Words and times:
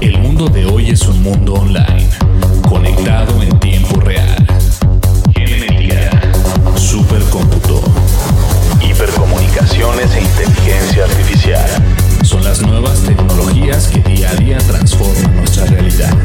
El 0.00 0.16
mundo 0.18 0.46
de 0.46 0.64
hoy 0.64 0.90
es 0.90 1.02
un 1.08 1.20
mundo 1.24 1.54
online, 1.54 2.08
conectado 2.68 3.42
en 3.42 3.58
tiempo 3.58 3.98
real. 3.98 4.46
Genética, 5.34 6.10
supercómputo, 6.76 7.82
hipercomunicaciones 8.80 10.14
e 10.14 10.20
inteligencia 10.20 11.04
artificial. 11.04 11.68
Son 12.22 12.44
las 12.44 12.62
nuevas 12.62 13.00
tecnologías 13.00 13.88
que 13.88 13.98
día 14.00 14.30
a 14.30 14.34
día 14.36 14.58
transforman 14.58 15.36
nuestra 15.36 15.64
realidad. 15.66 16.16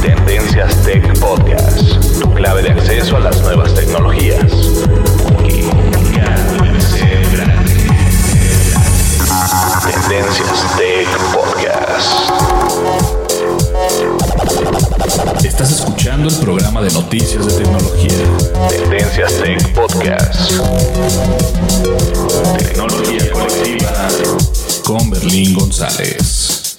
Tendencias 0.00 0.76
Tech 0.84 1.18
Podcast, 1.18 2.20
tu 2.20 2.32
clave 2.32 2.62
de 2.62 2.70
acceso 2.70 3.16
a 3.16 3.20
las 3.20 3.42
nuevas 3.42 3.74
tecnologías. 3.74 4.71
Noticias 17.12 17.46
de 17.46 17.64
tecnología. 17.64 18.10
Tendencias 18.70 19.38
Tech 19.38 19.74
Podcast. 19.74 20.50
Tecnología 22.56 23.30
colectiva 23.30 24.08
con 24.82 25.10
Berlín 25.10 25.52
González. 25.52 26.74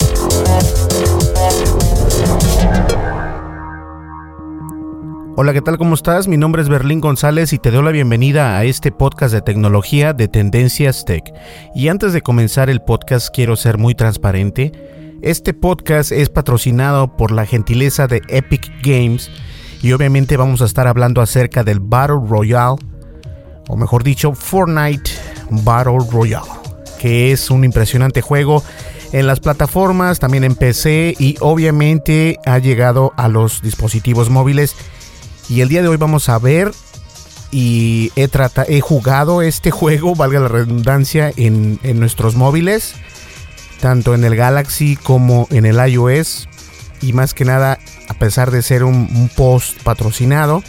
Hola, 5.36 5.54
¿qué 5.54 5.62
tal? 5.62 5.78
¿Cómo 5.78 5.94
estás? 5.94 6.28
Mi 6.28 6.38
nombre 6.38 6.64
es 6.64 6.70
Berlín 6.70 7.00
González 7.00 7.54
y 7.54 7.60
te 7.60 7.70
doy 7.70 7.84
la 7.84 7.92
bienvenida 7.92 8.58
a 8.58 8.64
este 8.64 8.92
podcast 8.92 9.36
de 9.36 9.42
tecnología 9.42 10.14
de 10.14 10.30
Tendencias 10.30 11.06
Tech. 11.06 11.32
Y 11.76 11.90
antes 11.90 12.12
de 12.12 12.22
comenzar 12.22 12.72
el 12.72 12.82
podcast 12.82 13.28
quiero 13.32 13.56
ser 13.56 13.78
muy 13.78 13.94
transparente. 13.94 14.72
Este 15.22 15.54
podcast 15.54 16.12
es 16.12 16.30
patrocinado 16.30 17.16
por 17.18 17.32
la 17.32 17.46
gentileza 17.46 18.08
de 18.08 18.24
Epic 18.30 18.72
Games 18.82 19.30
y 19.84 19.92
obviamente 19.92 20.38
vamos 20.38 20.62
a 20.62 20.66
estar 20.66 20.88
hablando 20.88 21.22
acerca 21.22 21.64
del 21.64 21.82
Battle 21.82 22.22
Royale, 22.26 22.78
o 23.68 23.76
mejor 23.76 24.04
dicho, 24.04 24.34
Fortnite 24.34 25.12
Battle 25.50 26.00
Royale, 26.10 26.50
que 27.00 27.34
es 27.34 27.52
un 27.52 27.66
impresionante 27.66 28.22
juego 28.22 28.64
en 29.12 29.28
las 29.28 29.42
plataformas, 29.42 30.20
también 30.20 30.46
en 30.46 30.56
PC 30.56 31.16
y 31.20 31.36
obviamente 31.42 32.40
ha 32.46 32.60
llegado 32.60 33.12
a 33.18 33.28
los 33.28 33.62
dispositivos 33.62 34.30
móviles. 34.30 34.74
Y 35.50 35.60
el 35.60 35.68
día 35.68 35.82
de 35.82 35.90
hoy 35.90 35.98
vamos 35.98 36.30
a 36.30 36.40
ver 36.40 36.72
y 37.52 38.14
he, 38.16 38.80
jugado 38.80 39.42
este 39.42 39.70
juego, 39.72 40.16
valga 40.16 40.40
la 40.40 40.48
redundancia, 40.48 41.30
en 41.36 42.00
nuestros 42.00 42.36
móviles, 42.36 42.96
tanto 43.82 44.16
en 44.16 44.24
el 44.24 44.38
Galaxy 44.38 44.96
como 44.96 45.46
en 45.52 45.66
el 45.66 45.76
iOS. 45.76 46.48
Y 47.04 47.12
más 47.12 47.34
que 47.34 47.44
nada, 47.44 47.80
a 48.08 48.14
pesar 48.14 48.50
de 48.50 48.62
ser 48.62 48.86
un, 48.86 49.30
post 49.36 49.78
patrocinado, 49.84 50.64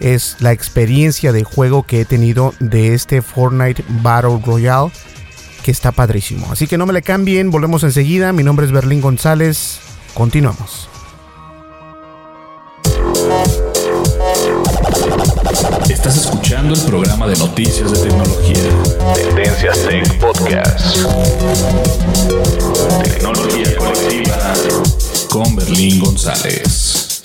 es 0.00 0.36
la 0.40 0.50
experiencia 0.50 1.30
de 1.30 1.44
juego 1.44 1.84
que 1.84 2.00
he 2.00 2.04
tenido 2.04 2.54
de 2.58 2.92
este 2.92 3.22
Fortnite 3.22 3.84
Battle 4.02 4.40
Royale, 4.44 4.90
que 5.62 5.70
está 5.70 5.92
padrísimo. 5.92 6.48
Así 6.50 6.66
que 6.66 6.76
no 6.76 6.86
me 6.86 6.92
le 6.92 7.02
cambien, 7.02 7.52
volvemos 7.52 7.84
enseguida. 7.84 8.32
Mi 8.32 8.42
nombre 8.42 8.66
es 8.66 8.72
Berlín 8.72 9.00
González, 9.00 9.78
continuamos. 10.12 10.88
Estás 15.88 16.16
escuchando 16.16 16.74
el 16.74 16.80
programa 16.82 17.28
de 17.28 17.36
noticias 17.36 17.92
de 17.92 18.08
tecnología. 18.08 18.56
Tendencias 19.14 19.78
Tech 19.86 20.18
Podcast. 20.18 20.96
Tecnología 23.04 23.76
colectiva 23.76 24.54
con 25.34 25.56
Berlín 25.56 25.98
González. 25.98 27.20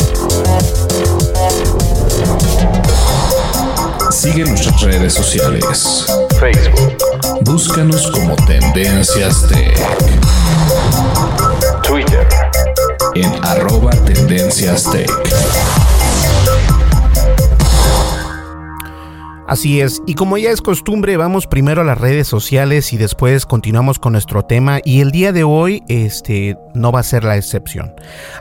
Sigue 4.09 4.45
nuestras 4.45 4.81
redes 4.81 5.13
sociales. 5.13 6.05
Facebook. 6.39 6.97
Búscanos 7.41 8.09
como 8.09 8.35
Tendencias 8.47 9.45
Tech. 9.47 9.77
Twitter. 11.83 12.27
En 13.13 13.31
arroba 13.45 13.91
Tendencias 13.91 14.89
Tech. 14.89 15.98
Así 19.49 19.81
es, 19.81 20.03
y 20.05 20.13
como 20.13 20.37
ya 20.37 20.51
es 20.51 20.61
costumbre, 20.61 21.17
vamos 21.17 21.47
primero 21.47 21.81
a 21.81 21.83
las 21.83 21.97
redes 21.97 22.27
sociales 22.27 22.93
y 22.93 22.97
después 22.97 23.47
continuamos 23.47 23.97
con 23.97 24.13
nuestro 24.13 24.43
tema 24.45 24.79
y 24.85 24.99
el 24.99 25.09
día 25.09 25.31
de 25.31 25.43
hoy 25.43 25.81
este 25.87 26.55
no 26.75 26.91
va 26.91 26.99
a 26.99 27.03
ser 27.03 27.23
la 27.23 27.35
excepción. 27.35 27.91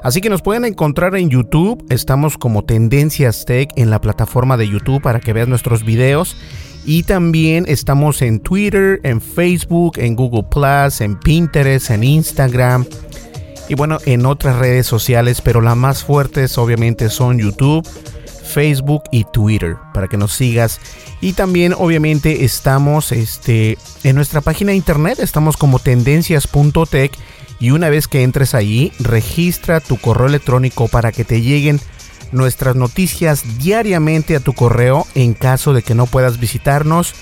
Así 0.02 0.20
que 0.20 0.28
nos 0.28 0.42
pueden 0.42 0.66
encontrar 0.66 1.16
en 1.16 1.30
YouTube, 1.30 1.82
estamos 1.88 2.36
como 2.36 2.62
Tendencias 2.62 3.46
Tech 3.46 3.70
en 3.76 3.88
la 3.88 4.02
plataforma 4.02 4.58
de 4.58 4.68
YouTube 4.68 5.00
para 5.00 5.18
que 5.18 5.32
veas 5.32 5.48
nuestros 5.48 5.82
videos 5.82 6.36
y 6.84 7.04
también 7.04 7.64
estamos 7.68 8.20
en 8.20 8.38
Twitter, 8.40 9.00
en 9.02 9.22
Facebook, 9.22 9.94
en 9.96 10.14
Google 10.14 10.44
Plus, 10.50 11.00
en 11.00 11.18
Pinterest, 11.18 11.88
en 11.88 12.04
Instagram 12.04 12.84
y 13.70 13.74
bueno, 13.76 13.96
en 14.04 14.26
otras 14.26 14.56
redes 14.56 14.86
sociales, 14.86 15.40
pero 15.40 15.62
las 15.62 15.74
más 15.74 16.04
fuertes 16.04 16.58
obviamente 16.58 17.08
son 17.08 17.38
YouTube. 17.38 17.88
Facebook 18.48 19.04
y 19.12 19.24
Twitter 19.24 19.76
para 19.94 20.08
que 20.08 20.16
nos 20.16 20.32
sigas. 20.32 20.80
Y 21.20 21.34
también 21.34 21.74
obviamente 21.76 22.44
estamos 22.44 23.12
este, 23.12 23.78
en 24.02 24.16
nuestra 24.16 24.40
página 24.40 24.70
de 24.70 24.76
internet, 24.76 25.18
estamos 25.20 25.56
como 25.56 25.78
tendencias.tech 25.78 27.12
y 27.60 27.70
una 27.70 27.90
vez 27.90 28.08
que 28.08 28.22
entres 28.22 28.54
ahí, 28.54 28.92
registra 28.98 29.80
tu 29.80 29.98
correo 29.98 30.26
electrónico 30.26 30.88
para 30.88 31.12
que 31.12 31.24
te 31.24 31.42
lleguen 31.42 31.80
nuestras 32.32 32.76
noticias 32.76 33.58
diariamente 33.58 34.36
a 34.36 34.40
tu 34.40 34.52
correo 34.52 35.06
en 35.14 35.34
caso 35.34 35.72
de 35.72 35.82
que 35.82 35.94
no 35.94 36.06
puedas 36.06 36.38
visitarnos 36.38 37.14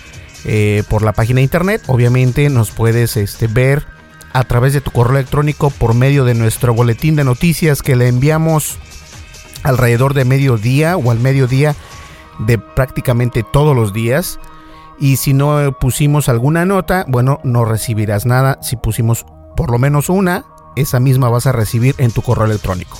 eh, 0.44 0.82
por 0.88 1.02
la 1.02 1.12
página 1.12 1.38
de 1.38 1.44
internet. 1.44 1.82
Obviamente 1.86 2.48
nos 2.50 2.70
puedes 2.70 3.16
este, 3.16 3.46
ver 3.46 3.86
a 4.32 4.44
través 4.44 4.74
de 4.74 4.82
tu 4.82 4.90
correo 4.90 5.16
electrónico 5.16 5.70
por 5.70 5.94
medio 5.94 6.24
de 6.24 6.34
nuestro 6.34 6.74
boletín 6.74 7.16
de 7.16 7.24
noticias 7.24 7.82
que 7.82 7.96
le 7.96 8.08
enviamos 8.08 8.78
alrededor 9.66 10.14
de 10.14 10.24
mediodía 10.24 10.96
o 10.96 11.10
al 11.10 11.18
mediodía 11.18 11.74
de 12.38 12.58
prácticamente 12.58 13.42
todos 13.42 13.74
los 13.74 13.92
días. 13.92 14.38
Y 14.98 15.16
si 15.16 15.34
no 15.34 15.76
pusimos 15.78 16.28
alguna 16.28 16.64
nota, 16.64 17.04
bueno, 17.08 17.40
no 17.44 17.64
recibirás 17.64 18.24
nada. 18.24 18.58
Si 18.62 18.76
pusimos 18.76 19.26
por 19.56 19.70
lo 19.70 19.78
menos 19.78 20.08
una, 20.08 20.44
esa 20.76 21.00
misma 21.00 21.28
vas 21.28 21.46
a 21.46 21.52
recibir 21.52 21.94
en 21.98 22.12
tu 22.12 22.22
correo 22.22 22.46
electrónico. 22.46 22.96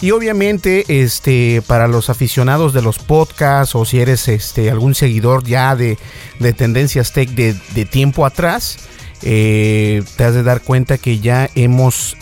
Y 0.00 0.10
obviamente, 0.10 0.84
este, 0.88 1.62
para 1.66 1.88
los 1.88 2.10
aficionados 2.10 2.74
de 2.74 2.82
los 2.82 2.98
podcasts 2.98 3.74
o 3.74 3.84
si 3.84 3.98
eres 3.98 4.28
este, 4.28 4.70
algún 4.70 4.94
seguidor 4.94 5.42
ya 5.44 5.74
de, 5.74 5.98
de 6.38 6.52
Tendencias 6.52 7.12
Tech 7.12 7.30
de, 7.30 7.84
tiempo 7.86 8.26
atrás, 8.26 8.78
eh, 9.22 10.02
te 10.16 10.24
has 10.24 10.34
de 10.34 10.42
dar 10.42 10.60
cuenta 10.60 10.98
que 10.98 11.18
ya 11.18 11.48
hemos 11.54 12.16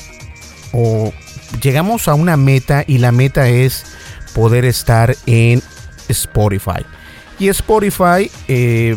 llegamos 1.61 2.09
a 2.09 2.15
una 2.15 2.37
meta 2.37 2.85
y 2.87 2.99
la 2.99 3.13
meta 3.13 3.49
es 3.49 3.85
poder 4.35 4.65
estar 4.65 5.17
en 5.27 5.63
Spotify. 6.09 6.85
Y 7.39 7.49
Spotify 7.49 8.31
eh, 8.49 8.97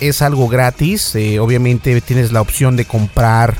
es 0.00 0.22
algo 0.22 0.48
gratis, 0.48 1.14
eh, 1.14 1.38
obviamente 1.38 2.00
tienes 2.00 2.32
la 2.32 2.40
opción 2.40 2.76
de 2.76 2.84
comprar 2.84 3.56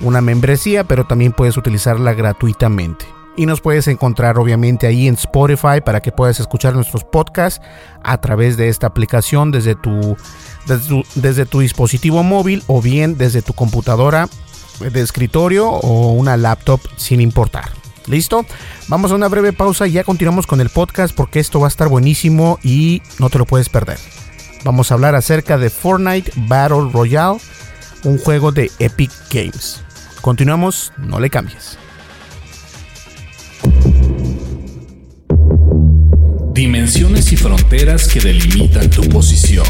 una 0.00 0.20
membresía, 0.20 0.84
pero 0.84 1.06
también 1.06 1.32
puedes 1.32 1.56
utilizarla 1.56 2.12
gratuitamente. 2.12 3.06
Y 3.36 3.46
nos 3.46 3.60
puedes 3.60 3.88
encontrar 3.88 4.38
obviamente 4.38 4.86
ahí 4.86 5.08
en 5.08 5.14
Spotify 5.14 5.80
para 5.84 6.00
que 6.00 6.12
puedas 6.12 6.38
escuchar 6.38 6.74
nuestros 6.74 7.02
podcasts 7.02 7.60
a 8.04 8.20
través 8.20 8.56
de 8.56 8.68
esta 8.68 8.86
aplicación 8.86 9.50
desde 9.50 9.74
tu, 9.74 10.16
desde 11.16 11.46
tu, 11.46 11.60
dispositivo 11.60 12.22
móvil 12.22 12.62
o 12.68 12.80
bien 12.80 13.18
desde 13.18 13.42
tu 13.42 13.52
computadora 13.52 14.28
de 14.80 15.00
escritorio 15.00 15.68
o 15.68 16.12
una 16.12 16.36
laptop 16.36 16.80
sin 16.96 17.20
importar. 17.20 17.70
¿Listo? 18.06 18.44
Vamos 18.88 19.12
a 19.12 19.14
una 19.14 19.28
breve 19.28 19.52
pausa 19.52 19.86
y 19.86 19.92
ya 19.92 20.04
continuamos 20.04 20.46
con 20.46 20.60
el 20.60 20.68
podcast 20.68 21.14
porque 21.14 21.40
esto 21.40 21.60
va 21.60 21.66
a 21.66 21.68
estar 21.68 21.88
buenísimo 21.88 22.58
y 22.62 23.02
no 23.18 23.30
te 23.30 23.38
lo 23.38 23.46
puedes 23.46 23.68
perder. 23.68 23.98
Vamos 24.64 24.90
a 24.90 24.94
hablar 24.94 25.14
acerca 25.14 25.58
de 25.58 25.70
Fortnite 25.70 26.32
Battle 26.36 26.90
Royale, 26.92 27.38
un 28.04 28.18
juego 28.18 28.52
de 28.52 28.70
Epic 28.78 29.10
Games. 29.30 29.82
Continuamos, 30.20 30.92
no 30.98 31.20
le 31.20 31.30
cambies. 31.30 31.78
Dimensiones 36.54 37.32
y 37.32 37.36
fronteras 37.36 38.06
que 38.06 38.20
delimitan 38.20 38.88
tu 38.88 39.02
posición. 39.08 39.66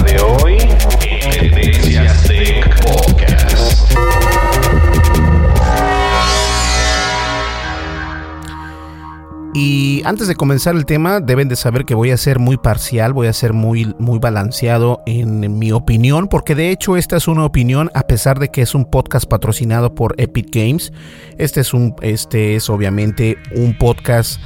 De 0.00 0.18
hoy, 0.20 0.56
Tendencias 1.30 2.22
Tech 2.24 2.82
Podcast. 2.82 3.92
Y 9.54 10.00
antes 10.06 10.28
de 10.28 10.34
comenzar 10.34 10.76
el 10.76 10.86
tema, 10.86 11.20
deben 11.20 11.48
de 11.48 11.56
saber 11.56 11.84
que 11.84 11.94
voy 11.94 12.10
a 12.10 12.16
ser 12.16 12.38
muy 12.38 12.56
parcial, 12.56 13.12
voy 13.12 13.26
a 13.26 13.34
ser 13.34 13.52
muy, 13.52 13.94
muy 13.98 14.18
balanceado 14.18 15.02
en 15.04 15.58
mi 15.58 15.72
opinión, 15.72 16.28
porque 16.28 16.54
de 16.54 16.70
hecho 16.70 16.96
esta 16.96 17.18
es 17.18 17.28
una 17.28 17.44
opinión, 17.44 17.90
a 17.92 18.06
pesar 18.06 18.38
de 18.38 18.48
que 18.48 18.62
es 18.62 18.74
un 18.74 18.86
podcast 18.86 19.26
patrocinado 19.26 19.94
por 19.94 20.14
Epic 20.16 20.48
Games. 20.50 20.90
Este 21.36 21.60
es 21.60 21.74
un, 21.74 21.94
este 22.00 22.56
es 22.56 22.70
obviamente 22.70 23.36
un 23.54 23.76
podcast 23.76 24.40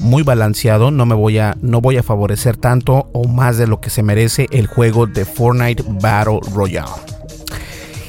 muy 0.00 0.22
balanceado. 0.22 0.90
No 0.90 1.06
me 1.06 1.14
voy 1.14 1.38
a, 1.38 1.56
no 1.62 1.80
voy 1.80 1.96
a 1.96 2.02
favorecer 2.02 2.56
tanto 2.56 3.08
o 3.12 3.28
más 3.28 3.58
de 3.58 3.66
lo 3.66 3.80
que 3.80 3.90
se 3.90 4.02
merece 4.02 4.46
el 4.50 4.66
juego 4.66 5.06
de 5.06 5.24
Fortnite 5.24 5.84
Battle 5.86 6.40
Royale. 6.52 6.90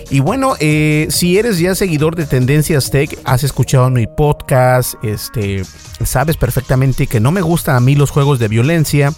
Y 0.09 0.19
bueno, 0.19 0.55
eh, 0.59 1.07
si 1.09 1.37
eres 1.37 1.57
ya 1.57 1.73
seguidor 1.73 2.17
de 2.17 2.25
Tendencias 2.25 2.91
Tech, 2.91 3.17
has 3.23 3.45
escuchado 3.45 3.89
mi 3.89 4.07
podcast, 4.07 4.95
este, 5.03 5.63
sabes 6.03 6.35
perfectamente 6.35 7.07
que 7.07 7.21
no 7.21 7.31
me 7.31 7.39
gustan 7.39 7.77
a 7.77 7.79
mí 7.79 7.95
los 7.95 8.11
juegos 8.11 8.37
de 8.37 8.49
violencia. 8.49 9.13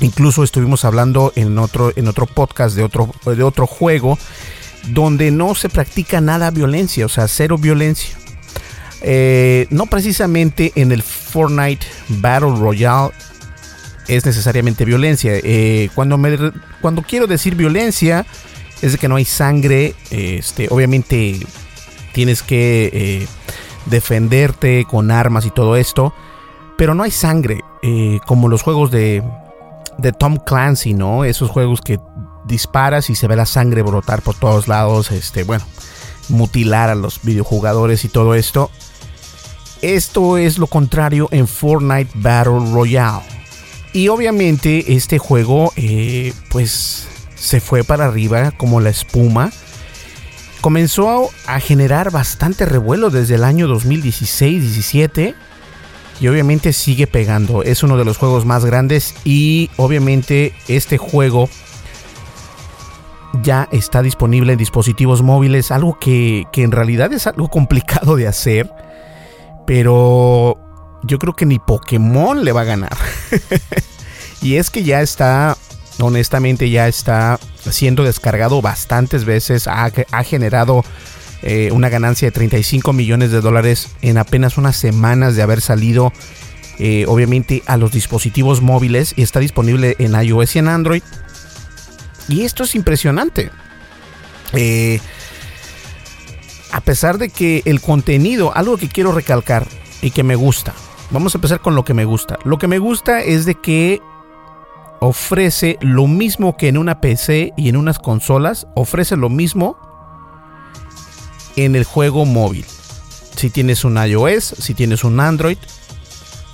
Incluso 0.00 0.42
estuvimos 0.42 0.84
hablando 0.84 1.32
en 1.36 1.56
otro, 1.58 1.92
en 1.94 2.08
otro 2.08 2.26
podcast 2.26 2.74
de 2.74 2.82
otro, 2.82 3.10
de 3.24 3.42
otro 3.44 3.68
juego 3.68 4.18
donde 4.88 5.30
no 5.30 5.54
se 5.54 5.68
practica 5.68 6.20
nada 6.20 6.50
violencia, 6.50 7.06
o 7.06 7.08
sea, 7.08 7.28
cero 7.28 7.56
violencia. 7.56 8.16
Eh, 9.02 9.66
no 9.70 9.86
precisamente 9.86 10.72
en 10.74 10.90
el 10.92 11.02
Fortnite 11.30 11.86
Battle 12.08 12.56
Royale 12.56 13.10
es 14.08 14.26
necesariamente 14.26 14.84
violencia. 14.84 15.32
Eh, 15.34 15.88
cuando, 15.94 16.18
me, 16.18 16.36
cuando 16.80 17.02
quiero 17.02 17.26
decir 17.26 17.54
violencia 17.54 18.26
es 18.82 18.92
de 18.92 18.98
que 18.98 19.08
no 19.08 19.16
hay 19.16 19.24
sangre. 19.24 19.94
Este, 20.10 20.68
obviamente 20.70 21.38
tienes 22.12 22.42
que 22.42 22.90
eh, 22.92 23.26
defenderte 23.86 24.84
con 24.88 25.10
armas 25.10 25.46
y 25.46 25.50
todo 25.50 25.76
esto. 25.76 26.12
Pero 26.76 26.94
no 26.94 27.02
hay 27.02 27.10
sangre. 27.10 27.60
como 28.26 28.48
los 28.48 28.62
juegos 28.62 28.90
de, 28.90 29.22
de 29.98 30.12
Tom 30.12 30.38
Clancy, 30.38 30.94
¿no? 30.94 31.24
Esos 31.24 31.50
juegos 31.50 31.80
que 31.80 32.00
disparas 32.46 33.10
y 33.10 33.14
se 33.14 33.28
ve 33.28 33.36
la 33.36 33.46
sangre 33.46 33.82
brotar 33.82 34.22
por 34.22 34.34
todos 34.34 34.66
lados. 34.66 35.10
Este, 35.12 35.44
bueno, 35.44 35.64
mutilar 36.28 36.88
a 36.88 36.94
los 36.94 37.22
videojugadores 37.22 38.04
y 38.04 38.08
todo 38.08 38.34
esto. 38.34 38.70
Esto 39.82 40.36
es 40.36 40.58
lo 40.58 40.66
contrario 40.66 41.28
en 41.30 41.48
Fortnite 41.48 42.10
Battle 42.14 42.70
Royale. 42.70 43.22
Y 43.94 44.08
obviamente 44.08 44.94
este 44.94 45.18
juego 45.18 45.72
eh, 45.76 46.34
pues 46.50 47.08
se 47.34 47.60
fue 47.60 47.82
para 47.82 48.04
arriba 48.04 48.50
como 48.52 48.80
la 48.80 48.90
espuma. 48.90 49.50
Comenzó 50.60 51.30
a 51.46 51.58
generar 51.60 52.10
bastante 52.10 52.66
revuelo 52.66 53.08
desde 53.08 53.36
el 53.36 53.44
año 53.44 53.66
2016-17 53.68 55.34
y 56.20 56.28
obviamente 56.28 56.74
sigue 56.74 57.06
pegando. 57.06 57.62
Es 57.62 57.82
uno 57.82 57.96
de 57.96 58.04
los 58.04 58.18
juegos 58.18 58.44
más 58.44 58.66
grandes 58.66 59.14
y 59.24 59.70
obviamente 59.78 60.52
este 60.68 60.98
juego 60.98 61.48
ya 63.42 63.66
está 63.72 64.02
disponible 64.02 64.52
en 64.52 64.58
dispositivos 64.58 65.22
móviles, 65.22 65.70
algo 65.70 65.98
que, 65.98 66.44
que 66.52 66.64
en 66.64 66.72
realidad 66.72 67.10
es 67.14 67.26
algo 67.26 67.48
complicado 67.48 68.16
de 68.16 68.28
hacer 68.28 68.70
pero 69.70 70.58
yo 71.04 71.20
creo 71.20 71.36
que 71.36 71.46
ni 71.46 71.60
Pokémon 71.60 72.44
le 72.44 72.50
va 72.50 72.62
a 72.62 72.64
ganar. 72.64 72.96
y 74.42 74.56
es 74.56 74.68
que 74.68 74.82
ya 74.82 75.00
está, 75.00 75.56
honestamente, 76.00 76.70
ya 76.70 76.88
está 76.88 77.38
siendo 77.70 78.02
descargado 78.02 78.62
bastantes 78.62 79.24
veces. 79.24 79.68
Ha, 79.68 79.92
generado 80.24 80.84
eh, 81.42 81.70
una 81.70 81.88
ganancia 81.88 82.26
de 82.26 82.32
35 82.32 82.92
millones 82.92 83.30
de 83.30 83.40
dólares 83.40 83.90
en 84.02 84.18
apenas 84.18 84.58
unas 84.58 84.76
semanas 84.76 85.36
de 85.36 85.42
haber 85.42 85.60
salido. 85.60 86.12
Eh, 86.80 87.04
obviamente 87.06 87.62
a 87.66 87.76
los 87.76 87.92
dispositivos 87.92 88.62
móviles 88.62 89.14
y 89.14 89.22
está 89.22 89.38
disponible 89.38 89.94
en 90.00 90.20
iOS 90.20 90.56
y 90.56 90.58
en 90.58 90.66
Android. 90.66 91.02
Y 92.26 92.42
esto 92.42 92.64
es 92.64 92.74
impresionante. 92.74 93.52
Eh, 94.52 94.98
a 96.72 96.80
pesar 96.80 97.18
de 97.18 97.30
que 97.30 97.62
el 97.64 97.80
contenido, 97.80 98.54
algo 98.54 98.76
que 98.76 98.88
quiero 98.88 99.12
recalcar 99.12 99.66
y 100.02 100.10
que 100.10 100.22
me 100.22 100.36
gusta, 100.36 100.74
vamos 101.10 101.34
a 101.34 101.38
empezar 101.38 101.60
con 101.60 101.74
lo 101.74 101.84
que 101.84 101.94
me 101.94 102.04
gusta. 102.04 102.38
Lo 102.44 102.58
que 102.58 102.68
me 102.68 102.78
gusta 102.78 103.20
es 103.22 103.44
de 103.44 103.56
que 103.56 104.00
ofrece 105.00 105.78
lo 105.80 106.06
mismo 106.06 106.56
que 106.56 106.68
en 106.68 106.78
una 106.78 107.00
PC 107.00 107.52
y 107.56 107.68
en 107.68 107.76
unas 107.76 107.98
consolas, 107.98 108.66
ofrece 108.74 109.16
lo 109.16 109.28
mismo 109.28 109.76
en 111.56 111.74
el 111.74 111.84
juego 111.84 112.24
móvil. 112.26 112.64
Si 113.36 113.50
tienes 113.50 113.84
un 113.84 113.96
iOS, 113.96 114.54
si 114.58 114.74
tienes 114.74 115.02
un 115.02 115.18
Android, 115.18 115.56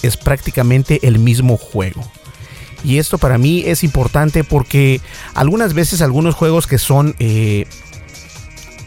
es 0.03 0.17
prácticamente 0.17 1.07
el 1.07 1.19
mismo 1.19 1.57
juego. 1.57 2.03
Y 2.85 2.99
esto 2.99 3.19
para 3.19 3.37
mí 3.37 3.65
es 3.67 3.83
importante 3.83 4.45
porque 4.45 5.01
algunas 5.35 5.75
veces 5.75 6.01
algunos 6.01 6.37
juegos 6.37 6.69
que 6.69 6.79
son 6.79 7.17
eh, 7.19 7.67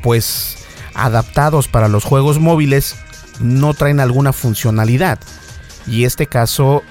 pues 0.01 0.58
adaptados 1.05 1.67
para 1.67 1.87
los 1.87 2.03
juegos 2.03 2.39
móviles 2.39 2.95
no 3.39 3.73
traen 3.73 3.99
alguna 3.99 4.33
funcionalidad. 4.33 5.19
Y 5.87 6.03
este 6.03 6.27
caso 6.27 6.83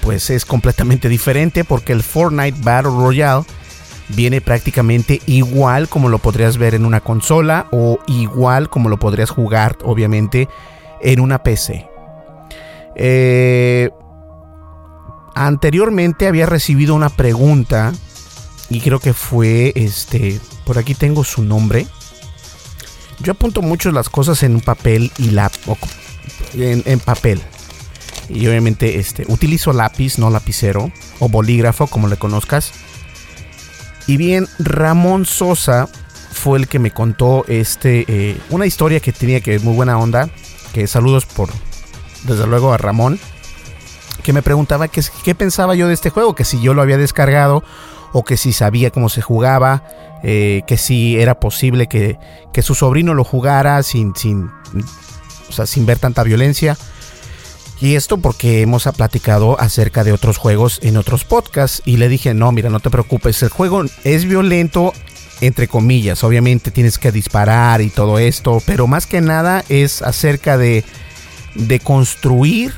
pues 0.00 0.30
es 0.30 0.44
completamente 0.44 1.08
diferente 1.08 1.64
porque 1.64 1.92
el 1.92 2.02
Fortnite 2.02 2.58
Battle 2.60 2.90
Royale 2.90 3.44
viene 4.08 4.40
prácticamente 4.40 5.22
igual 5.26 5.88
como 5.88 6.08
lo 6.08 6.18
podrías 6.18 6.58
ver 6.58 6.74
en 6.74 6.84
una 6.84 7.00
consola 7.00 7.68
o 7.70 7.98
igual 8.08 8.68
como 8.68 8.88
lo 8.88 8.98
podrías 8.98 9.30
jugar 9.30 9.78
obviamente 9.84 10.48
en 11.00 11.20
una 11.20 11.42
PC. 11.42 11.88
Eh, 12.96 13.90
anteriormente 15.34 16.26
había 16.26 16.46
recibido 16.46 16.94
una 16.94 17.08
pregunta 17.08 17.92
y 18.68 18.80
creo 18.80 18.98
que 18.98 19.14
fue 19.14 19.72
este 19.76 20.40
por 20.66 20.78
aquí 20.78 20.94
tengo 20.94 21.24
su 21.24 21.42
nombre 21.42 21.86
yo 23.22 23.32
apunto 23.32 23.62
mucho 23.62 23.90
las 23.92 24.08
cosas 24.08 24.42
en 24.42 24.54
un 24.54 24.60
papel 24.60 25.10
y 25.18 25.30
la 25.30 25.50
en, 26.54 27.00
papel. 27.00 27.40
Y 28.28 28.46
obviamente 28.46 28.98
este, 28.98 29.24
utilizo 29.28 29.72
lápiz, 29.72 30.18
no 30.18 30.30
lapicero, 30.30 30.90
o 31.18 31.28
bolígrafo, 31.28 31.86
como 31.86 32.08
le 32.08 32.16
conozcas. 32.16 32.72
Y 34.06 34.16
bien, 34.16 34.48
Ramón 34.58 35.26
Sosa 35.26 35.88
fue 36.32 36.58
el 36.58 36.68
que 36.68 36.78
me 36.78 36.90
contó 36.90 37.44
este, 37.46 38.04
eh, 38.08 38.40
una 38.50 38.66
historia 38.66 39.00
que 39.00 39.12
tenía 39.12 39.40
que 39.40 39.54
es 39.54 39.62
muy 39.62 39.74
buena 39.74 39.98
onda. 39.98 40.28
Que 40.72 40.86
saludos 40.86 41.26
por, 41.26 41.50
desde 42.24 42.46
luego, 42.46 42.72
a 42.72 42.78
Ramón. 42.78 43.18
Que 44.22 44.32
me 44.32 44.42
preguntaba 44.42 44.88
qué, 44.88 45.02
qué 45.24 45.34
pensaba 45.34 45.74
yo 45.74 45.88
de 45.88 45.94
este 45.94 46.10
juego, 46.10 46.34
que 46.34 46.44
si 46.44 46.60
yo 46.60 46.74
lo 46.74 46.82
había 46.82 46.96
descargado 46.96 47.62
o 48.12 48.24
que 48.24 48.36
si 48.36 48.52
sabía 48.52 48.90
cómo 48.90 49.08
se 49.08 49.22
jugaba, 49.22 49.84
eh, 50.22 50.62
que 50.66 50.76
si 50.76 51.20
era 51.20 51.40
posible 51.40 51.88
que, 51.88 52.18
su 52.62 52.74
sobrino 52.74 53.14
lo 53.14 53.24
jugara 53.24 53.82
sin, 53.82 54.14
sin, 54.14 54.50
sin 55.64 55.86
ver 55.86 55.98
tanta 55.98 56.22
violencia. 56.22 56.76
Y 57.80 57.96
esto 57.96 58.18
porque 58.18 58.60
hemos 58.60 58.84
platicado 58.96 59.60
acerca 59.60 60.04
de 60.04 60.12
otros 60.12 60.36
juegos 60.36 60.78
en 60.82 60.96
otros 60.96 61.24
podcasts 61.24 61.82
y 61.84 61.96
le 61.96 62.08
dije, 62.08 62.32
no, 62.32 62.52
mira, 62.52 62.70
no 62.70 62.78
te 62.78 62.90
preocupes, 62.90 63.42
el 63.42 63.48
juego 63.48 63.82
es 64.04 64.24
violento, 64.24 64.92
entre 65.40 65.66
comillas, 65.66 66.22
obviamente 66.22 66.70
tienes 66.70 66.98
que 66.98 67.10
disparar 67.10 67.80
y 67.80 67.90
todo 67.90 68.20
esto, 68.20 68.62
pero 68.64 68.86
más 68.86 69.06
que 69.06 69.20
nada 69.20 69.64
es 69.68 70.00
acerca 70.00 70.56
de, 70.56 70.84
de 71.56 71.80
construir 71.80 72.72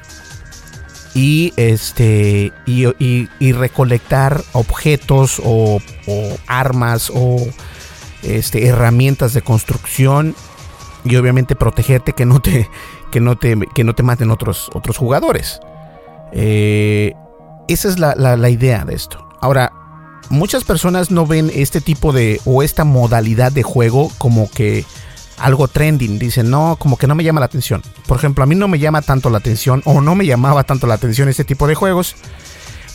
y 1.14 1.52
este 1.56 2.52
y, 2.66 3.52
recolectar 3.52 4.42
objetos 4.52 5.40
o, 5.44 5.80
armas 6.47 7.11
o 7.14 7.37
este, 8.23 8.66
herramientas 8.66 9.33
de 9.33 9.42
construcción 9.42 10.35
y 11.04 11.16
obviamente 11.16 11.54
protegerte 11.54 12.12
que 12.12 12.25
no 12.25 12.40
te 12.40 12.68
que 13.14 13.21
no 13.21 13.37
te, 13.37 13.56
que 13.76 13.85
no 13.85 13.94
te 13.94 14.02
maten 14.02 14.33
otros, 14.33 14.68
otros 14.75 14.99
jugadores. 14.99 15.61
Eh, 16.33 17.12
esa 17.68 17.88
es 17.88 18.00
la, 18.00 18.14
la, 18.16 18.50
idea 18.50 18.85
de 18.85 18.97
esto. 18.97 19.25
Ahora, 19.40 19.73
muchas 20.30 20.64
personas 20.64 21.12
no 21.12 21.25
ven 21.25 21.49
este 21.54 21.80
tipo 21.80 22.12
de 22.12 22.40
o 22.44 22.64
esta 22.64 22.83
modalidad 22.83 23.52
de 23.52 23.62
juego 23.62 24.11
como 24.18 24.50
que 24.50 24.85
algo 25.38 25.69
trending. 25.69 26.19
Dicen, 26.19 26.50
no, 26.50 26.76
como 26.79 26.97
que 26.97 27.07
no 27.07 27.14
me 27.14 27.25
llama 27.25 27.41
la 27.41 27.47
atención. 27.47 27.83
Por 28.07 28.19
ejemplo, 28.19 28.45
a 28.45 28.47
mí 28.47 28.55
no 28.55 28.69
me 28.69 28.79
llama 28.79 29.03
tanto 29.03 29.31
la 29.31 29.38
atención 29.38 29.83
o 29.85 30.00
no 30.00 30.14
me 30.14 30.26
llamaba 30.26 30.64
tanto 30.64 30.87
la 30.87 30.95
atención 30.95 31.29
este 31.29 31.45
tipo 31.45 31.67
de 31.67 31.75
juegos 31.75 32.17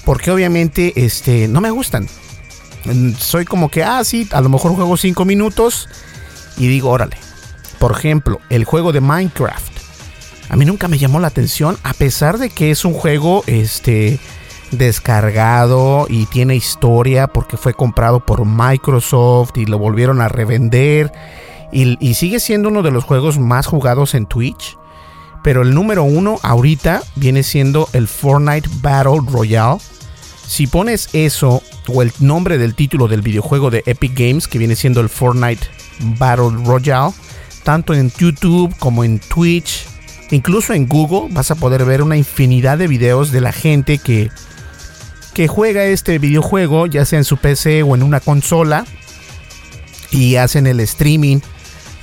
porque 0.05 0.31
obviamente 0.31 0.93
este, 0.95 1.47
no 1.47 1.61
me 1.61 1.71
gustan. 1.71 2.07
Mm, 2.85 3.13
soy 3.13 3.45
como 3.45 3.69
que, 3.69 3.83
ah, 3.83 4.03
sí, 4.03 4.27
a 4.31 4.41
lo 4.41 4.49
mejor 4.49 4.73
juego 4.73 4.97
5 4.97 5.25
minutos 5.25 5.87
y 6.57 6.67
digo, 6.67 6.89
órale. 6.89 7.17
Por 7.79 7.91
ejemplo, 7.91 8.39
el 8.49 8.65
juego 8.65 8.91
de 8.91 9.01
Minecraft 9.01 9.69
a 10.49 10.55
mí 10.55 10.65
nunca 10.65 10.87
me 10.87 10.97
llamó 10.97 11.19
la 11.19 11.27
atención, 11.27 11.77
a 11.83 11.93
pesar 11.93 12.39
de 12.39 12.49
que 12.49 12.71
es 12.71 12.83
un 12.83 12.93
juego 12.93 13.43
este, 13.45 14.19
descargado 14.71 16.07
y 16.09 16.25
tiene 16.25 16.55
historia 16.55 17.27
porque 17.27 17.55
fue 17.55 17.75
comprado 17.75 18.25
por 18.25 18.45
Microsoft 18.45 19.57
y 19.57 19.65
lo 19.65 19.77
volvieron 19.77 20.21
a 20.21 20.27
revender. 20.27 21.11
Y, 21.71 22.13
sigue 22.15 22.39
siendo 22.39 22.69
uno 22.69 22.81
de 22.81 22.91
los 22.91 23.03
juegos 23.03 23.37
más 23.37 23.67
jugados 23.67 24.15
en 24.15 24.25
Twitch. 24.25 24.77
Pero 25.43 25.61
el 25.61 25.73
número 25.73 26.03
uno 26.03 26.37
ahorita 26.41 27.01
viene 27.15 27.43
siendo 27.43 27.87
el 27.93 28.07
Fortnite 28.07 28.69
Battle 28.81 29.21
Royale. 29.25 29.79
Si 30.45 30.67
pones 30.67 31.09
eso 31.13 31.61
o 31.87 32.01
el 32.01 32.11
nombre 32.19 32.57
del 32.57 32.75
título 32.75 33.07
del 33.07 33.21
videojuego 33.21 33.69
de 33.69 33.83
Epic 33.85 34.17
Games, 34.17 34.47
que 34.47 34.57
viene 34.57 34.75
siendo 34.75 34.99
el 34.99 35.09
Fortnite 35.09 35.65
Battle 36.17 36.65
Royale, 36.65 37.13
tanto 37.63 37.93
en 37.93 38.11
YouTube 38.11 38.75
como 38.79 39.03
en 39.03 39.19
Twitch, 39.19 39.85
Incluso 40.31 40.73
en 40.73 40.87
Google 40.87 41.33
vas 41.33 41.49
a 41.51 41.55
poder 41.55 41.85
ver 41.85 42.03
una 42.03 42.17
infinidad 42.17 42.77
de 42.77 42.87
videos 42.87 43.31
de 43.31 43.41
la 43.41 43.51
gente 43.51 43.97
que, 43.97 44.29
que 45.33 45.47
juega 45.47 45.85
este 45.85 46.19
videojuego, 46.19 46.85
ya 46.85 47.05
sea 47.05 47.19
en 47.19 47.25
su 47.25 47.37
PC 47.37 47.81
o 47.83 47.95
en 47.95 48.03
una 48.03 48.19
consola, 48.19 48.85
y 50.11 50.35
hacen 50.35 50.67
el 50.67 50.79
streaming 50.81 51.39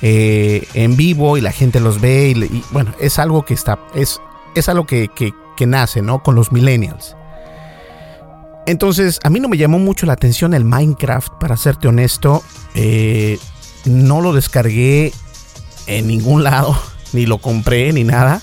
eh, 0.01 0.67
en 0.73 0.95
vivo 0.95 1.37
y 1.37 1.41
la 1.41 1.51
gente 1.51 1.79
los 1.79 2.01
ve. 2.01 2.29
Y, 2.29 2.63
bueno, 2.71 2.93
es 2.99 3.19
algo 3.19 3.45
que 3.45 3.53
está, 3.53 3.79
es, 3.95 4.19
es 4.55 4.69
algo 4.69 4.85
que, 4.85 5.09
nace, 5.65 6.01
¿no? 6.01 6.23
Con 6.23 6.35
los 6.35 6.51
millennials. 6.51 7.15
Entonces, 8.65 9.19
a 9.23 9.29
mí 9.29 9.39
no 9.39 9.47
me 9.47 9.57
llamó 9.57 9.79
mucho 9.79 10.05
la 10.05 10.13
atención 10.13 10.53
el 10.53 10.65
Minecraft, 10.65 11.33
para 11.39 11.57
serte 11.57 11.87
honesto. 11.87 12.43
Eh, 12.75 13.39
no 13.85 14.21
lo 14.21 14.33
descargué 14.33 15.13
en 15.87 16.07
ningún 16.07 16.43
lado 16.45 16.77
ni 17.13 17.25
lo 17.25 17.39
compré 17.39 17.91
ni 17.93 18.03
nada. 18.03 18.41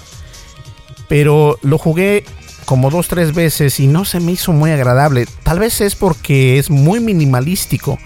Pero 1.08 1.58
lo 1.62 1.78
jugué 1.78 2.24
como 2.64 2.90
dos, 2.90 3.08
tres 3.08 3.34
veces 3.34 3.78
y 3.78 3.86
no 3.86 4.04
se 4.04 4.20
me 4.20 4.32
hizo 4.32 4.52
muy 4.52 4.70
agradable. 4.70 5.26
Tal 5.42 5.58
vez 5.58 5.80
es 5.80 5.94
porque 5.94 6.58
es 6.58 6.70
muy 6.70 7.00
minimalístico. 7.00 7.98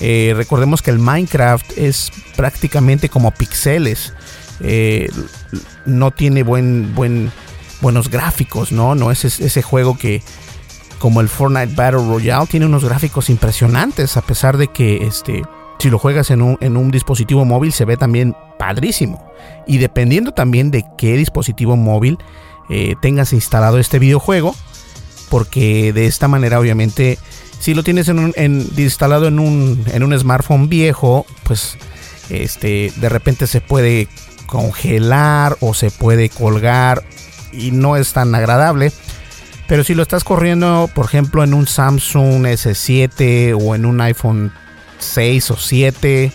Eh, 0.00 0.32
recordemos 0.36 0.82
que 0.82 0.90
el 0.90 0.98
Minecraft 0.98 1.78
es 1.78 2.10
prácticamente 2.36 3.08
como 3.08 3.30
pixeles. 3.30 4.12
Eh, 4.60 5.08
no 5.86 6.10
tiene 6.10 6.42
buen, 6.42 6.94
buen, 6.94 7.32
buenos 7.80 8.10
gráficos, 8.10 8.72
¿no? 8.72 8.94
No 8.94 9.10
es 9.10 9.24
ese 9.24 9.62
juego 9.62 9.96
que, 9.98 10.22
como 10.98 11.20
el 11.20 11.28
Fortnite 11.28 11.74
Battle 11.74 12.06
Royale, 12.06 12.46
tiene 12.46 12.66
unos 12.66 12.84
gráficos 12.84 13.30
impresionantes, 13.30 14.16
a 14.16 14.22
pesar 14.22 14.56
de 14.56 14.68
que 14.68 15.06
este, 15.06 15.42
si 15.78 15.90
lo 15.90 15.98
juegas 15.98 16.30
en 16.30 16.42
un, 16.42 16.56
en 16.60 16.76
un 16.76 16.90
dispositivo 16.90 17.44
móvil 17.44 17.72
se 17.72 17.84
ve 17.84 17.96
también 17.96 18.36
padrísimo. 18.58 19.30
Y 19.66 19.78
dependiendo 19.78 20.32
también 20.32 20.70
de 20.70 20.84
qué 20.96 21.16
dispositivo 21.16 21.76
móvil 21.76 22.18
eh, 22.70 22.94
tengas 23.02 23.32
instalado 23.32 23.78
este 23.78 23.98
videojuego, 23.98 24.54
porque 25.28 25.92
de 25.92 26.06
esta 26.06 26.28
manera 26.28 26.60
obviamente 26.60 27.18
si 27.58 27.74
lo 27.74 27.82
tienes 27.82 28.08
en 28.08 28.68
instalado 28.76 29.26
en 29.26 29.38
un, 29.38 29.84
en 29.92 30.02
un 30.02 30.18
smartphone 30.18 30.68
viejo, 30.68 31.26
pues 31.44 31.76
este, 32.30 32.92
de 32.96 33.08
repente 33.08 33.46
se 33.46 33.60
puede 33.60 34.08
congelar 34.46 35.56
o 35.60 35.74
se 35.74 35.90
puede 35.90 36.28
colgar 36.28 37.04
y 37.52 37.70
no 37.70 37.96
es 37.96 38.12
tan 38.12 38.34
agradable. 38.34 38.92
Pero 39.66 39.82
si 39.82 39.94
lo 39.94 40.02
estás 40.02 40.24
corriendo, 40.24 40.90
por 40.94 41.06
ejemplo, 41.06 41.42
en 41.42 41.54
un 41.54 41.66
Samsung 41.66 42.44
S7 42.44 43.56
o 43.58 43.74
en 43.74 43.86
un 43.86 44.00
iPhone 44.00 44.52
6 44.98 45.50
o 45.52 45.56
7, 45.56 46.32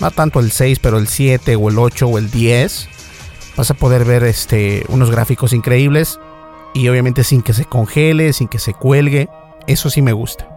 no 0.00 0.10
tanto 0.10 0.40
el 0.40 0.50
6, 0.50 0.78
pero 0.78 0.98
el 0.98 1.08
7 1.08 1.56
o 1.56 1.70
el 1.70 1.78
8 1.78 2.06
o 2.06 2.18
el 2.18 2.30
10, 2.30 2.88
vas 3.56 3.70
a 3.70 3.74
poder 3.74 4.04
ver 4.04 4.24
este, 4.24 4.84
unos 4.88 5.10
gráficos 5.10 5.52
increíbles 5.52 6.18
y 6.74 6.88
obviamente 6.88 7.24
sin 7.24 7.42
que 7.42 7.54
se 7.54 7.64
congele, 7.64 8.32
sin 8.32 8.48
que 8.48 8.58
se 8.58 8.74
cuelgue. 8.74 9.28
Eso 9.70 9.88
sí 9.88 10.02
me 10.02 10.12
gusta. 10.12 10.48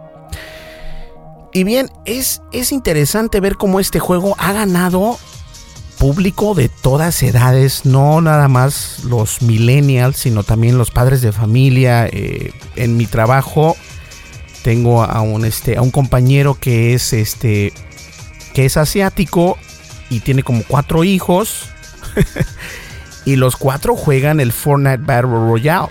Y 1.52 1.62
bien, 1.62 1.88
es, 2.04 2.42
es 2.52 2.72
interesante 2.72 3.38
ver 3.38 3.54
cómo 3.54 3.78
este 3.78 4.00
juego 4.00 4.34
ha 4.38 4.52
ganado 4.52 5.18
público 5.98 6.56
de 6.56 6.68
todas 6.68 7.22
edades, 7.22 7.84
no 7.84 8.20
nada 8.20 8.48
más 8.48 9.04
los 9.04 9.40
millennials, 9.40 10.16
sino 10.16 10.42
también 10.42 10.78
los 10.78 10.90
padres 10.90 11.22
de 11.22 11.30
familia. 11.30 12.08
Eh, 12.08 12.52
en 12.74 12.96
mi 12.96 13.06
trabajo 13.06 13.76
tengo 14.64 15.04
a 15.04 15.20
un, 15.20 15.44
este, 15.44 15.76
a 15.76 15.82
un 15.82 15.92
compañero 15.92 16.58
que 16.58 16.94
es 16.94 17.12
este 17.12 17.72
que 18.52 18.64
es 18.64 18.76
asiático 18.76 19.56
y 20.10 20.20
tiene 20.20 20.42
como 20.42 20.64
cuatro 20.66 21.04
hijos. 21.04 21.68
y 23.24 23.36
los 23.36 23.54
cuatro 23.56 23.94
juegan 23.94 24.40
el 24.40 24.50
Fortnite 24.50 25.04
Battle 25.04 25.30
Royale. 25.30 25.88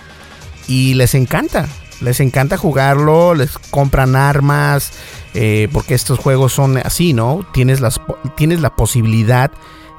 Y 0.67 0.93
les 0.95 1.15
encanta. 1.15 1.69
Les 2.03 2.19
encanta 2.19 2.57
jugarlo. 2.57 3.33
Les 3.33 3.57
compran 3.57 4.15
armas. 4.15 4.91
Eh, 5.33 5.67
porque 5.71 5.95
estos 5.95 6.19
juegos 6.19 6.53
son 6.53 6.77
así, 6.77 7.13
¿no? 7.13 7.45
Tienes, 7.53 7.81
las, 7.81 7.99
tienes 8.35 8.61
la 8.61 8.75
posibilidad 8.75 9.51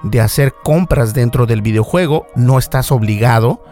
de 0.02 0.20
hacer 0.20 0.54
compras 0.62 1.14
dentro 1.14 1.46
del 1.46 1.62
videojuego. 1.62 2.26
No 2.36 2.58
estás 2.58 2.92
obligado. 2.92 3.62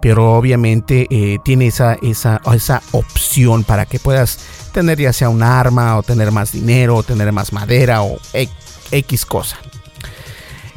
Pero 0.00 0.32
obviamente 0.32 1.06
eh, 1.10 1.38
tiene 1.44 1.66
esa, 1.66 1.98
esa, 2.00 2.40
esa 2.54 2.80
opción 2.92 3.64
para 3.64 3.84
que 3.84 3.98
puedas 3.98 4.38
tener 4.72 4.98
ya 4.98 5.12
sea 5.12 5.28
un 5.28 5.42
arma 5.42 5.98
o 5.98 6.02
tener 6.02 6.32
más 6.32 6.52
dinero 6.52 6.96
o 6.96 7.02
tener 7.02 7.30
más 7.32 7.52
madera 7.52 8.02
o 8.02 8.18
X 8.92 9.26
cosa. 9.26 9.58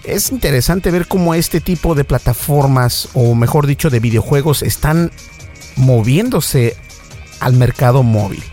Es 0.03 0.32
interesante 0.32 0.91
ver 0.91 1.08
cómo 1.08 1.34
este 1.34 1.62
tipo 1.62 1.96
de 1.96 2.03
plataformas 2.03 3.08
o 3.13 3.36
mejor 3.36 3.67
dicho 3.67 3.89
de 3.89 4.01
videojuegos 4.01 4.62
están 4.62 5.12
moviéndose 5.77 6.75
al 7.43 7.53
mercado 7.53 8.03
móvil. 8.03 8.43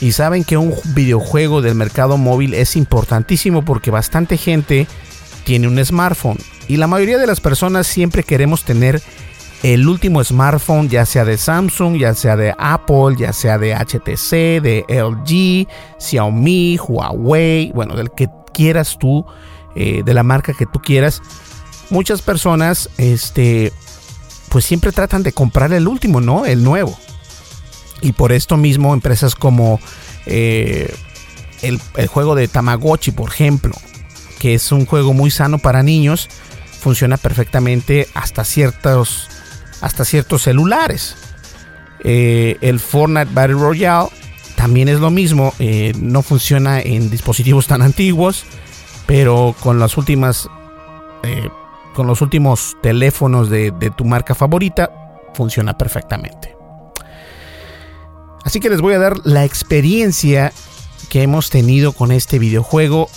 Y 0.00 0.12
saben 0.12 0.44
que 0.44 0.56
un 0.56 0.74
videojuego 0.94 1.62
del 1.62 1.74
mercado 1.74 2.16
móvil 2.18 2.54
es 2.54 2.76
importantísimo 2.76 3.64
porque 3.64 3.90
bastante 3.90 4.36
gente 4.36 4.86
tiene 5.44 5.68
un 5.68 5.82
smartphone 5.84 6.38
y 6.68 6.76
la 6.76 6.86
mayoría 6.86 7.18
de 7.18 7.26
las 7.26 7.40
personas 7.40 7.86
siempre 7.86 8.22
queremos 8.24 8.64
tener 8.64 9.00
el 9.62 9.88
último 9.88 10.22
smartphone, 10.22 10.88
ya 10.88 11.06
sea 11.06 11.24
de 11.24 11.38
Samsung, 11.38 11.96
ya 11.96 12.14
sea 12.14 12.36
de 12.36 12.54
Apple, 12.58 13.16
ya 13.18 13.32
sea 13.32 13.56
de 13.58 13.74
HTC, 13.74 14.60
de 14.60 14.84
LG, 14.88 15.66
Xiaomi, 15.98 16.78
Huawei, 16.78 17.72
bueno, 17.72 17.96
del 17.96 18.10
que 18.10 18.28
quieras 18.52 18.96
tú, 18.98 19.24
eh, 19.74 20.02
de 20.04 20.14
la 20.14 20.22
marca 20.22 20.52
que 20.52 20.66
tú 20.66 20.80
quieras. 20.80 21.22
Muchas 21.90 22.20
personas, 22.20 22.90
este, 22.98 23.72
pues 24.50 24.64
siempre 24.64 24.92
tratan 24.92 25.22
de 25.22 25.32
comprar 25.32 25.72
el 25.72 25.88
último, 25.88 26.20
¿no? 26.20 26.46
El 26.46 26.62
nuevo. 26.62 26.98
Y 28.00 28.12
por 28.12 28.32
esto 28.32 28.56
mismo, 28.56 28.94
empresas 28.94 29.34
como 29.34 29.80
eh, 30.26 30.94
el, 31.62 31.80
juego 32.08 32.34
de 32.34 32.48
Tamagotchi, 32.48 33.12
por 33.12 33.30
ejemplo, 33.30 33.74
que 34.38 34.54
es 34.54 34.70
un 34.72 34.86
juego 34.86 35.12
muy 35.12 35.30
sano 35.30 35.58
para 35.58 35.82
niños, 35.82 36.28
funciona 36.80 37.16
perfectamente 37.16 38.08
hasta 38.14 38.44
ciertos 38.44 39.28
hasta 39.80 40.04
ciertos 40.04 40.42
celulares. 40.42 41.16
Eh, 42.00 42.56
el 42.60 42.80
Fortnite 42.80 43.32
Battle 43.32 43.56
Royale 43.56 44.08
también 44.56 44.88
es 44.88 45.00
lo 45.00 45.10
mismo, 45.10 45.52
eh, 45.58 45.92
no 46.00 46.22
funciona 46.22 46.80
en 46.80 47.10
dispositivos 47.10 47.66
tan 47.66 47.82
antiguos, 47.82 48.44
pero 49.06 49.54
con 49.60 49.78
las 49.78 49.96
últimas, 49.96 50.48
con 51.94 52.06
los 52.06 52.22
últimos 52.22 52.76
teléfonos 52.82 53.50
de, 53.50 53.72
tu 53.96 54.04
marca 54.04 54.34
favorita, 54.34 54.90
funciona 55.34 55.76
perfectamente. 55.76 56.55
Así 58.46 58.60
que 58.60 58.70
les 58.70 58.80
voy 58.80 58.94
a 58.94 59.00
dar 59.00 59.26
la 59.26 59.44
experiencia 59.44 60.52
que 61.08 61.22
hemos 61.22 61.50
tenido 61.50 61.92
con 61.92 62.12
este 62.12 62.38
videojuego, 62.38 63.10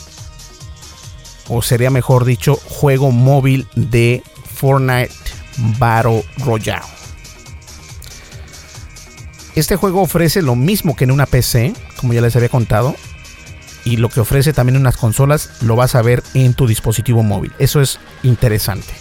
o 1.47 1.61
sería 1.61 1.91
mejor 1.91 2.25
dicho, 2.25 2.55
juego 2.55 3.11
móvil 3.11 3.67
de 3.75 4.23
Fortnite 4.55 5.13
Battle 5.77 6.25
Royale. 6.39 6.81
Este 9.53 9.75
juego 9.75 10.01
ofrece 10.01 10.41
lo 10.41 10.55
mismo 10.55 10.95
que 10.95 11.03
en 11.03 11.11
una 11.11 11.27
PC, 11.27 11.73
como 11.97 12.13
ya 12.13 12.21
les 12.21 12.35
había 12.35 12.49
contado, 12.49 12.95
y 13.85 13.97
lo 13.97 14.09
que 14.09 14.21
ofrece 14.21 14.51
también 14.51 14.77
en 14.77 14.81
unas 14.81 14.97
consolas 14.97 15.61
lo 15.61 15.75
vas 15.75 15.93
a 15.93 16.01
ver 16.01 16.23
en 16.33 16.55
tu 16.55 16.65
dispositivo 16.65 17.21
móvil. 17.21 17.53
Eso 17.59 17.81
es 17.81 17.99
interesante. 18.23 18.91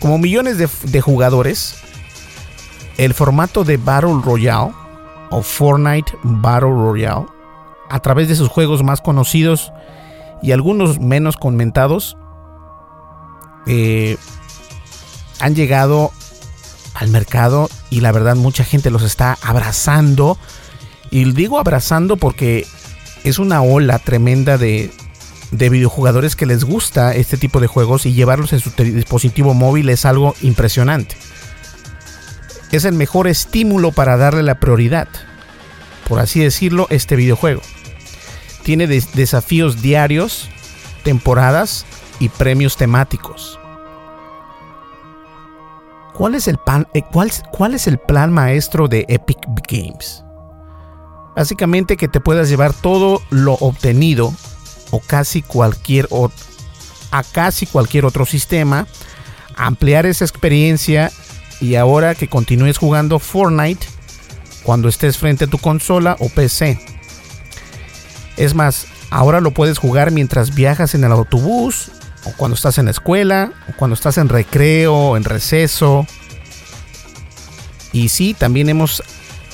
Como 0.00 0.18
millones 0.18 0.58
de, 0.58 0.68
de 0.82 1.00
jugadores, 1.00 1.83
el 2.98 3.14
formato 3.14 3.64
de 3.64 3.76
Battle 3.76 4.20
Royale 4.22 4.72
o 5.30 5.42
Fortnite 5.42 6.12
Battle 6.22 6.70
Royale, 6.70 7.26
a 7.90 8.00
través 8.00 8.28
de 8.28 8.36
sus 8.36 8.48
juegos 8.48 8.82
más 8.82 9.00
conocidos 9.00 9.72
y 10.42 10.52
algunos 10.52 11.00
menos 11.00 11.36
comentados, 11.36 12.16
eh, 13.66 14.16
han 15.40 15.54
llegado 15.54 16.12
al 16.94 17.08
mercado 17.08 17.68
y 17.90 18.00
la 18.00 18.12
verdad 18.12 18.36
mucha 18.36 18.64
gente 18.64 18.90
los 18.90 19.02
está 19.02 19.38
abrazando. 19.42 20.38
Y 21.10 21.30
digo 21.32 21.58
abrazando 21.58 22.16
porque 22.16 22.66
es 23.24 23.38
una 23.38 23.62
ola 23.62 23.98
tremenda 23.98 24.58
de, 24.58 24.90
de 25.50 25.68
videojugadores 25.68 26.36
que 26.36 26.46
les 26.46 26.64
gusta 26.64 27.14
este 27.14 27.36
tipo 27.36 27.60
de 27.60 27.66
juegos 27.66 28.06
y 28.06 28.12
llevarlos 28.12 28.52
en 28.52 28.60
su 28.60 28.70
dispositivo 28.70 29.54
móvil 29.54 29.88
es 29.88 30.04
algo 30.04 30.34
impresionante. 30.42 31.16
Es 32.74 32.84
el 32.84 32.94
mejor 32.94 33.28
estímulo 33.28 33.92
para 33.92 34.16
darle 34.16 34.42
la 34.42 34.58
prioridad, 34.58 35.06
por 36.08 36.18
así 36.18 36.40
decirlo, 36.40 36.88
este 36.90 37.14
videojuego. 37.14 37.60
Tiene 38.64 38.88
desafíos 38.88 39.80
diarios, 39.80 40.48
temporadas 41.04 41.86
y 42.18 42.30
premios 42.30 42.76
temáticos. 42.76 43.60
¿Cuál 46.14 46.34
es, 46.34 46.48
el 46.48 46.58
eh, 46.94 47.02
cuál, 47.12 47.30
¿Cuál 47.52 47.74
es 47.74 47.86
el 47.86 47.98
plan 47.98 48.32
maestro 48.32 48.88
de 48.88 49.04
Epic 49.06 49.38
Games? 49.70 50.24
Básicamente 51.36 51.96
que 51.96 52.08
te 52.08 52.18
puedas 52.18 52.48
llevar 52.48 52.72
todo 52.72 53.22
lo 53.30 53.52
obtenido 53.52 54.34
o 54.90 54.98
casi 54.98 55.42
cualquier 55.42 56.08
a 57.12 57.22
casi 57.22 57.66
cualquier 57.66 58.04
otro 58.04 58.26
sistema, 58.26 58.88
ampliar 59.54 60.06
esa 60.06 60.24
experiencia 60.24 61.12
y 61.64 61.76
ahora 61.76 62.14
que 62.14 62.28
continúes 62.28 62.76
jugando 62.76 63.18
Fortnite 63.18 63.86
cuando 64.64 64.88
estés 64.88 65.16
frente 65.16 65.46
a 65.46 65.48
tu 65.48 65.56
consola 65.56 66.14
o 66.20 66.28
PC. 66.28 66.78
Es 68.36 68.54
más, 68.54 68.86
ahora 69.08 69.40
lo 69.40 69.52
puedes 69.52 69.78
jugar 69.78 70.10
mientras 70.10 70.54
viajas 70.54 70.94
en 70.94 71.04
el 71.04 71.12
autobús 71.12 71.90
o 72.24 72.32
cuando 72.36 72.54
estás 72.54 72.76
en 72.76 72.84
la 72.84 72.90
escuela 72.90 73.52
o 73.70 73.76
cuando 73.76 73.94
estás 73.94 74.18
en 74.18 74.28
recreo 74.28 75.16
en 75.16 75.24
receso. 75.24 76.06
Y 77.92 78.10
sí, 78.10 78.34
también 78.34 78.68
hemos 78.68 79.02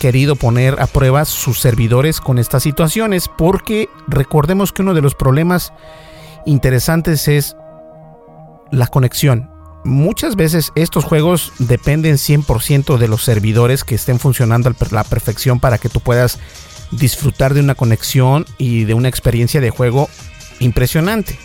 querido 0.00 0.34
poner 0.34 0.80
a 0.80 0.88
prueba 0.88 1.24
sus 1.24 1.60
servidores 1.60 2.20
con 2.20 2.38
estas 2.38 2.64
situaciones 2.64 3.28
porque 3.28 3.88
recordemos 4.08 4.72
que 4.72 4.82
uno 4.82 4.94
de 4.94 5.02
los 5.02 5.14
problemas 5.14 5.72
interesantes 6.44 7.28
es 7.28 7.54
la 8.72 8.88
conexión. 8.88 9.49
Muchas 9.84 10.36
veces 10.36 10.72
estos 10.74 11.04
juegos 11.04 11.52
dependen 11.58 12.16
100% 12.16 12.98
de 12.98 13.08
los 13.08 13.24
servidores 13.24 13.82
que 13.82 13.94
estén 13.94 14.18
funcionando 14.18 14.68
a 14.68 14.74
la 14.90 15.04
perfección 15.04 15.58
para 15.58 15.78
que 15.78 15.88
tú 15.88 16.00
puedas 16.00 16.38
disfrutar 16.90 17.54
de 17.54 17.60
una 17.60 17.74
conexión 17.74 18.44
y 18.58 18.84
de 18.84 18.94
una 18.94 19.08
experiencia 19.08 19.60
de 19.60 19.70
juego 19.70 20.08
impresionante. 20.58 21.38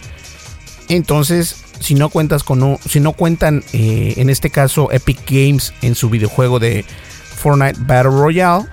Entonces, 0.89 1.63
si 1.79 1.95
no 1.95 2.09
cuentas 2.09 2.43
con 2.43 2.77
si 2.85 2.99
no 2.99 3.13
cuentan 3.13 3.63
eh, 3.73 4.15
en 4.17 4.29
este 4.29 4.49
caso 4.49 4.91
Epic 4.91 5.19
Games 5.29 5.73
en 5.81 5.95
su 5.95 6.09
videojuego 6.09 6.59
de 6.59 6.85
Fortnite 7.35 7.79
Battle 7.81 8.11
Royale. 8.11 8.65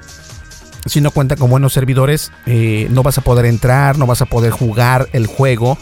Si 0.87 1.01
no 1.01 1.12
cuenta 1.12 1.37
con 1.37 1.48
buenos 1.48 1.72
servidores, 1.72 2.33
eh, 2.46 2.88
no 2.90 3.05
vas 3.05 3.16
a 3.16 3.20
poder 3.20 3.44
entrar, 3.44 3.98
no 3.98 4.07
vas 4.07 4.20
a 4.20 4.27
poder 4.27 4.51
jugar 4.51 5.09
el 5.12 5.27
juego. 5.27 5.79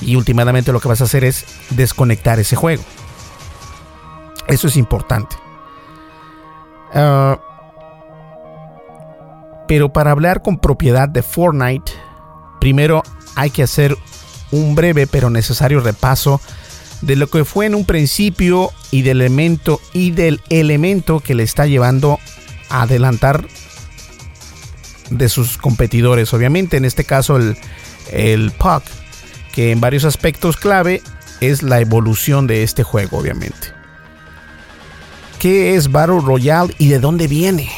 Y 0.00 0.16
últimamente 0.16 0.72
lo 0.72 0.80
que 0.80 0.88
vas 0.88 1.00
a 1.02 1.04
hacer 1.04 1.22
es 1.22 1.44
desconectar 1.70 2.40
ese 2.40 2.56
juego. 2.56 2.82
Eso 4.50 4.68
es 4.68 4.76
importante. 4.76 5.36
Ah, 6.92 7.38
pero 9.68 9.92
para 9.92 10.10
hablar 10.10 10.42
con 10.42 10.58
propiedad 10.58 11.08
de 11.08 11.22
Fortnite, 11.22 11.92
primero 12.60 13.02
hay 13.36 13.50
que 13.50 13.62
hacer 13.62 13.96
un 14.50 14.74
breve 14.74 15.06
pero 15.06 15.30
necesario 15.30 15.80
repaso 15.80 16.40
de 17.02 17.16
lo 17.16 17.28
que 17.28 17.44
fue 17.44 17.66
en 17.66 17.74
un 17.74 17.84
principio 17.84 18.72
y 18.90 19.02
del 19.02 19.20
elemento 19.20 19.80
y 19.92 20.10
del 20.10 20.40
elemento 20.50 21.20
que 21.20 21.34
le 21.34 21.44
está 21.44 21.66
llevando 21.66 22.18
a 22.68 22.82
adelantar 22.82 23.46
de 25.10 25.28
sus 25.28 25.56
competidores. 25.56 26.34
Obviamente, 26.34 26.76
en 26.76 26.84
este 26.84 27.04
caso 27.04 27.36
el, 27.36 27.56
el 28.10 28.52
que 29.52 29.70
en 29.70 29.80
varios 29.80 30.04
aspectos 30.04 30.56
clave 30.56 31.00
es 31.40 31.62
la 31.62 31.80
evolución 31.80 32.46
de 32.46 32.62
este 32.62 32.82
juego, 32.82 33.18
obviamente. 33.18 33.79
¿Qué 35.40 35.74
es 35.74 35.90
Battle 35.90 36.20
Royale 36.20 36.74
y 36.76 36.88
de 36.88 36.98
dónde 36.98 37.26
viene? 37.26 37.70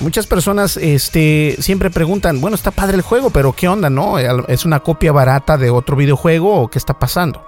Muchas 0.00 0.26
personas 0.26 0.76
este, 0.76 1.56
siempre 1.60 1.88
preguntan, 1.88 2.40
bueno, 2.40 2.56
está 2.56 2.72
padre 2.72 2.96
el 2.96 3.02
juego, 3.02 3.30
pero 3.30 3.52
¿qué 3.52 3.68
onda, 3.68 3.88
no? 3.88 4.18
¿Es 4.18 4.64
una 4.64 4.80
copia 4.80 5.12
barata 5.12 5.56
de 5.56 5.70
otro 5.70 5.94
videojuego 5.94 6.60
o 6.60 6.68
qué 6.68 6.78
está 6.80 6.98
pasando? 6.98 7.46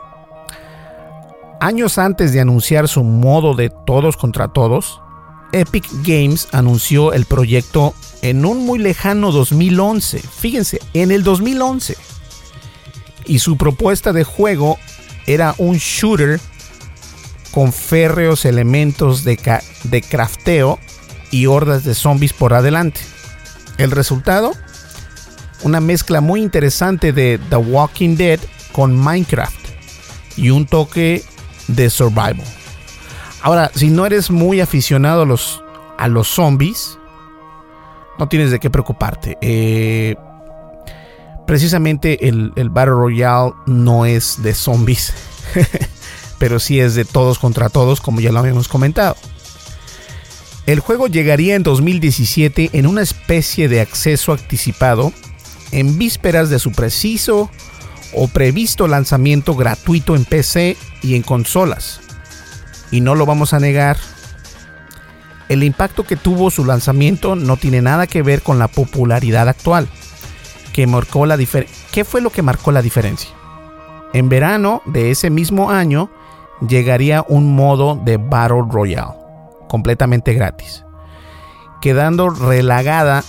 Años 1.61 1.99
antes 1.99 2.33
de 2.33 2.41
anunciar 2.41 2.87
su 2.87 3.03
modo 3.03 3.57
de 3.57 3.69
todos 3.85 4.17
contra 4.17 4.47
todos, 4.47 5.03
Epic 5.51 5.89
Games 6.05 6.47
anunció 6.53 7.13
el 7.13 7.25
proyecto 7.25 7.95
en 8.23 8.47
un 8.47 8.65
muy 8.65 8.79
lejano 8.79 9.33
2011. 9.33 10.21
Fíjense, 10.21 10.79
en 10.95 11.11
el 11.11 11.25
2011. 11.25 11.97
Y 13.27 13.41
su 13.41 13.57
propuesta 13.57 14.13
de 14.13 14.23
juego 14.23 14.79
era 15.27 15.57
un 15.59 15.79
shooter 15.79 16.41
con 17.51 17.73
férreos 17.73 18.45
elementos 18.45 19.25
de, 19.25 19.39
de 19.85 20.03
crafteo 20.03 20.79
y 21.31 21.47
hordas 21.47 21.85
de 21.85 21.95
zombies 21.95 22.33
por 22.33 22.55
adelante. 22.55 23.01
El 23.79 23.91
resultado, 23.91 24.53
una 25.63 25.81
mezcla 25.81 26.21
muy 26.21 26.43
interesante 26.43 27.13
de 27.13 27.39
The 27.51 27.57
Walking 27.57 28.17
Dead 28.17 28.41
con 28.73 28.97
Minecraft 28.97 29.57
y 30.37 30.51
un 30.51 30.67
toque 30.67 31.25
de 31.69 31.91
survival. 31.91 32.45
Ahora, 33.43 33.71
si 33.75 33.89
no 33.89 34.07
eres 34.07 34.31
muy 34.31 34.61
aficionado 34.61 35.23
a 35.23 35.27
los, 35.27 35.63
a 35.97 36.09
los 36.09 36.29
zombies, 36.29 36.99
no 38.19 38.29
tienes 38.29 38.51
de 38.51 38.59
qué 38.59 38.69
preocuparte. 38.69 39.39
Eh, 39.41 40.17
precisamente 41.47 42.29
el, 42.29 42.53
el, 42.57 42.69
Battle 42.69 42.95
Royale 42.95 43.53
no 43.67 44.07
es 44.07 44.43
de 44.43 44.55
zombies, 44.55 45.15
pero 46.39 46.59
sí 46.59 46.81
es 46.81 46.95
de 46.95 47.05
todos 47.05 47.39
contra 47.39 47.69
todos, 47.69 48.01
como 48.01 48.21
ya 48.21 48.33
lo 48.33 48.39
habíamos 48.39 48.69
comentado. 48.69 49.17
El 50.67 50.81
juego 50.81 51.07
llegaría 51.07 51.55
en 51.55 51.63
2017 51.63 52.71
en 52.75 52.87
una 52.87 53.03
especie 53.03 53.69
de 53.69 53.81
acceso 53.81 54.33
anticipado 54.33 55.13
en 55.73 55.99
vísperas 55.99 56.51
de 56.51 56.59
su 56.59 56.73
preciso 56.73 57.51
o 58.15 58.29
previsto 58.29 58.87
lanzamiento 58.87 59.55
gratuito 59.55 60.15
en 60.15 60.25
PC 60.25 60.77
y 61.03 61.15
en 61.15 61.23
consolas. 61.23 62.01
Y 62.91 63.01
no 63.01 63.15
lo 63.15 63.27
vamos 63.27 63.53
a 63.53 63.61
negar, 63.61 63.99
el 65.49 65.63
impacto 65.63 66.05
que 66.05 66.17
tuvo 66.17 66.51
su 66.51 66.65
lanzamiento 66.65 67.35
no 67.35 67.57
tiene 67.57 67.81
nada 67.81 68.07
que 68.07 68.23
ver 68.23 68.43
con 68.43 68.59
la 68.59 68.69
popularidad 68.69 69.49
actual. 69.49 69.89
Que 70.73 70.87
marcó 70.87 71.25
la 71.27 71.39
¿Qué 71.91 72.05
fue 72.05 72.21
lo 72.21 72.31
que 72.31 72.43
marcó 72.43 72.71
la 72.71 72.83
diferencia? 72.83 73.31
En 74.13 74.29
verano 74.29 74.83
de 74.85 75.11
ese 75.11 75.31
mismo 75.31 75.71
año 75.71 76.11
llegaría 76.67 77.25
un 77.29 77.55
modo 77.55 77.97
de 77.97 78.17
Battle 78.17 78.65
Royale, 78.69 79.15
completamente 79.69 80.35
gratis, 80.35 80.85
quedando 81.81 82.31
relegada 82.31 83.23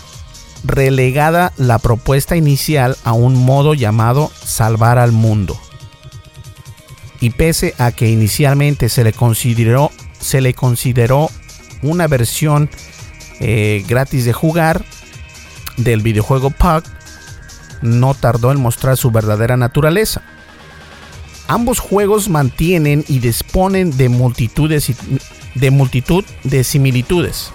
la 1.58 1.80
propuesta 1.80 2.36
inicial 2.36 2.98
a 3.04 3.14
un 3.14 3.36
modo 3.46 3.74
llamado 3.74 4.32
Salvar 4.34 4.98
al 4.98 5.12
Mundo. 5.12 5.58
Y 7.22 7.32
pese 7.32 7.76
a 7.78 7.92
que 7.92 8.10
inicialmente 8.10 8.88
se 8.90 9.04
le 9.04 9.12
consideró, 9.12 9.92
se 10.20 10.40
le 10.42 10.54
consideró 10.54 11.30
una 11.82 12.08
versión 12.08 12.70
eh, 13.40 13.84
gratis 13.88 14.26
de 14.26 14.34
jugar 14.34 14.84
del 15.78 16.02
videojuego 16.02 16.50
PUG, 16.50 16.84
no 17.82 18.14
tardó 18.14 18.52
en 18.52 18.60
mostrar 18.60 18.98
su 18.98 19.12
verdadera 19.12 19.58
naturaleza. 19.58 20.22
Ambos 21.50 21.80
juegos 21.80 22.30
mantienen 22.30 23.04
y 23.08 23.18
disponen 23.18 23.98
de 23.98 24.08
multitudes 24.08 24.94
de 25.56 25.72
multitud 25.72 26.24
de 26.44 26.64
similitudes. 26.64 27.52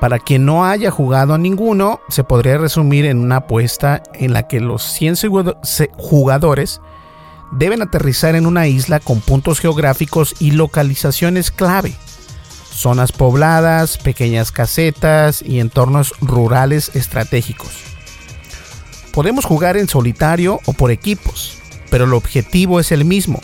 Para 0.00 0.18
quien 0.18 0.46
no 0.46 0.64
haya 0.64 0.90
jugado 0.90 1.34
a 1.34 1.38
ninguno, 1.38 2.00
se 2.08 2.24
podría 2.24 2.56
resumir 2.56 3.04
en 3.04 3.18
una 3.18 3.36
apuesta 3.36 4.02
en 4.14 4.32
la 4.32 4.48
que 4.48 4.60
los 4.60 4.82
100 4.82 5.16
jugadores 5.98 6.80
deben 7.52 7.82
aterrizar 7.82 8.34
en 8.36 8.46
una 8.46 8.68
isla 8.68 9.00
con 9.00 9.20
puntos 9.20 9.60
geográficos 9.60 10.34
y 10.40 10.52
localizaciones 10.52 11.50
clave, 11.50 11.92
zonas 12.70 13.12
pobladas, 13.12 13.98
pequeñas 13.98 14.50
casetas 14.50 15.42
y 15.42 15.60
entornos 15.60 16.14
rurales 16.22 16.90
estratégicos. 16.94 17.82
Podemos 19.12 19.44
jugar 19.44 19.76
en 19.76 19.88
solitario 19.88 20.60
o 20.64 20.72
por 20.72 20.90
equipos, 20.90 21.58
pero 21.94 22.06
el 22.06 22.14
objetivo 22.14 22.80
es 22.80 22.90
el 22.90 23.04
mismo, 23.04 23.40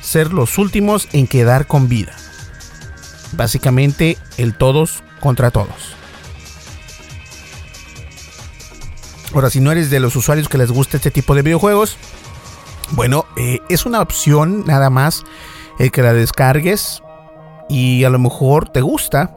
ser 0.00 0.32
los 0.32 0.58
últimos 0.58 1.08
en 1.12 1.26
quedar 1.26 1.66
con 1.66 1.88
vida. 1.88 2.14
Básicamente 3.32 4.16
el 4.36 4.54
todos 4.54 5.02
contra 5.18 5.50
todos. 5.50 5.96
Ahora, 9.34 9.50
si 9.50 9.58
no 9.58 9.72
eres 9.72 9.90
de 9.90 9.98
los 9.98 10.14
usuarios 10.14 10.48
que 10.48 10.56
les 10.56 10.70
gusta 10.70 10.98
este 10.98 11.10
tipo 11.10 11.34
de 11.34 11.42
videojuegos, 11.42 11.96
bueno, 12.92 13.24
eh, 13.36 13.58
es 13.68 13.84
una 13.84 14.00
opción 14.00 14.64
nada 14.66 14.88
más 14.88 15.24
el 15.80 15.90
que 15.90 16.02
la 16.02 16.12
descargues 16.12 17.02
y 17.68 18.04
a 18.04 18.10
lo 18.10 18.20
mejor 18.20 18.68
te 18.68 18.82
gusta. 18.82 19.36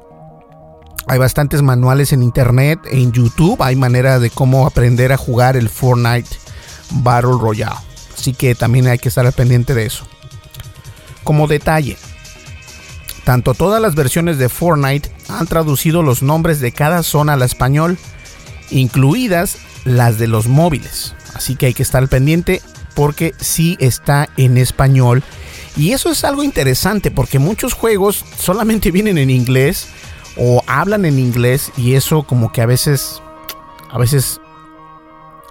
Hay 1.08 1.18
bastantes 1.18 1.63
manuales 1.63 2.13
en 2.13 2.22
internet, 2.22 2.80
en 2.92 3.13
YouTube, 3.13 3.63
hay 3.63 3.76
manera 3.76 4.20
de 4.20 4.30
cómo 4.30 4.68
aprender 4.68 5.12
a 5.12 5.18
jugar 5.18 5.58
el 5.58 5.70
Fortnite 5.70 6.30
Battle 6.92 7.39
Royale. 7.42 7.93
Así 8.24 8.32
que 8.34 8.56
también 8.56 8.88
hay 8.88 9.00
que 9.00 9.10
estar 9.10 9.26
al 9.26 9.34
pendiente 9.34 9.74
de 9.74 9.86
eso. 9.86 10.08
Como 11.26 11.46
detalle, 11.46 11.98
tanto 13.26 13.54
todas 13.54 13.82
las 13.82 13.96
versiones 13.96 14.38
de 14.38 14.48
Fortnite 14.48 15.12
han 15.28 15.46
traducido 15.46 16.04
los 16.04 16.24
nombres 16.24 16.62
de 16.62 16.72
cada 16.72 17.04
zona 17.04 17.34
al 17.34 17.42
español, 17.42 17.98
incluidas 18.72 19.58
las 19.84 20.20
de 20.20 20.28
los 20.28 20.48
móviles. 20.48 21.16
Así 21.34 21.58
que 21.58 21.66
hay 21.66 21.74
que 21.74 21.84
estar 21.84 22.02
al 22.02 22.08
pendiente 22.08 22.62
porque 22.96 23.34
sí 23.42 23.76
está 23.82 24.30
en 24.38 24.58
español. 24.58 25.22
Y 25.76 25.92
eso 25.92 26.10
es 26.10 26.24
algo 26.24 26.46
interesante 26.46 27.12
porque 27.12 27.40
muchos 27.40 27.74
juegos 27.74 28.24
solamente 28.40 28.90
vienen 28.94 29.18
en 29.18 29.32
inglés 29.32 29.90
o 30.38 30.64
hablan 30.66 31.04
en 31.04 31.20
inglés 31.20 31.74
y 31.76 31.96
eso 31.96 32.24
como 32.24 32.54
que 32.54 32.62
a 32.62 32.68
veces 32.68 33.22
a 33.92 33.98
veces 33.98 34.40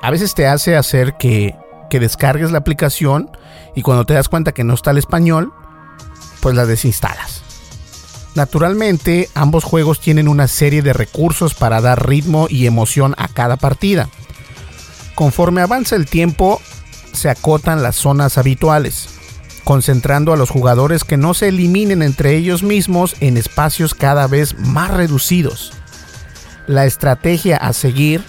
a 0.00 0.10
veces 0.10 0.34
te 0.34 0.46
hace 0.46 0.74
hacer 0.74 1.18
que, 1.18 1.54
que 1.92 2.00
descargues 2.00 2.50
la 2.50 2.56
aplicación 2.56 3.30
y 3.76 3.82
cuando 3.82 4.06
te 4.06 4.14
das 4.14 4.30
cuenta 4.30 4.52
que 4.52 4.64
no 4.64 4.72
está 4.72 4.92
el 4.92 4.96
español, 4.96 5.52
pues 6.40 6.54
la 6.54 6.64
desinstalas. 6.64 7.42
Naturalmente, 8.34 9.28
ambos 9.34 9.62
juegos 9.62 10.00
tienen 10.00 10.26
una 10.26 10.48
serie 10.48 10.80
de 10.80 10.94
recursos 10.94 11.52
para 11.52 11.82
dar 11.82 12.08
ritmo 12.08 12.46
y 12.48 12.64
emoción 12.64 13.14
a 13.18 13.28
cada 13.28 13.58
partida. 13.58 14.08
Conforme 15.14 15.60
avanza 15.60 15.94
el 15.94 16.06
tiempo, 16.06 16.62
se 17.12 17.28
acotan 17.28 17.82
las 17.82 17.96
zonas 17.96 18.38
habituales, 18.38 19.10
concentrando 19.62 20.32
a 20.32 20.38
los 20.38 20.48
jugadores 20.48 21.04
que 21.04 21.18
no 21.18 21.34
se 21.34 21.48
eliminen 21.48 22.00
entre 22.00 22.34
ellos 22.34 22.62
mismos 22.62 23.16
en 23.20 23.36
espacios 23.36 23.92
cada 23.92 24.26
vez 24.28 24.58
más 24.58 24.90
reducidos. 24.92 25.74
La 26.66 26.86
estrategia 26.86 27.58
a 27.58 27.74
seguir 27.74 28.24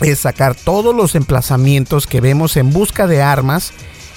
es 0.00 0.20
sacar 0.20 0.54
todos 0.54 0.94
los 0.94 1.14
emplazamientos 1.14 2.06
que 2.06 2.20
vemos 2.20 2.56
en 2.56 2.72
busca 2.72 3.06
de 3.06 3.22
armas 3.22 3.72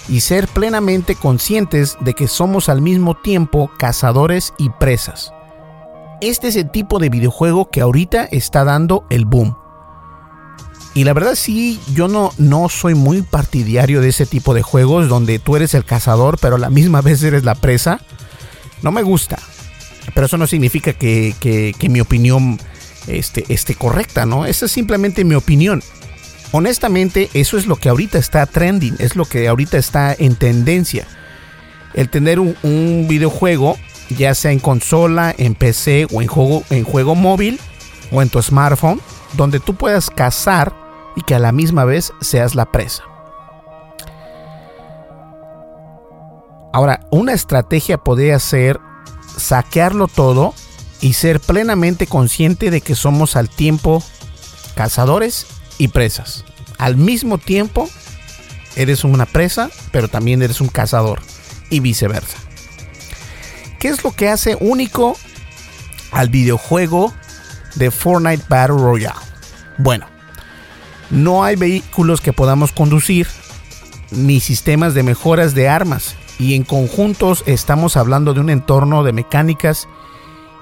y 0.10 0.22
ser 0.22 0.48
plenamente 0.48 1.16
conscientes 1.16 1.98
de 2.02 2.14
que 2.14 2.28
somos 2.28 2.70
al 2.70 2.82
mismo 2.82 3.16
tiempo 3.16 3.72
cazadores 3.78 4.54
y 4.58 4.70
presas. 4.70 5.34
Este 6.22 6.50
es 6.50 6.56
el 6.56 6.70
tipo 6.70 7.00
de 7.00 7.10
videojuego 7.10 7.70
que 7.70 7.82
ahorita 7.82 8.26
está 8.26 8.64
dando 8.64 9.06
el 9.10 9.26
boom. 9.26 9.58
Y 10.94 11.06
la 11.06 11.14
verdad 11.14 11.36
sí, 11.36 11.80
yo 11.94 12.08
no, 12.08 12.32
no 12.38 12.68
soy 12.68 12.96
muy 12.96 13.22
partidario 13.22 14.02
de 14.02 14.10
ese 14.10 14.26
tipo 14.26 14.54
de 14.54 14.62
juegos 14.62 15.08
donde 15.08 15.40
tú 15.40 15.56
eres 15.56 15.74
el 15.74 15.86
cazador 15.86 16.38
pero 16.40 16.56
a 16.56 16.60
la 16.60 16.70
misma 16.70 17.02
vez 17.02 17.24
eres 17.24 17.44
la 17.44 17.56
presa. 17.56 18.02
No 18.82 18.92
me 18.92 19.02
gusta. 19.02 19.40
Pero 20.14 20.26
eso 20.26 20.38
no 20.38 20.48
significa 20.48 20.94
que, 20.94 21.34
que, 21.40 21.90
mi 21.90 22.02
opinión 22.02 22.60
este, 23.08 23.46
esté 23.50 23.76
correcta, 23.76 24.26
¿no? 24.26 24.46
Esa 24.46 24.66
es 24.66 24.72
simplemente 24.72 25.24
mi 25.24 25.36
opinión. 25.36 25.82
Honestamente, 26.52 27.30
eso 27.34 27.58
es 27.58 27.66
lo 27.66 27.78
que 27.78 27.90
ahorita 27.90 28.18
está 28.18 28.46
trending, 28.46 28.96
es 29.00 29.16
lo 29.16 29.26
que 29.26 29.48
ahorita 29.48 29.78
está 29.78 30.14
en 30.18 30.36
tendencia. 30.36 31.08
El 31.94 32.10
tener 32.10 32.40
un, 32.40 32.56
un 32.64 33.06
videojuego, 33.08 33.78
ya 34.10 34.36
sea 34.36 34.52
en 34.52 34.60
consola, 34.60 35.34
en 35.38 35.56
PC 35.56 36.08
o 36.12 36.22
en 36.22 36.28
juego, 36.28 36.64
en 36.70 36.84
juego 36.84 37.16
móvil 37.16 37.60
o 38.12 38.22
en 38.22 38.30
tu 38.30 38.42
smartphone, 38.42 39.00
donde 39.34 39.60
tú 39.60 39.76
puedas 39.76 40.10
cazar 40.10 40.74
y 41.16 41.22
que 41.22 41.36
a 41.36 41.40
la 41.40 41.52
misma 41.52 41.86
vez 41.86 42.12
seas 42.22 42.56
la 42.56 42.66
presa. 42.66 43.04
Ahora, 46.74 47.02
una 47.12 47.34
estrategia 47.34 47.98
podría 47.98 48.40
ser 48.40 48.80
saquearlo 49.38 50.08
todo 50.08 50.54
y 51.02 51.14
ser 51.14 51.40
plenamente 51.40 52.08
consciente 52.08 52.70
de 52.70 52.82
que 52.82 52.96
somos 52.96 53.36
al 53.36 53.50
tiempo 53.50 54.04
cazadores 54.76 55.48
y 55.78 55.90
presas. 55.90 56.46
Al 56.78 56.96
mismo 56.96 57.38
tiempo, 57.38 57.90
eres 58.76 59.04
una 59.04 59.26
presa, 59.26 59.70
pero 59.92 60.08
también 60.08 60.42
eres 60.42 60.62
un 60.62 60.68
cazador 60.68 61.22
y 61.70 61.80
viceversa. 61.80 62.38
¿Qué 63.80 63.88
es 63.90 64.04
lo 64.04 64.12
que 64.12 64.30
hace 64.30 64.56
único 64.60 65.18
al 66.12 66.30
videojuego 66.30 67.14
de 67.76 67.90
Fortnite 67.90 68.44
Battle 68.48 68.78
Royale? 68.78 69.20
Bueno, 69.78 70.06
no 71.10 71.44
hay 71.44 71.56
vehículos 71.56 72.22
que 72.22 72.34
podamos 72.34 72.72
conducir, 72.72 73.28
ni 74.12 74.40
sistemas 74.40 74.94
de 74.94 75.04
mejoras 75.04 75.56
de 75.56 75.68
armas, 75.68 76.16
y 76.38 76.56
en 76.56 76.64
conjuntos 76.64 77.44
estamos 77.48 77.98
hablando 77.98 78.34
de 78.34 78.40
un 78.40 78.50
entorno 78.50 79.04
de 79.04 79.14
mecánicas 79.14 79.88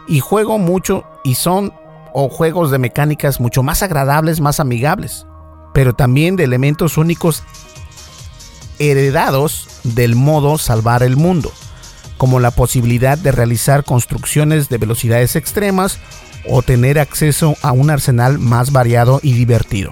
y 0.10 0.20
juego 0.20 0.58
mucho 0.58 1.06
y 1.24 1.36
son 1.36 1.72
o 2.14 2.28
juegos 2.28 2.72
de 2.72 2.80
mecánicas 2.80 3.40
mucho 3.40 3.64
más 3.64 3.84
agradables, 3.84 4.42
más 4.42 4.60
amigables, 4.60 5.26
pero 5.74 5.94
también 5.94 6.36
de 6.36 6.44
elementos 6.44 6.98
únicos 6.98 7.44
heredados 8.80 9.68
del 9.84 10.16
modo 10.16 10.58
salvar 10.58 11.04
el 11.04 11.16
mundo, 11.16 11.52
como 12.18 12.40
la 12.40 12.52
posibilidad 12.52 13.18
de 13.18 13.32
realizar 13.32 13.84
construcciones 13.84 14.68
de 14.68 14.80
velocidades 14.80 15.36
extremas 15.36 16.00
o 16.48 16.64
tener 16.64 16.98
acceso 16.98 17.56
a 17.62 17.72
un 17.72 17.92
arsenal 17.92 18.40
más 18.40 18.72
variado 18.72 19.20
y 19.22 19.34
divertido. 19.34 19.92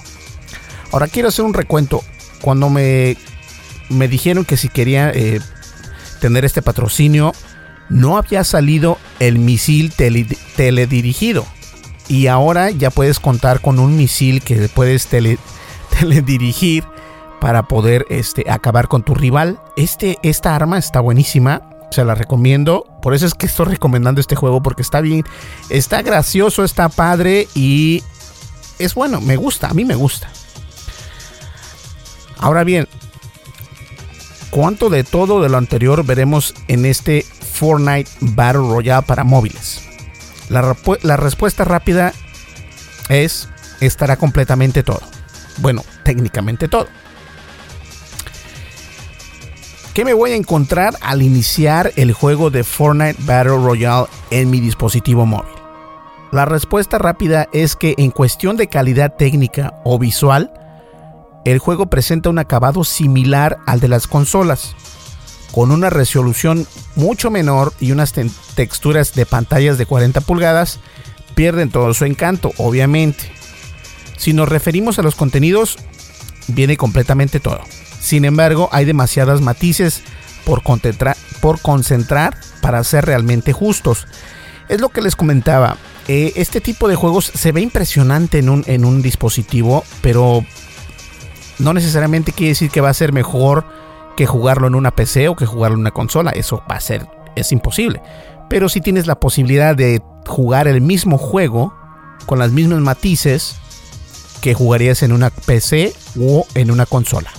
Ahora 0.92 1.08
quiero 1.08 1.30
hacer 1.30 1.46
un 1.46 1.54
recuento. 1.54 2.02
Cuando 2.42 2.70
me, 2.70 3.18
me 3.90 4.08
dijeron 4.08 4.46
que 4.46 4.58
si 4.58 4.70
quería 4.70 5.12
eh, 5.12 5.40
tener 6.22 6.46
este 6.46 6.62
patrocinio, 6.62 7.34
no 7.90 8.18
había 8.18 8.44
salido 8.44 8.98
el 9.20 9.40
misil 9.40 9.94
teledirigido. 10.56 11.46
Y 12.08 12.28
ahora 12.28 12.72
ya 12.72 12.90
puedes 12.90 13.20
contar 13.20 13.62
con 13.62 13.80
un 13.80 13.98
misil 13.98 14.42
que 14.42 14.70
puedes 14.70 15.08
teledirigir 16.00 16.86
para 17.40 17.64
poder 17.64 18.06
este, 18.10 18.46
acabar 18.50 18.88
con 18.88 19.04
tu 19.04 19.14
rival. 19.14 19.60
Este, 19.76 20.18
esta 20.24 20.56
arma 20.56 20.78
está 20.78 21.00
buenísima. 21.00 21.62
Se 21.92 22.04
la 22.04 22.16
recomiendo. 22.16 22.86
Por 23.02 23.14
eso 23.14 23.26
es 23.26 23.34
que 23.34 23.46
estoy 23.46 23.68
recomendando 23.68 24.22
este 24.22 24.36
juego. 24.36 24.62
Porque 24.62 24.82
está 24.82 25.02
bien. 25.02 25.24
Está 25.70 26.02
gracioso, 26.02 26.64
está 26.64 26.90
padre. 26.90 27.48
Y 27.56 28.04
es 28.80 28.96
bueno. 28.96 29.22
Me 29.22 29.36
gusta. 29.36 29.70
A 29.70 29.74
mí 29.74 29.86
me 29.86 29.96
gusta. 29.96 30.30
Ahora 32.40 32.64
bien, 32.64 32.88
¿cuánto 34.52 34.90
de 34.90 35.04
todo 35.04 35.42
de 35.42 35.50
lo 35.50 35.58
anterior 35.58 36.06
veremos 36.06 36.54
en 36.68 36.86
este 36.86 37.26
Fortnite 37.58 38.10
Battle 38.22 38.62
Royale 38.62 39.06
para 39.06 39.24
móviles? 39.24 39.82
La, 40.50 41.18
respuesta 41.18 41.66
rápida 41.66 42.14
es, 43.10 43.50
estará 43.82 44.16
completamente 44.16 44.84
todo. 44.84 45.02
Bueno, 45.58 45.84
técnicamente 46.04 46.68
todo. 46.68 46.88
¿Qué 49.94 50.06
me 50.06 50.14
voy 50.14 50.32
a 50.32 50.36
encontrar 50.36 50.94
al 51.02 51.24
iniciar 51.24 51.92
el 51.96 52.14
juego 52.14 52.52
de 52.52 52.64
Fortnite 52.64 53.24
Battle 53.24 53.58
Royale 53.58 54.06
en 54.30 54.52
mi 54.52 54.60
dispositivo 54.60 55.26
móvil? 55.26 55.52
La 56.32 56.46
respuesta 56.46 57.00
rápida 57.00 57.48
es 57.52 57.76
que 57.76 57.96
en 57.98 58.12
cuestión 58.12 58.58
de 58.58 58.68
calidad 58.68 59.16
técnica 59.16 59.74
o 59.84 59.98
visual, 59.98 60.54
el 61.46 61.58
juego 61.58 61.88
presenta 61.88 62.30
un 62.30 62.38
acabado 62.38 62.84
similar 62.84 63.58
al 63.66 63.80
de 63.80 63.88
las 63.88 64.06
consolas, 64.06 64.76
con 65.52 65.72
una 65.72 65.90
resolución 65.90 66.68
mucho 66.96 67.32
menor 67.32 67.74
y 67.80 67.92
unas 67.92 68.14
texturas 68.56 69.14
de 69.14 69.26
pantallas 69.26 69.78
de 69.78 69.86
40 69.86 70.22
pulgadas, 70.22 70.80
pierden 71.36 71.70
todo 71.70 71.94
su 71.94 72.06
encanto, 72.06 72.52
obviamente. 72.58 73.32
Si 74.18 74.34
nos 74.34 74.50
referimos 74.50 75.00
a 75.00 75.04
los 75.04 75.16
contenidos, 75.16 75.78
viene 76.48 76.78
completamente 76.78 77.40
todo. 77.40 77.62
Sin 78.00 78.26
embargo, 78.26 78.70
hay 78.72 78.86
demasiadas 78.86 79.42
matices 79.42 80.02
por, 80.46 80.64
por 81.42 81.62
concentrar 81.62 82.38
para 82.62 82.84
ser 82.84 83.06
realmente 83.06 83.54
justos. 83.54 84.08
Es 84.70 84.82
lo 84.82 84.90
que 84.90 85.02
les 85.02 85.16
comentaba. 85.16 85.78
Eh, 86.08 86.34
este 86.36 86.62
tipo 86.62 86.88
de 86.88 86.96
juegos 86.96 87.26
se 87.26 87.52
ve 87.52 87.62
impresionante 87.62 88.40
en 88.40 88.86
un 88.86 89.02
dispositivo, 89.02 89.84
pero 90.02 90.46
no 91.60 91.74
necesariamente 91.74 92.32
quiere 92.32 92.50
decir 92.50 92.70
que 92.70 92.82
va 92.82 92.90
a 92.90 92.94
ser 92.94 93.14
mejor 93.14 93.66
que 94.18 94.26
jugarlo 94.26 94.68
en 94.68 94.76
una 94.76 94.92
PC 94.92 95.30
o 95.30 95.36
que 95.36 95.46
jugarlo 95.46 95.76
en 95.76 95.82
una 95.82 95.92
consola. 95.92 96.32
Eso 96.32 96.64
va 96.70 96.76
a 96.76 96.82
ser, 96.82 97.08
es 97.38 97.54
imposible. 97.54 98.02
Pero 98.50 98.68
si 98.68 98.82
tienes 98.82 99.08
la 99.08 99.20
posibilidad 99.20 99.76
de 99.76 100.02
jugar 100.26 100.68
el 100.68 100.82
mismo 100.82 101.18
juego 101.18 101.74
con 102.26 102.40
las 102.40 102.52
mismas 102.52 102.80
matices 102.80 103.56
que 104.42 104.56
jugarías 104.56 105.04
en 105.04 105.14
una 105.14 105.30
PC 105.30 105.94
o 106.20 106.46
en 106.56 106.72
una 106.72 106.86
consola. 106.86 107.32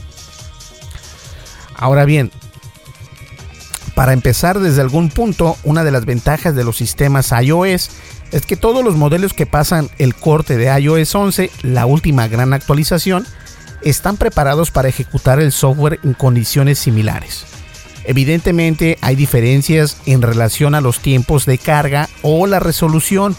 Ahora 1.75 2.05
bien, 2.05 2.31
para 3.97 4.13
empezar 4.13 4.61
desde 4.61 4.81
algún 4.81 5.11
punto, 5.11 5.57
una 5.65 5.83
de 5.83 5.91
las 5.91 6.05
ventajas 6.05 6.55
de 6.55 6.63
los 6.63 6.77
sistemas 6.77 7.33
iOS 7.33 7.91
es 8.31 8.47
que 8.47 8.57
todos 8.57 8.85
los 8.85 8.97
modelos 8.97 9.33
que 9.33 9.47
pasan 9.47 9.91
el 9.99 10.15
corte 10.15 10.57
de 10.57 10.67
iOS 10.81 11.13
11, 11.15 11.51
la 11.63 11.87
última 11.87 12.29
gran 12.29 12.53
actualización, 12.53 13.27
están 13.83 14.17
preparados 14.17 14.71
para 14.71 14.89
ejecutar 14.89 15.41
el 15.41 15.53
software 15.53 16.01
en 16.03 16.15
condiciones 16.15 16.79
similares. 16.79 17.47
Evidentemente 18.05 18.97
hay 19.03 19.17
diferencias 19.17 19.99
en 20.07 20.23
relación 20.23 20.75
a 20.75 20.81
los 20.81 21.01
tiempos 21.01 21.45
de 21.45 21.59
carga 21.59 22.09
o 22.23 22.47
la 22.47 22.59
resolución 22.59 23.37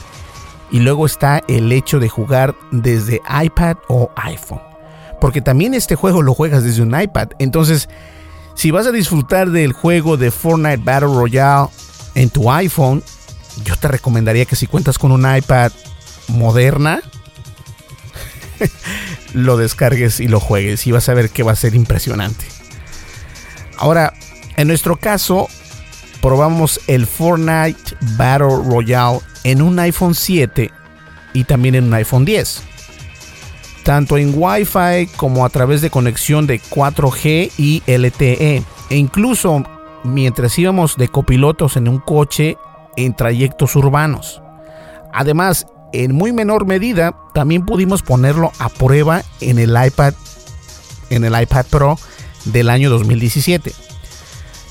y 0.71 0.79
luego 0.79 1.05
está 1.05 1.41
el 1.47 1.71
hecho 1.71 1.99
de 1.99 2.09
jugar 2.09 2.55
desde 2.71 3.21
iPad 3.43 3.77
o 3.87 4.11
iPhone. 4.15 4.61
Porque 5.19 5.41
también 5.41 5.73
este 5.73 5.95
juego 5.95 6.21
lo 6.21 6.33
juegas 6.33 6.63
desde 6.63 6.83
un 6.83 6.99
iPad. 6.99 7.29
Entonces, 7.39 7.89
si 8.55 8.71
vas 8.71 8.85
a 8.87 8.91
disfrutar 8.91 9.49
del 9.49 9.73
juego 9.73 10.17
de 10.17 10.31
Fortnite 10.31 10.83
Battle 10.83 11.13
Royale 11.13 11.69
en 12.15 12.29
tu 12.29 12.51
iPhone, 12.51 13.03
yo 13.63 13.75
te 13.75 13.87
recomendaría 13.87 14.45
que 14.45 14.55
si 14.55 14.67
cuentas 14.67 14.97
con 14.97 15.11
un 15.11 15.25
iPad 15.35 15.71
moderna, 16.27 17.01
lo 19.33 19.57
descargues 19.57 20.19
y 20.19 20.27
lo 20.27 20.39
juegues 20.39 20.85
y 20.87 20.91
vas 20.91 21.09
a 21.09 21.13
ver 21.13 21.29
que 21.29 21.43
va 21.43 21.51
a 21.51 21.55
ser 21.55 21.75
impresionante. 21.75 22.45
Ahora, 23.77 24.13
en 24.57 24.67
nuestro 24.67 24.97
caso, 24.97 25.47
probamos 26.21 26.81
el 26.87 27.05
Fortnite 27.07 27.95
Battle 28.17 28.63
Royale 28.65 29.19
en 29.43 29.61
un 29.61 29.79
iPhone 29.79 30.15
7 30.15 30.71
y 31.33 31.43
también 31.45 31.75
en 31.75 31.85
un 31.85 31.93
iPhone 31.93 32.25
10. 32.25 32.63
Tanto 33.83 34.17
en 34.17 34.33
Wi-Fi 34.35 35.07
como 35.15 35.45
a 35.45 35.49
través 35.49 35.81
de 35.81 35.89
conexión 35.89 36.45
de 36.45 36.59
4G 36.59 37.51
y 37.57 37.81
LTE. 37.87 38.63
E 38.89 38.95
incluso 38.95 39.63
mientras 40.03 40.57
íbamos 40.59 40.97
de 40.97 41.07
copilotos 41.07 41.77
en 41.77 41.87
un 41.87 41.99
coche 41.99 42.57
en 42.97 43.15
trayectos 43.15 43.75
urbanos. 43.75 44.41
Además, 45.13 45.65
en 45.93 46.13
muy 46.13 46.31
menor 46.31 46.65
medida, 46.65 47.15
también 47.33 47.65
pudimos 47.65 48.01
ponerlo 48.01 48.51
a 48.59 48.69
prueba 48.69 49.23
en 49.41 49.59
el 49.59 49.71
iPad, 49.71 50.13
en 51.09 51.23
el 51.25 51.39
iPad 51.39 51.65
Pro 51.69 51.99
del 52.45 52.69
año 52.69 52.89
2017. 52.89 53.73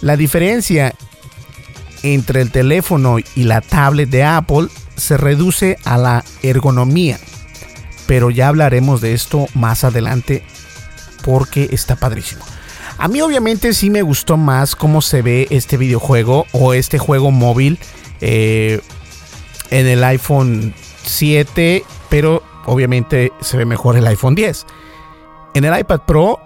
La 0.01 0.17
diferencia 0.17 0.95
entre 2.03 2.41
el 2.41 2.51
teléfono 2.51 3.19
y 3.19 3.45
la 3.45 3.61
tablet 3.61 4.09
de 4.09 4.25
Apple 4.25 4.69
se 4.97 5.17
reduce 5.17 5.77
a 5.85 5.99
la 5.99 6.25
ergonomía, 6.43 7.19
pero 8.07 8.31
ya 8.31 8.49
hablaremos 8.49 9.01
de 9.01 9.15
esto 9.15 9.47
más 9.55 9.85
adelante 9.85 10.45
porque 11.25 11.69
está 11.73 11.97
padrísimo. 11.97 12.45
A 12.99 13.07
mí 13.07 13.21
obviamente 13.21 13.75
sí 13.75 13.91
me 13.91 14.03
gustó 14.03 14.37
más 14.37 14.75
cómo 14.75 15.03
se 15.03 15.23
ve 15.23 15.47
este 15.51 15.77
videojuego 15.77 16.47
o 16.53 16.75
este 16.75 16.99
juego 16.99 17.31
móvil 17.31 17.79
eh, 18.21 18.81
en 19.71 19.87
el 19.87 20.03
iPhone 20.03 20.75
7, 21.09 21.85
pero 22.09 22.43
obviamente 22.67 23.33
se 23.41 23.57
ve 23.57 23.65
mejor 23.65 23.97
el 23.97 24.07
iPhone 24.07 24.35
10. 24.35 24.67
En 25.55 25.65
el 25.65 25.79
iPad 25.79 26.01
Pro 26.07 26.39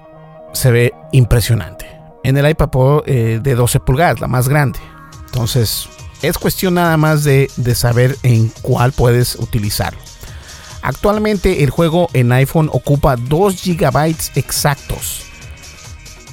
se 0.53 0.71
ve 0.71 0.95
impresionante. 1.13 1.87
En 2.25 2.37
el 2.37 2.49
iPad 2.49 2.71
Pro 2.71 3.03
eh, 3.07 3.41
de 3.43 3.55
12 3.55 3.81
pulgadas, 3.81 4.21
la 4.21 4.29
más 4.29 4.49
grande. 4.49 4.79
Entonces, 5.27 5.89
es 6.23 6.39
cuestión 6.39 6.75
nada 6.75 6.97
más 6.97 7.25
de, 7.25 7.51
de 7.57 7.75
saber 7.75 8.17
en 8.23 8.53
cuál 8.63 8.93
puedes 8.93 9.35
utilizarlo. 9.37 10.01
Actualmente 10.83 11.63
el 11.63 11.71
juego 11.71 12.09
en 12.13 12.33
iPhone 12.33 12.69
ocupa 12.73 13.17
2 13.17 13.65
GB 13.65 14.17
exactos, 14.35 15.25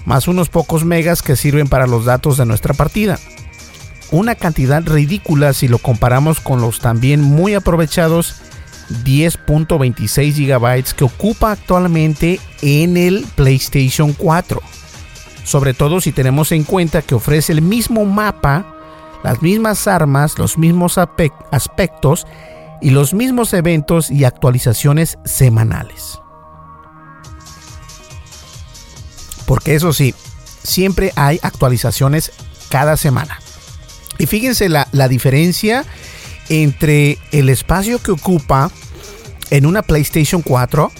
más 0.06 0.28
unos 0.28 0.50
pocos 0.50 0.86
megas 0.86 1.22
que 1.22 1.36
sirven 1.36 1.68
para 1.68 1.86
los 1.86 2.06
datos 2.06 2.38
de 2.38 2.46
nuestra 2.48 2.74
partida 2.74 3.20
una 4.12 4.36
cantidad 4.36 4.84
ridícula 4.84 5.54
si 5.54 5.68
lo 5.68 5.78
comparamos 5.78 6.40
con 6.40 6.62
los 6.62 6.80
también 6.80 7.22
muy 7.22 7.54
aprovechados 7.54 8.36
10.26 9.04 10.48
GB 10.48 10.96
que 10.96 11.04
ocupa 11.04 11.52
actualmente 11.52 12.40
en 12.62 12.98
el 12.98 13.26
PlayStation 13.36 14.14
4. 14.14 14.62
Sobre 15.44 15.74
todo 15.74 16.02
si 16.02 16.12
tenemos 16.12 16.52
en 16.52 16.64
cuenta 16.64 17.02
que 17.02 17.16
ofrece 17.16 17.52
el 17.52 17.62
mismo 17.62 18.06
mapa, 18.06 18.66
las 19.24 19.42
mismas 19.42 19.88
armas, 19.88 20.38
los 20.38 20.58
mismos 20.58 20.98
aspectos 20.98 22.26
y 22.82 22.92
los 22.92 23.14
mismos 23.14 23.54
eventos 23.54 24.10
y 24.10 24.24
actualizaciones 24.24 25.18
semanales. 25.26 26.20
Porque 29.46 29.76
eso 29.76 29.94
sí, 29.94 30.14
siempre 30.64 31.12
hay 31.16 31.40
actualizaciones 31.42 32.32
cada 32.70 32.98
semana. 32.98 33.40
Y 34.20 34.26
fíjense 34.26 34.70
la, 34.70 34.86
diferencia 35.08 35.86
entre 36.50 37.18
el 37.32 37.50
espacio 37.50 38.04
que 38.04 38.12
ocupa 38.12 38.70
en 39.50 39.66
una 39.66 39.82
PlayStation 39.82 40.42
4 40.42 40.92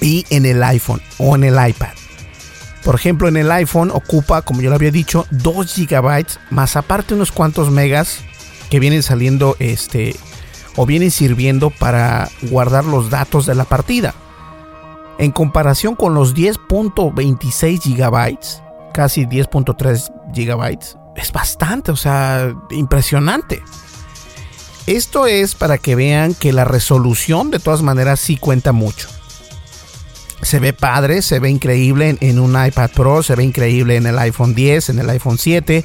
y 0.00 0.24
en 0.30 0.46
el 0.46 0.62
iPhone 0.62 1.02
o 1.18 1.34
en 1.34 1.44
el 1.44 1.54
iPad. 1.54 1.88
Por 2.84 2.94
ejemplo, 2.94 3.28
en 3.28 3.36
el 3.36 3.50
iPhone 3.50 3.90
ocupa, 3.90 4.42
como 4.42 4.62
yo 4.62 4.70
lo 4.70 4.76
había 4.76 4.92
dicho, 4.92 5.26
2 5.32 5.76
GB 5.76 6.26
más 6.50 6.76
aparte 6.76 7.14
unos 7.14 7.32
cuantos 7.32 7.70
megas 7.70 8.20
que 8.70 8.78
vienen 8.80 9.02
saliendo 9.02 9.56
este 9.58 10.14
o 10.76 10.86
vienen 10.86 11.10
sirviendo 11.10 11.70
para 11.70 12.28
guardar 12.42 12.84
los 12.84 13.10
datos 13.10 13.44
de 13.44 13.56
la 13.56 13.64
partida. 13.64 14.14
En 15.18 15.32
comparación 15.32 15.96
con 15.96 16.14
los 16.14 16.36
10.26 16.36 17.96
GB, 17.96 18.38
casi 18.94 19.26
10.3 19.26 20.12
GB, 20.32 21.07
es 21.18 21.32
bastante, 21.32 21.90
o 21.90 21.96
sea, 21.96 22.54
impresionante. 22.70 23.62
Esto 24.86 25.26
es 25.26 25.54
para 25.54 25.76
que 25.78 25.94
vean 25.94 26.34
que 26.34 26.52
la 26.52 26.64
resolución 26.64 27.50
de 27.50 27.58
todas 27.58 27.82
maneras 27.82 28.20
sí 28.20 28.36
cuenta 28.36 28.72
mucho. 28.72 29.08
Se 30.40 30.60
ve 30.60 30.72
padre, 30.72 31.20
se 31.20 31.40
ve 31.40 31.50
increíble 31.50 32.16
en, 32.20 32.38
un 32.38 32.50
iPad 32.50 32.90
Pro, 32.92 33.22
se 33.22 33.34
ve 33.34 33.44
increíble 33.44 33.96
en 33.96 34.06
el 34.06 34.18
iPhone 34.18 34.54
10, 34.54 34.90
en 34.90 34.98
el 35.00 35.10
iPhone 35.10 35.36
7, 35.36 35.84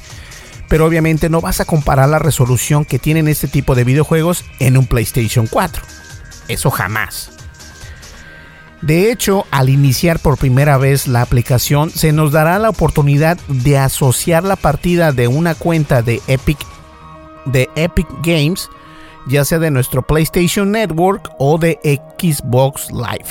pero 0.68 0.86
obviamente 0.86 1.28
no 1.28 1.40
vas 1.40 1.60
a 1.60 1.64
comparar 1.64 2.08
la 2.08 2.18
resolución 2.18 2.84
que 2.84 2.98
tienen 2.98 3.28
este 3.28 3.48
tipo 3.48 3.74
de 3.74 3.84
videojuegos 3.84 4.44
en 4.58 4.78
un 4.78 4.86
PlayStation 4.86 5.48
4. 5.48 5.82
Eso 6.48 6.70
jamás. 6.70 7.33
De 8.86 9.10
hecho, 9.10 9.46
al 9.50 9.70
iniciar 9.70 10.18
por 10.18 10.36
primera 10.36 10.76
vez 10.76 11.08
la 11.08 11.22
aplicación, 11.22 11.88
se 11.88 12.12
nos 12.12 12.32
dará 12.32 12.58
la 12.58 12.68
oportunidad 12.68 13.38
de 13.48 13.78
asociar 13.78 14.44
la 14.44 14.56
partida 14.56 15.10
de 15.10 15.26
una 15.26 15.54
cuenta 15.54 16.02
de 16.02 16.20
Epic, 16.26 16.58
de 17.46 17.70
Epic 17.76 18.06
Games, 18.22 18.68
ya 19.26 19.46
sea 19.46 19.58
de 19.58 19.70
nuestro 19.70 20.02
PlayStation 20.02 20.70
Network 20.70 21.30
o 21.38 21.56
de 21.56 21.78
Xbox 22.18 22.90
Live. 22.90 23.30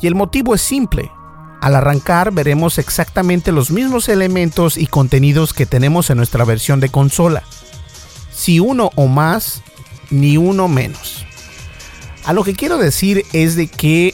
Y 0.00 0.08
el 0.08 0.16
motivo 0.16 0.56
es 0.56 0.62
simple. 0.62 1.12
Al 1.60 1.76
arrancar 1.76 2.32
veremos 2.32 2.78
exactamente 2.78 3.52
los 3.52 3.70
mismos 3.70 4.08
elementos 4.08 4.76
y 4.76 4.88
contenidos 4.88 5.52
que 5.52 5.66
tenemos 5.66 6.10
en 6.10 6.16
nuestra 6.16 6.44
versión 6.44 6.80
de 6.80 6.88
consola. 6.88 7.44
Si 8.32 8.58
uno 8.58 8.90
o 8.96 9.06
más, 9.06 9.62
ni 10.10 10.38
uno 10.38 10.66
menos. 10.66 11.24
A 12.24 12.32
lo 12.32 12.42
que 12.42 12.54
quiero 12.54 12.78
decir 12.78 13.24
es 13.32 13.54
de 13.54 13.68
que 13.68 14.12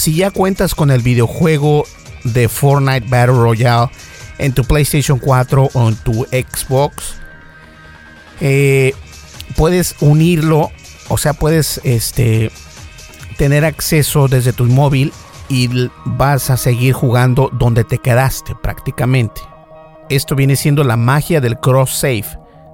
si 0.00 0.14
ya 0.14 0.30
cuentas 0.30 0.74
con 0.74 0.90
el 0.90 1.02
videojuego 1.02 1.84
de 2.24 2.48
Fortnite 2.48 3.06
Battle 3.06 3.34
Royale 3.34 3.90
en 4.38 4.54
tu 4.54 4.64
PlayStation 4.64 5.18
4 5.18 5.68
o 5.74 5.88
en 5.88 5.94
tu 5.96 6.24
Xbox, 6.30 7.16
eh, 8.40 8.94
puedes 9.56 9.96
unirlo, 10.00 10.70
o 11.08 11.18
sea, 11.18 11.34
puedes 11.34 11.82
este, 11.84 12.50
tener 13.36 13.66
acceso 13.66 14.26
desde 14.26 14.54
tu 14.54 14.64
móvil 14.64 15.12
y 15.50 15.68
vas 16.06 16.48
a 16.48 16.56
seguir 16.56 16.94
jugando 16.94 17.50
donde 17.52 17.84
te 17.84 17.98
quedaste 17.98 18.54
prácticamente. 18.62 19.42
Esto 20.08 20.34
viene 20.34 20.56
siendo 20.56 20.82
la 20.82 20.96
magia 20.96 21.42
del 21.42 21.58
cross 21.58 21.90
save. 21.90 22.24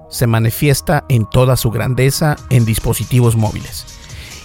Se 0.09 0.27
manifiesta 0.27 1.03
en 1.09 1.25
toda 1.29 1.57
su 1.57 1.71
grandeza 1.71 2.37
en 2.49 2.63
dispositivos 2.63 3.35
móviles. 3.35 3.96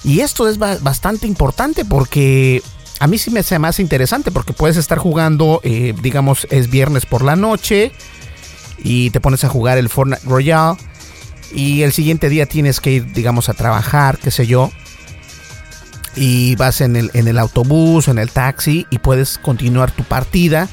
Y 0.04 0.20
esto 0.20 0.48
es 0.48 0.58
bastante 0.58 1.26
importante 1.26 1.84
porque 1.84 2.62
a 2.98 3.06
mí 3.06 3.18
sí 3.18 3.30
me 3.30 3.40
hace 3.40 3.58
más 3.58 3.78
interesante 3.80 4.30
porque 4.30 4.52
puedes 4.52 4.76
estar 4.76 4.98
jugando, 4.98 5.60
eh, 5.62 5.94
digamos, 6.02 6.46
es 6.50 6.70
viernes 6.70 7.06
por 7.06 7.22
la 7.22 7.36
noche 7.36 7.92
y 8.78 9.10
te 9.10 9.20
pones 9.20 9.44
a 9.44 9.48
jugar 9.48 9.78
el 9.78 9.88
Fortnite 9.88 10.22
Royale 10.24 10.78
y 11.54 11.82
el 11.82 11.92
siguiente 11.92 12.28
día 12.28 12.46
tienes 12.46 12.80
que 12.80 12.92
ir, 12.92 13.12
digamos, 13.12 13.48
a 13.48 13.54
trabajar, 13.54 14.18
qué 14.18 14.30
sé 14.30 14.46
yo, 14.46 14.72
y 16.16 16.56
vas 16.56 16.80
en 16.80 16.96
el, 16.96 17.10
en 17.14 17.28
el 17.28 17.38
autobús, 17.38 18.08
en 18.08 18.18
el 18.18 18.30
taxi 18.30 18.86
y 18.90 18.98
puedes 18.98 19.38
continuar 19.38 19.92
tu 19.92 20.04
partida 20.04 20.68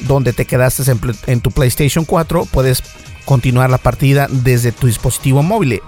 donde 0.00 0.32
te 0.32 0.44
quedaste 0.44 0.82
en, 1.26 1.40
tu 1.40 1.50
PlayStation 1.50 2.04
4, 2.04 2.46
puedes 2.46 2.82
continuar 3.24 3.70
la 3.70 3.78
partida 3.78 4.28
desde 4.30 4.72
tu 4.72 4.86
dispositivo 4.86 5.42
móvil. 5.42 5.80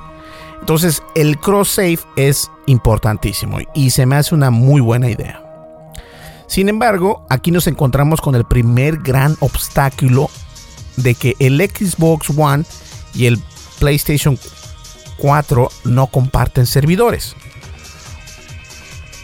Entonces 0.61 1.03
el 1.14 1.38
cross 1.38 1.70
save 1.70 1.99
es 2.16 2.51
importantísimo 2.66 3.59
y 3.75 3.90
se 3.90 4.07
me 4.07 4.16
hace 4.16 4.35
una 4.35 4.51
muy 4.51 4.81
buena 4.81 5.11
idea. 5.11 5.42
Sin 6.46 6.68
embargo, 6.68 7.25
aquí 7.29 7.51
nos 7.51 7.66
encontramos 7.66 8.20
con 8.20 8.35
el 8.35 8.44
primer 8.44 8.99
gran 8.99 9.37
obstáculo 9.40 10.29
de 10.96 11.14
que 11.14 11.37
el 11.38 11.61
Xbox 11.61 12.31
One 12.37 12.64
y 13.14 13.27
el 13.27 13.40
PlayStation 13.79 14.38
4 15.18 15.70
no 15.85 16.09
comparten 16.09 16.66
servidores. 16.66 17.37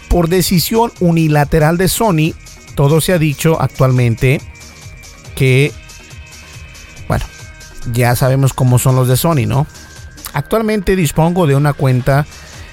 Por 0.08 0.28
decisión 0.28 0.92
unilateral 1.00 1.76
de 1.76 1.88
Sony, 1.88 2.32
todo 2.74 3.00
se 3.00 3.12
ha 3.12 3.18
dicho 3.18 3.60
actualmente 3.60 4.40
que, 5.34 5.72
bueno, 7.08 7.24
ya 7.92 8.14
sabemos 8.14 8.52
cómo 8.52 8.78
son 8.78 8.96
los 8.96 9.08
de 9.08 9.16
Sony, 9.16 9.46
¿no? 9.46 9.66
Actualmente 10.36 10.96
dispongo 10.96 11.46
de 11.46 11.56
una 11.56 11.72
cuenta 11.72 12.26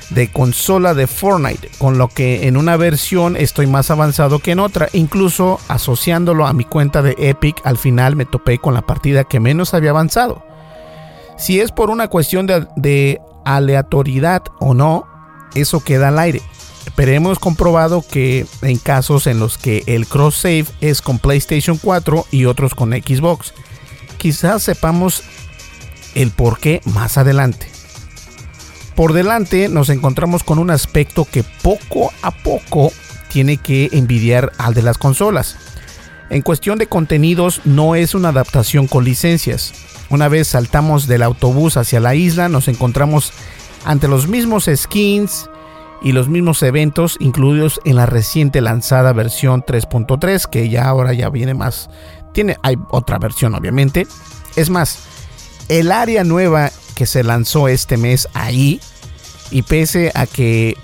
de 0.09 0.29
consola 0.29 0.93
de 0.93 1.07
Fortnite, 1.07 1.69
con 1.77 1.97
lo 1.97 2.09
que 2.09 2.45
en 2.49 2.57
una 2.57 2.75
versión 2.75 3.37
estoy 3.37 3.67
más 3.67 3.89
avanzado 3.89 4.39
que 4.39 4.51
en 4.51 4.59
otra, 4.59 4.89
incluso 4.91 5.61
asociándolo 5.69 6.45
a 6.45 6.51
mi 6.51 6.65
cuenta 6.65 7.01
de 7.01 7.15
Epic, 7.17 7.61
al 7.63 7.77
final 7.77 8.17
me 8.17 8.25
topé 8.25 8.57
con 8.57 8.73
la 8.73 8.81
partida 8.81 9.23
que 9.23 9.39
menos 9.39 9.73
había 9.73 9.91
avanzado. 9.91 10.45
Si 11.37 11.61
es 11.61 11.71
por 11.71 11.89
una 11.89 12.09
cuestión 12.09 12.47
de, 12.47 13.21
aleatoriedad 13.45 14.43
o 14.59 14.73
no, 14.73 15.07
eso 15.55 15.79
queda 15.81 16.09
al 16.09 16.19
aire. 16.19 16.41
Pero 16.97 17.13
hemos 17.13 17.39
comprobado 17.39 18.03
que 18.05 18.45
en 18.61 18.77
casos 18.77 19.25
en 19.25 19.39
los 19.39 19.57
que 19.57 19.83
el 19.87 20.05
cross 20.05 20.35
save 20.35 20.65
es 20.81 21.01
con 21.01 21.17
PlayStation 21.17 21.77
4 21.81 22.25
y 22.29 22.43
otros 22.43 22.75
con 22.75 22.91
Xbox, 22.91 23.53
quizás 24.17 24.63
sepamos 24.63 25.23
el 26.15 26.31
por 26.31 26.59
qué 26.59 26.81
más 26.85 27.17
adelante. 27.17 27.67
Por 28.95 29.13
delante 29.13 29.69
nos 29.69 29.89
encontramos 29.89 30.43
con 30.43 30.59
un 30.59 30.69
aspecto 30.69 31.25
que 31.25 31.43
poco 31.43 32.11
a 32.21 32.31
poco 32.31 32.91
tiene 33.29 33.57
que 33.57 33.89
envidiar 33.91 34.51
al 34.57 34.73
de 34.73 34.83
las 34.83 34.97
consolas. 34.97 35.57
En 36.29 36.41
cuestión 36.41 36.77
de 36.77 36.87
contenidos 36.87 37.61
no 37.65 37.95
es 37.95 38.15
una 38.15 38.29
adaptación 38.29 38.87
con 38.87 39.03
licencias. 39.03 39.73
Una 40.09 40.27
vez 40.27 40.49
saltamos 40.49 41.07
del 41.07 41.23
autobús 41.23 41.77
hacia 41.77 41.99
la 41.99 42.15
isla 42.15 42.49
nos 42.49 42.67
encontramos 42.67 43.33
ante 43.85 44.07
los 44.07 44.27
mismos 44.27 44.69
skins, 44.73 45.49
y 46.03 46.11
los 46.11 46.27
mismos 46.27 46.61
eventos 46.61 47.15
incluidos 47.19 47.79
en 47.85 47.95
la 47.95 48.05
reciente 48.05 48.61
lanzada 48.61 49.13
versión 49.13 49.63
3.3 49.63 50.47
que 50.47 50.69
ya 50.69 50.85
ahora 50.87 51.13
ya 51.13 51.29
viene 51.29 51.53
más 51.53 51.89
tiene 52.33 52.57
hay 52.61 52.77
otra 52.91 53.17
versión 53.17 53.55
obviamente 53.55 54.05
es 54.57 54.69
más 54.69 54.99
el 55.69 55.91
área 55.91 56.23
nueva 56.23 56.71
que 56.95 57.05
se 57.05 57.23
lanzó 57.23 57.67
este 57.67 57.97
mes 57.97 58.27
ahí 58.33 58.79
y 59.51 59.63
pese 59.63 60.11
a 60.15 60.25
que 60.25 60.77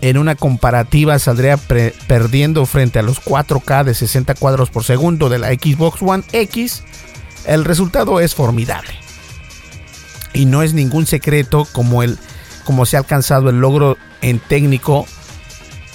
en 0.00 0.18
una 0.18 0.34
comparativa 0.34 1.18
saldría 1.18 1.56
perdiendo 1.56 2.66
frente 2.66 2.98
a 2.98 3.02
los 3.02 3.22
4K 3.22 3.84
de 3.84 3.94
60 3.94 4.34
cuadros 4.34 4.70
por 4.70 4.84
segundo 4.84 5.28
de 5.28 5.38
la 5.38 5.48
Xbox 5.48 6.02
One 6.02 6.24
X, 6.32 6.82
el 7.46 7.64
resultado 7.64 8.20
es 8.20 8.34
formidable. 8.34 8.92
Y 10.34 10.46
no 10.46 10.62
es 10.62 10.74
ningún 10.74 11.06
secreto 11.06 11.68
como 11.72 12.02
el 12.02 12.18
como 12.64 12.86
se 12.86 12.96
ha 12.96 13.00
alcanzado 13.00 13.50
el 13.50 13.60
logro 13.60 13.96
en 14.20 14.38
técnico 14.38 15.06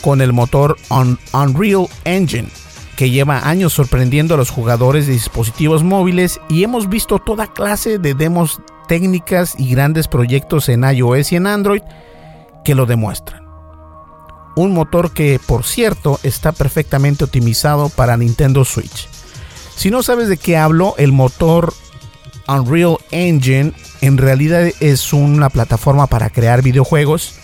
con 0.02 0.22
el 0.22 0.34
motor 0.34 0.78
Unreal 0.90 1.88
Engine, 2.04 2.50
que 2.98 3.12
lleva 3.12 3.48
años 3.48 3.74
sorprendiendo 3.74 4.34
a 4.34 4.38
los 4.38 4.50
jugadores 4.50 5.06
de 5.06 5.14
dispositivos 5.14 5.84
móviles 5.84 6.42
y 6.50 6.64
hemos 6.64 6.90
visto 6.90 7.20
toda 7.20 7.54
clase 7.54 8.00
de 8.00 8.16
demos 8.16 8.60
técnicas 8.88 9.54
y 9.58 9.70
grandes 9.70 10.08
proyectos 10.08 10.68
en 10.68 10.84
iOS 10.84 11.32
y 11.32 11.36
en 11.36 11.46
Android 11.46 11.84
que 12.66 12.74
lo 12.74 12.88
demuestran. 12.88 13.46
Un 14.56 14.74
motor 14.74 15.14
que, 15.14 15.40
por 15.46 15.64
cierto, 15.64 16.20
está 16.24 16.52
perfectamente 16.52 17.24
optimizado 17.24 17.90
para 17.90 18.18
Nintendo 18.18 18.66
Switch. 18.66 19.08
Si 19.76 19.92
no 19.92 20.02
sabes 20.02 20.28
de 20.28 20.38
qué 20.38 20.58
hablo, 20.58 20.96
el 20.98 21.12
motor 21.12 21.76
Unreal 22.48 22.98
Engine 23.12 23.74
en 24.02 24.18
realidad 24.18 24.72
es 24.80 25.14
una 25.14 25.50
plataforma 25.50 26.08
para 26.08 26.32
crear 26.32 26.64
videojuegos 26.64 27.36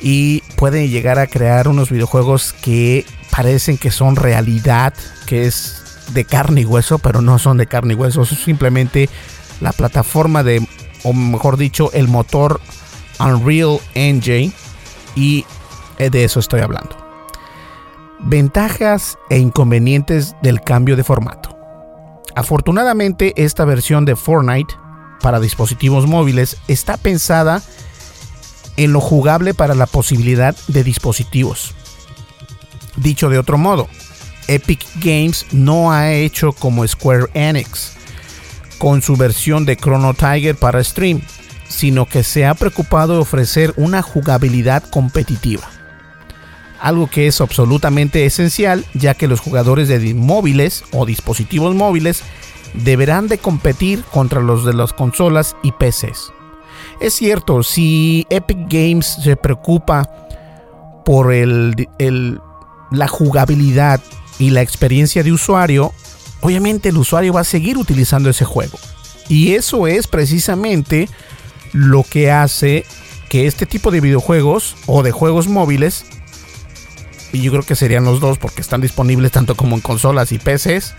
y 0.00 0.42
pueden 0.56 0.88
llegar 0.88 1.18
a 1.18 1.26
crear 1.26 1.68
unos 1.68 1.90
videojuegos 1.90 2.52
que 2.52 3.04
parecen 3.30 3.78
que 3.78 3.90
son 3.90 4.16
realidad, 4.16 4.94
que 5.26 5.46
es 5.46 5.82
de 6.12 6.24
carne 6.24 6.62
y 6.62 6.64
hueso, 6.64 6.98
pero 6.98 7.20
no 7.20 7.38
son 7.38 7.56
de 7.56 7.66
carne 7.66 7.94
y 7.94 7.96
hueso, 7.96 8.22
es 8.22 8.28
simplemente 8.30 9.08
la 9.60 9.72
plataforma 9.72 10.42
de, 10.42 10.66
o 11.04 11.12
mejor 11.12 11.56
dicho, 11.56 11.90
el 11.92 12.08
motor 12.08 12.60
Unreal 13.18 13.78
Engine 13.94 14.52
y 15.14 15.44
de 15.98 16.24
eso 16.24 16.40
estoy 16.40 16.60
hablando. 16.60 16.96
Ventajas 18.20 19.18
e 19.28 19.38
inconvenientes 19.38 20.34
del 20.42 20.62
cambio 20.62 20.96
de 20.96 21.04
formato. 21.04 21.56
Afortunadamente 22.34 23.34
esta 23.36 23.64
versión 23.64 24.04
de 24.04 24.16
Fortnite 24.16 24.74
para 25.20 25.40
dispositivos 25.40 26.06
móviles 26.06 26.56
está 26.68 26.96
pensada 26.96 27.62
en 28.80 28.94
lo 28.94 29.00
jugable 29.02 29.52
para 29.52 29.74
la 29.74 29.84
posibilidad 29.84 30.56
de 30.68 30.82
dispositivos. 30.82 31.74
Dicho 32.96 33.28
de 33.28 33.38
otro 33.38 33.58
modo, 33.58 33.88
Epic 34.48 34.86
Games 34.96 35.44
no 35.52 35.92
ha 35.92 36.14
hecho 36.14 36.52
como 36.52 36.88
Square 36.88 37.26
Enix 37.34 37.92
con 38.78 39.02
su 39.02 39.16
versión 39.16 39.66
de 39.66 39.76
Chrono 39.76 40.14
Tiger 40.14 40.56
para 40.56 40.82
stream, 40.82 41.20
sino 41.68 42.06
que 42.06 42.24
se 42.24 42.46
ha 42.46 42.54
preocupado 42.54 43.12
de 43.12 43.18
ofrecer 43.18 43.74
una 43.76 44.00
jugabilidad 44.00 44.82
competitiva. 44.88 45.68
Algo 46.80 47.06
que 47.06 47.26
es 47.26 47.42
absolutamente 47.42 48.24
esencial 48.24 48.86
ya 48.94 49.12
que 49.12 49.28
los 49.28 49.40
jugadores 49.40 49.88
de 49.88 50.14
móviles 50.14 50.84
o 50.92 51.04
dispositivos 51.04 51.74
móviles 51.74 52.22
deberán 52.72 53.28
de 53.28 53.36
competir 53.36 54.02
contra 54.04 54.40
los 54.40 54.64
de 54.64 54.72
las 54.72 54.94
consolas 54.94 55.54
y 55.62 55.72
PCs. 55.72 56.32
Es 57.00 57.14
cierto, 57.14 57.62
si 57.62 58.26
Epic 58.28 58.58
Games 58.68 59.16
se 59.24 59.34
preocupa 59.34 60.08
por 61.04 61.32
el, 61.32 61.88
la 62.90 63.08
jugabilidad 63.08 64.00
y 64.38 64.50
la 64.50 64.60
experiencia 64.60 65.22
de 65.22 65.32
usuario, 65.32 65.92
obviamente 66.42 66.90
el 66.90 66.98
usuario 66.98 67.32
va 67.32 67.40
a 67.40 67.44
seguir 67.44 67.78
utilizando 67.78 68.28
ese 68.28 68.44
juego. 68.44 68.78
Y 69.28 69.54
eso 69.54 69.86
es 69.86 70.06
precisamente 70.08 71.08
lo 71.72 72.02
que 72.02 72.30
hace 72.30 72.84
que 73.30 73.46
este 73.46 73.64
tipo 73.64 73.90
de 73.90 74.00
videojuegos 74.00 74.76
o 74.86 75.02
de 75.02 75.12
juegos 75.12 75.48
móviles, 75.48 76.04
y 77.32 77.40
yo 77.40 77.50
creo 77.52 77.62
que 77.62 77.76
serían 77.76 78.04
los 78.04 78.20
dos 78.20 78.38
porque 78.38 78.60
están 78.60 78.82
disponibles 78.82 79.32
tanto 79.32 79.54
como 79.54 79.74
en 79.74 79.80
consolas 79.80 80.32
y 80.32 80.38
PCs, 80.38 80.94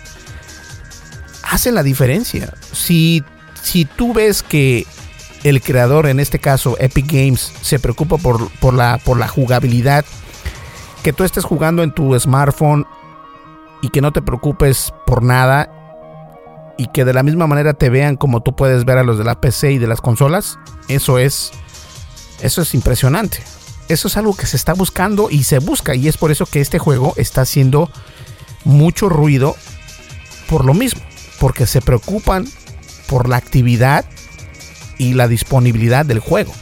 hacen 1.43 1.75
la 1.75 1.83
diferencia. 1.83 2.53
Si, 2.71 3.23
si 3.61 3.85
tú 3.85 4.13
ves 4.13 4.41
que 4.41 4.87
el 5.43 5.61
creador, 5.61 6.07
en 6.07 6.19
este 6.19 6.39
caso 6.39 6.75
Epic 6.79 7.11
Games, 7.11 7.53
se 7.61 7.79
preocupa 7.79 8.17
por, 8.17 8.49
por, 8.59 8.73
la, 8.73 8.99
por 9.03 9.17
la 9.17 9.27
jugabilidad, 9.27 10.05
que 11.03 11.13
tú 11.13 11.23
estés 11.23 11.43
jugando 11.43 11.83
en 11.83 11.91
tu 11.91 12.17
smartphone 12.19 12.85
y 13.81 13.89
que 13.89 14.01
no 14.01 14.11
te 14.11 14.21
preocupes 14.21 14.93
por 15.05 15.23
nada 15.23 15.69
y 16.77 16.87
que 16.87 17.05
de 17.05 17.13
la 17.13 17.23
misma 17.23 17.47
manera 17.47 17.73
te 17.73 17.89
vean 17.89 18.15
como 18.15 18.41
tú 18.41 18.55
puedes 18.55 18.85
ver 18.85 18.97
a 18.97 19.03
los 19.03 19.17
de 19.17 19.23
la 19.23 19.41
PC 19.41 19.73
y 19.73 19.77
de 19.77 19.87
las 19.87 20.01
consolas, 20.01 20.59
eso 20.87 21.17
es 21.17 21.51
eso 22.41 22.61
es 22.61 22.73
impresionante. 22.73 23.43
Eso 23.87 24.07
es 24.07 24.17
algo 24.17 24.35
que 24.35 24.45
se 24.45 24.57
está 24.57 24.73
buscando 24.73 25.29
y 25.29 25.43
se 25.43 25.59
busca 25.59 25.95
y 25.95 26.07
es 26.07 26.17
por 26.17 26.31
eso 26.31 26.45
que 26.45 26.61
este 26.61 26.79
juego 26.79 27.13
está 27.17 27.41
haciendo 27.41 27.89
mucho 28.63 29.09
ruido 29.09 29.55
por 30.49 30.65
lo 30.65 30.73
mismo, 30.73 31.01
porque 31.39 31.65
se 31.65 31.81
preocupan 31.81 32.47
por 33.07 33.27
la 33.27 33.37
actividad 33.37 34.05
y 35.01 35.13
la 35.15 35.27
disponibilidad 35.27 36.05
del 36.05 36.19
juego. 36.19 36.53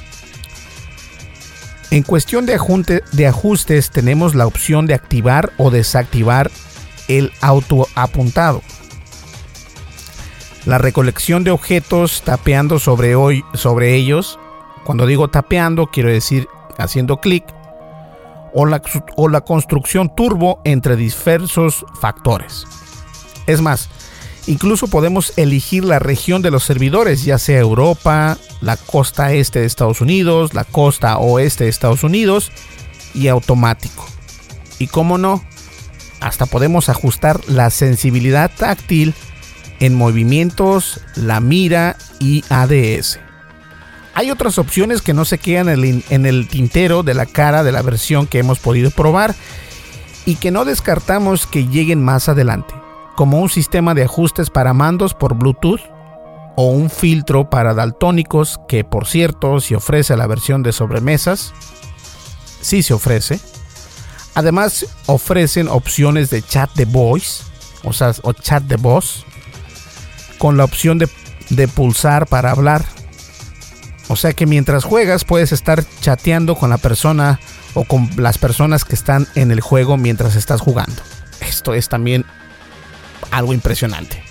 En 1.92 2.04
cuestión 2.04 2.46
de, 2.46 3.04
de 3.12 3.28
ajustes 3.28 3.92
tenemos 3.92 4.34
la 4.34 4.48
opción 4.48 4.86
de 4.86 4.94
activar 4.94 5.52
o 5.58 5.72
desactivar 5.72 6.50
el 7.10 7.34
auto 7.42 7.86
apuntado. 7.96 8.62
La 10.66 10.78
recolección 10.78 11.44
de 11.44 11.52
objetos 11.52 12.22
tapeando 12.24 12.80
sobre, 12.80 13.16
hoy, 13.16 13.44
sobre 13.56 13.96
ellos. 13.96 14.40
Cuando 14.86 15.06
digo 15.06 15.28
tapeando 15.28 15.88
quiero 15.88 16.10
decir 16.10 16.48
haciendo 16.78 17.18
clic. 17.18 17.44
O 18.54 18.66
la 19.28 19.42
construcción 19.42 20.16
turbo 20.16 20.62
entre 20.64 20.96
diversos 20.96 21.86
factores. 22.00 22.66
Es 23.48 23.62
más, 23.62 23.90
Incluso 24.48 24.88
podemos 24.88 25.34
elegir 25.36 25.86
la 25.86 26.00
región 26.00 26.42
de 26.42 26.52
los 26.52 26.64
servidores, 26.64 27.24
ya 27.24 27.38
sea 27.38 27.60
Europa, 27.60 28.38
la 28.62 28.78
costa 28.78 29.34
este 29.34 29.60
de 29.60 29.66
Estados 29.66 30.02
Unidos, 30.02 30.54
la 30.54 30.64
costa 30.64 31.18
oeste 31.18 31.66
de 31.66 31.70
Estados 31.70 32.04
Unidos 32.04 32.52
y 33.14 33.28
automático. 33.28 34.06
Y 34.80 34.88
como 34.88 35.18
no, 35.18 35.44
hasta 36.20 36.46
podemos 36.46 36.90
ajustar 36.90 37.42
la 37.48 37.70
sensibilidad 37.70 38.52
táctil 38.56 39.14
en 39.80 39.96
movimientos, 39.96 41.02
la 41.16 41.40
mira 41.40 41.98
y 42.20 42.44
ADS. 42.50 43.20
Hay 44.14 44.32
otras 44.32 44.58
opciones 44.58 45.02
que 45.02 45.14
no 45.14 45.24
se 45.24 45.38
quedan 45.38 45.70
en 45.70 46.26
el, 46.26 46.48
tintero 46.48 47.04
de 47.04 47.14
la 47.14 47.26
cara 47.26 47.64
de 47.64 47.72
la 47.72 47.82
versión 47.82 48.28
que 48.28 48.40
hemos 48.40 48.60
podido 48.60 48.92
probar 48.92 49.34
y 50.26 50.36
que 50.36 50.52
no 50.52 50.66
descartamos 50.66 51.48
que 51.48 51.68
lleguen 51.68 52.04
más 52.04 52.28
adelante, 52.28 52.74
como 53.20 53.42
un 53.42 53.50
sistema 53.50 53.94
de 53.96 54.04
ajustes 54.04 54.50
para 54.50 54.72
mandos 54.72 55.14
por 55.14 55.36
Bluetooth 55.36 55.82
o 56.56 56.70
un 56.70 56.90
filtro 56.90 57.50
para 57.50 57.74
daltónicos 57.74 58.62
que 58.66 58.86
por 58.86 59.08
cierto 59.08 59.60
se 59.60 59.76
ofrece 59.76 60.16
la 60.16 60.26
versión 60.26 60.64
de 60.64 60.72
sobremesas, 60.72 61.54
sí 62.62 62.82
se 62.82 62.94
ofrece. 62.94 63.42
Además 64.36 64.86
ofrecen 65.06 65.68
opciones 65.68 66.30
de 66.30 66.42
chat 66.42 66.74
de 66.76 66.86
voice, 66.86 67.44
o 67.84 67.92
sea, 67.92 68.14
o 68.22 68.32
chat 68.32 68.64
de 68.64 68.78
voz, 68.78 69.26
con 70.38 70.56
la 70.56 70.64
opción 70.64 70.98
de, 70.98 71.10
de 71.50 71.68
pulsar 71.68 72.26
para 72.26 72.52
hablar 72.52 72.86
o 74.08 74.16
sea 74.16 74.32
que 74.32 74.46
mientras 74.46 74.86
juegas 74.86 75.26
puedes 75.26 75.52
estar 75.52 75.84
chateando 76.00 76.56
con 76.56 76.70
la 76.70 76.78
persona 76.78 77.42
o 77.74 77.84
con 77.84 78.10
las 78.16 78.38
personas 78.38 78.86
que 78.86 78.96
están 78.96 79.28
en 79.36 79.52
el 79.52 79.60
juego 79.60 79.98
mientras 79.98 80.38
estás 80.38 80.62
jugando. 80.62 81.02
Esto 81.42 81.74
es 81.74 81.90
también 81.90 82.26
algo 83.32 83.54
impresionante. 83.54 84.22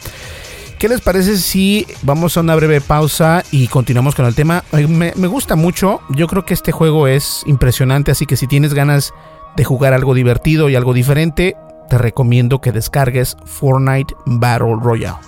¿Qué 0.78 0.88
les 0.88 1.00
parece 1.00 1.38
si 1.38 1.86
vamos 2.02 2.36
a 2.36 2.40
una 2.40 2.54
breve 2.54 2.80
pausa 2.80 3.42
y 3.50 3.66
continuamos 3.66 4.14
con 4.14 4.26
el 4.26 4.36
tema? 4.36 4.62
Me, 4.72 5.10
gusta 5.26 5.56
mucho, 5.56 6.00
yo 6.10 6.28
creo 6.28 6.44
que 6.44 6.54
este 6.54 6.70
juego 6.70 7.08
es 7.08 7.42
impresionante, 7.46 8.12
así 8.12 8.26
que 8.26 8.36
si 8.36 8.46
tienes 8.46 8.74
ganas 8.74 9.12
de 9.56 9.64
jugar 9.64 9.92
algo 9.92 10.14
divertido 10.14 10.68
y 10.68 10.76
algo 10.76 10.94
diferente, 10.94 11.56
te 11.90 11.98
recomiendo 11.98 12.60
que 12.60 12.70
descargues 12.70 13.36
Fortnite 13.44 14.14
Battle 14.26 14.76
Royale. 14.80 15.18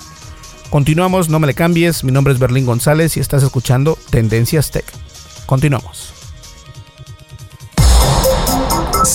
Continuamos, 0.71 1.29
no 1.29 1.41
me 1.41 1.49
le 1.49 1.55
cambies. 1.55 2.05
Mi 2.05 2.13
nombre 2.13 2.33
es 2.33 2.39
Berlín 2.39 2.65
González 2.65 3.17
y 3.17 3.21
estás 3.21 3.43
escuchando 3.43 3.99
Tendencias 4.11 4.71
Tech. 4.71 4.85
Continuamos. 5.47 6.20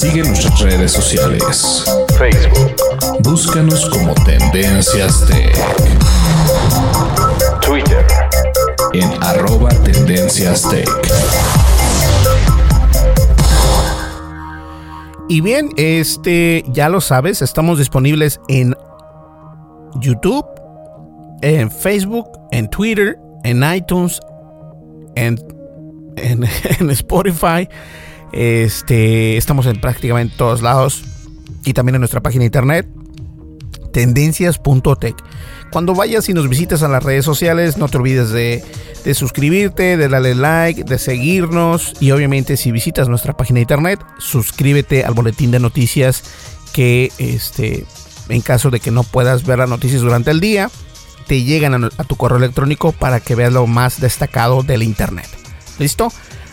Sigue 0.06 0.22
nuestras 0.22 0.62
redes 0.62 0.92
sociales. 0.92 1.84
Facebook. 2.20 2.76
Búscanos 3.24 3.90
como 3.90 4.14
Tendencias 4.14 5.26
Tech. 5.26 5.56
Twitter. 7.60 8.06
En 8.94 9.12
arroba 9.24 9.70
Tendencias 9.84 10.62
Tech. 10.70 10.88
Y 15.28 15.42
bien, 15.42 15.70
este 15.76 16.64
ya 16.68 16.88
lo 16.88 17.02
sabes, 17.02 17.42
estamos 17.42 17.80
disponibles 17.80 18.40
en 18.48 18.76
YouTube, 20.02 20.46
en 21.42 21.72
Facebook, 21.72 22.30
en 22.52 22.70
Twitter, 22.70 23.18
en 23.44 23.64
iTunes, 23.74 24.20
en, 25.16 25.40
en, 26.18 26.44
Spotify. 26.92 27.68
Este, 28.36 29.38
estamos 29.38 29.66
en 29.66 29.80
prácticamente 29.80 30.36
todos 30.38 30.62
lados 30.62 31.04
y 31.64 31.74
también 31.74 31.96
en 31.96 32.02
nuestra 32.02 32.22
página 32.22 32.42
de 32.42 32.48
internet 32.48 32.88
tendencias.tech. 33.96 35.16
Cuando 35.72 35.96
vayas 35.96 36.28
y 36.28 36.34
nos 36.34 36.50
visites 36.50 36.84
a 36.84 36.90
las 36.90 37.02
redes 37.02 37.24
sociales, 37.24 37.78
no 37.78 37.88
te 37.88 37.98
olvides 37.98 38.30
de, 38.30 38.62
suscribirte, 39.14 39.96
de 39.96 40.10
darle 40.10 40.36
like, 40.36 40.84
de 40.84 41.00
seguirnos 41.00 41.94
y 42.02 42.12
obviamente 42.12 42.58
si 42.58 42.74
visitas 42.74 43.08
nuestra 43.08 43.38
página 43.38 43.60
de 43.60 43.62
internet, 43.62 44.02
suscríbete 44.18 45.06
al 45.06 45.14
boletín 45.14 45.52
de 45.52 45.60
noticias 45.60 46.24
que 46.74 47.14
este 47.18 47.86
en 48.28 48.42
caso 48.42 48.70
de 48.70 48.82
que 48.82 48.92
no 48.92 49.04
puedas 49.04 49.46
ver 49.46 49.60
las 49.60 49.70
noticias 49.70 50.02
durante 50.02 50.32
el 50.32 50.42
día, 50.42 50.70
te 51.28 51.44
llegan 51.44 51.86
a, 51.86 51.90
tu 51.90 52.18
correo 52.18 52.38
electrónico 52.38 52.92
para 52.92 53.22
que 53.22 53.36
veas 53.36 53.54
lo 53.54 53.66
más 53.66 54.02
destacado 54.02 54.62
del 54.62 54.84
Internet. 54.84 55.28
¿Listo? 55.80 56.12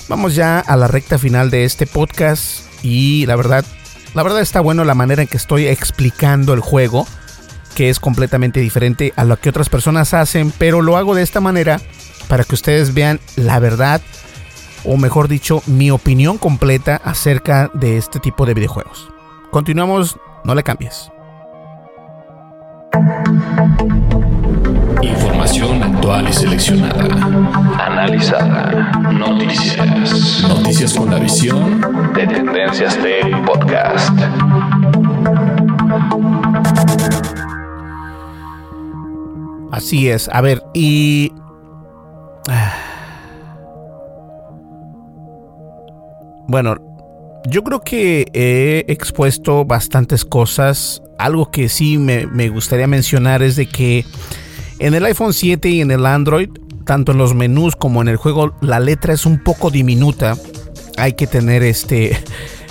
Vamos 0.09 0.35
ya 0.35 0.59
a 0.61 0.77
la 0.77 0.89
recta 0.89 1.19
final 1.19 1.51
de 1.51 1.65
este 1.65 1.87
podcast 1.87 2.67
y 2.83 3.25
la 3.27 3.37
verdad, 3.37 3.65
la 4.15 4.23
verdad 4.23 4.41
está 4.41 4.61
bueno 4.61 4.85
la 4.85 4.95
manera 4.95 5.23
en 5.23 5.29
que 5.29 5.37
estoy 5.37 5.67
explicando 5.67 6.53
el 6.55 6.61
juego, 6.61 7.07
que 7.75 7.89
es 7.89 8.01
completamente 8.01 8.61
diferente 8.61 9.13
a 9.17 9.25
lo 9.25 9.39
que 9.39 9.49
otras 9.49 9.69
personas 9.69 10.13
hacen, 10.13 10.53
pero 10.59 10.83
lo 10.83 10.97
hago 10.97 11.15
de 11.15 11.23
esta 11.23 11.41
manera 11.41 11.81
para 12.29 12.45
que 12.45 12.55
ustedes 12.55 12.95
vean 12.95 13.21
la 13.37 13.59
verdad, 13.59 14.01
o 14.85 14.97
mejor 14.97 15.29
dicho, 15.29 15.63
mi 15.67 15.91
opinión 15.91 16.39
completa 16.39 17.01
acerca 17.05 17.71
de 17.73 17.97
este 17.97 18.19
tipo 18.19 18.45
de 18.45 18.55
videojuegos. 18.55 19.09
Continuamos, 19.51 20.17
no 20.45 20.55
le 20.55 20.63
cambies. 20.63 21.11
Información 25.43 25.83
actual 25.83 26.29
y 26.29 26.33
seleccionada. 26.33 27.05
Analizada. 27.85 28.93
Noticias. 29.13 30.45
Noticias 30.49 30.95
con 30.95 31.11
la 31.11 31.19
visión 31.19 31.81
de 32.15 32.27
Tendencias 32.29 33.03
de 33.03 33.23
Podcast. 33.45 34.17
Así 39.73 40.09
es. 40.09 40.29
A 40.33 40.41
ver, 40.43 40.63
y... 40.75 41.33
Bueno, 46.47 46.77
yo 47.49 47.65
creo 47.65 47.81
que 47.81 48.27
he 48.33 48.85
expuesto 48.87 49.65
bastantes 49.65 50.25
cosas. 50.25 51.03
Algo 51.19 51.51
que 51.51 51.69
sí 51.69 51.99
me, 51.99 52.29
me 52.29 52.49
gustaría 52.49 52.87
mencionar 52.87 53.43
es 53.43 53.57
de 53.57 53.67
que 53.67 54.05
en 54.83 54.95
el 54.95 55.05
iPhone 55.05 55.33
7 55.33 55.69
y 55.69 55.81
en 55.81 55.93
el 55.93 56.05
Android, 56.07 56.49
tanto 56.85 57.13
en 57.13 57.19
los 57.19 57.35
menús 57.35 57.77
como 57.77 58.03
en 58.03 58.09
el 58.09 58.17
juego, 58.17 58.53
la 58.61 58.81
letra 58.81 59.15
es 59.15 59.27
un 59.27 59.39
poco 59.39 59.71
diminuta. 59.71 60.37
Hay 60.97 61.13
que 61.13 61.29
tener 61.29 61.63
este 61.63 62.21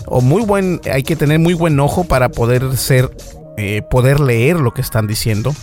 o 0.08 0.20
muy 0.20 0.44
buen, 0.44 0.82
hay 0.92 1.04
que 1.04 1.16
tener 1.16 1.40
muy 1.40 1.54
buen 1.54 1.80
ojo 1.80 2.04
para 2.04 2.28
poder 2.28 2.76
ser, 2.76 3.16
eh, 3.58 3.82
poder 3.90 4.20
leer 4.20 4.58
lo 4.58 4.74
que 4.74 4.82
están 4.82 5.08
diciendo. 5.08 5.56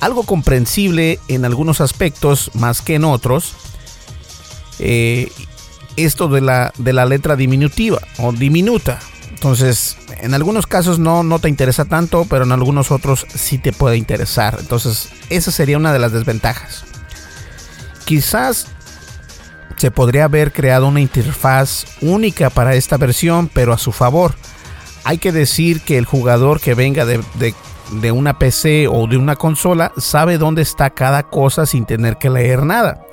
Algo 0.00 0.22
comprensible 0.22 1.18
en 1.28 1.44
algunos 1.44 1.82
aspectos 1.82 2.50
más 2.54 2.80
que 2.80 2.94
en 2.94 3.04
otros. 3.04 3.52
Eh, 4.78 5.30
esto 5.96 6.28
de 6.28 6.40
la, 6.40 6.72
de 6.78 6.94
la 6.94 7.04
letra 7.04 7.36
diminutiva 7.36 8.00
o 8.16 8.32
diminuta. 8.32 8.98
Entonces, 9.42 9.96
en 10.20 10.34
algunos 10.34 10.68
casos 10.68 11.00
no, 11.00 11.24
no 11.24 11.40
te 11.40 11.48
interesa 11.48 11.84
tanto, 11.84 12.26
pero 12.30 12.44
en 12.44 12.52
algunos 12.52 12.92
otros 12.92 13.26
sí 13.34 13.58
te 13.58 13.72
puede 13.72 13.96
interesar. 13.96 14.56
Entonces, 14.60 15.08
esa 15.30 15.50
sería 15.50 15.78
una 15.78 15.92
de 15.92 15.98
las 15.98 16.12
desventajas. 16.12 16.84
Quizás 18.04 18.68
se 19.76 19.90
podría 19.90 20.26
haber 20.26 20.52
creado 20.52 20.86
una 20.86 21.00
interfaz 21.00 21.86
única 22.02 22.50
para 22.50 22.76
esta 22.76 22.98
versión, 22.98 23.50
pero 23.52 23.72
a 23.72 23.78
su 23.78 23.90
favor. 23.90 24.36
Hay 25.02 25.18
que 25.18 25.32
decir 25.32 25.80
que 25.80 25.98
el 25.98 26.04
jugador 26.04 26.60
que 26.60 26.74
venga 26.74 27.04
de, 27.04 27.20
de 28.00 28.12
una 28.12 28.38
PC 28.38 28.86
o 28.86 29.08
de 29.08 29.16
una 29.16 29.34
consola 29.34 29.90
sabe 29.96 30.38
dónde 30.38 30.62
está 30.62 30.90
cada 30.90 31.24
cosa 31.24 31.66
sin 31.66 31.84
tener 31.84 32.16
que 32.16 32.30
leer 32.30 32.62
nada. 32.62 33.04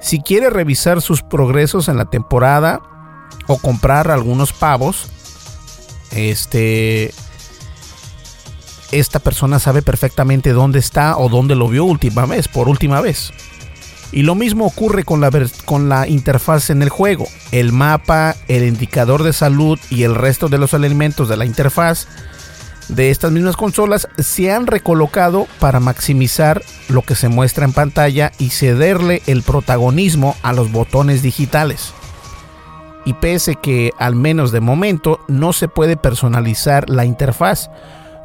Si 0.00 0.20
quiere 0.20 0.48
revisar 0.48 1.02
sus 1.02 1.22
progresos 1.22 1.88
en 1.88 1.96
la 1.96 2.04
temporada 2.04 2.82
o 3.48 3.58
comprar 3.58 4.12
algunos 4.12 4.52
pavos, 4.52 5.10
este 6.14 7.12
esta 8.92 9.18
persona 9.18 9.58
sabe 9.58 9.82
perfectamente 9.82 10.52
dónde 10.52 10.78
está 10.78 11.16
o 11.16 11.28
dónde 11.28 11.56
lo 11.56 11.68
vio 11.68 11.84
última 11.84 12.26
vez, 12.26 12.46
por 12.46 12.68
última 12.68 13.00
vez. 13.00 13.32
Y 14.12 14.22
lo 14.22 14.36
mismo 14.36 14.66
ocurre 14.66 15.02
con 15.02 15.20
la, 15.20 15.30
con 15.64 15.88
la 15.88 16.06
interfaz 16.06 16.70
en 16.70 16.82
el 16.82 16.88
juego. 16.88 17.26
El 17.50 17.72
mapa, 17.72 18.36
el 18.46 18.64
indicador 18.64 19.24
de 19.24 19.32
salud 19.32 19.78
y 19.90 20.04
el 20.04 20.14
resto 20.14 20.48
de 20.48 20.58
los 20.58 20.74
elementos 20.74 21.28
de 21.28 21.36
la 21.36 21.44
interfaz 21.44 22.06
de 22.88 23.10
estas 23.10 23.32
mismas 23.32 23.56
consolas 23.56 24.08
se 24.18 24.52
han 24.52 24.68
recolocado 24.68 25.48
para 25.58 25.80
maximizar 25.80 26.62
lo 26.88 27.02
que 27.02 27.16
se 27.16 27.28
muestra 27.28 27.64
en 27.64 27.72
pantalla 27.72 28.30
y 28.38 28.50
cederle 28.50 29.22
el 29.26 29.42
protagonismo 29.42 30.36
a 30.42 30.52
los 30.52 30.70
botones 30.70 31.22
digitales 31.22 31.94
y 33.04 33.14
pese 33.14 33.56
que 33.56 33.92
al 33.98 34.14
menos 34.14 34.52
de 34.52 34.60
momento 34.60 35.20
no 35.28 35.52
se 35.52 35.68
puede 35.68 35.96
personalizar 35.96 36.88
la 36.88 37.04
interfaz, 37.04 37.70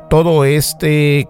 todo 0.09 0.45
este 0.45 1.27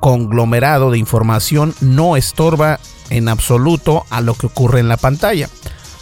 conglomerado 0.00 0.90
de 0.90 0.98
información 0.98 1.74
no 1.80 2.16
estorba 2.16 2.78
en 3.10 3.28
absoluto 3.28 4.04
a 4.10 4.20
lo 4.20 4.34
que 4.34 4.46
ocurre 4.46 4.80
en 4.80 4.88
la 4.88 4.96
pantalla. 4.96 5.48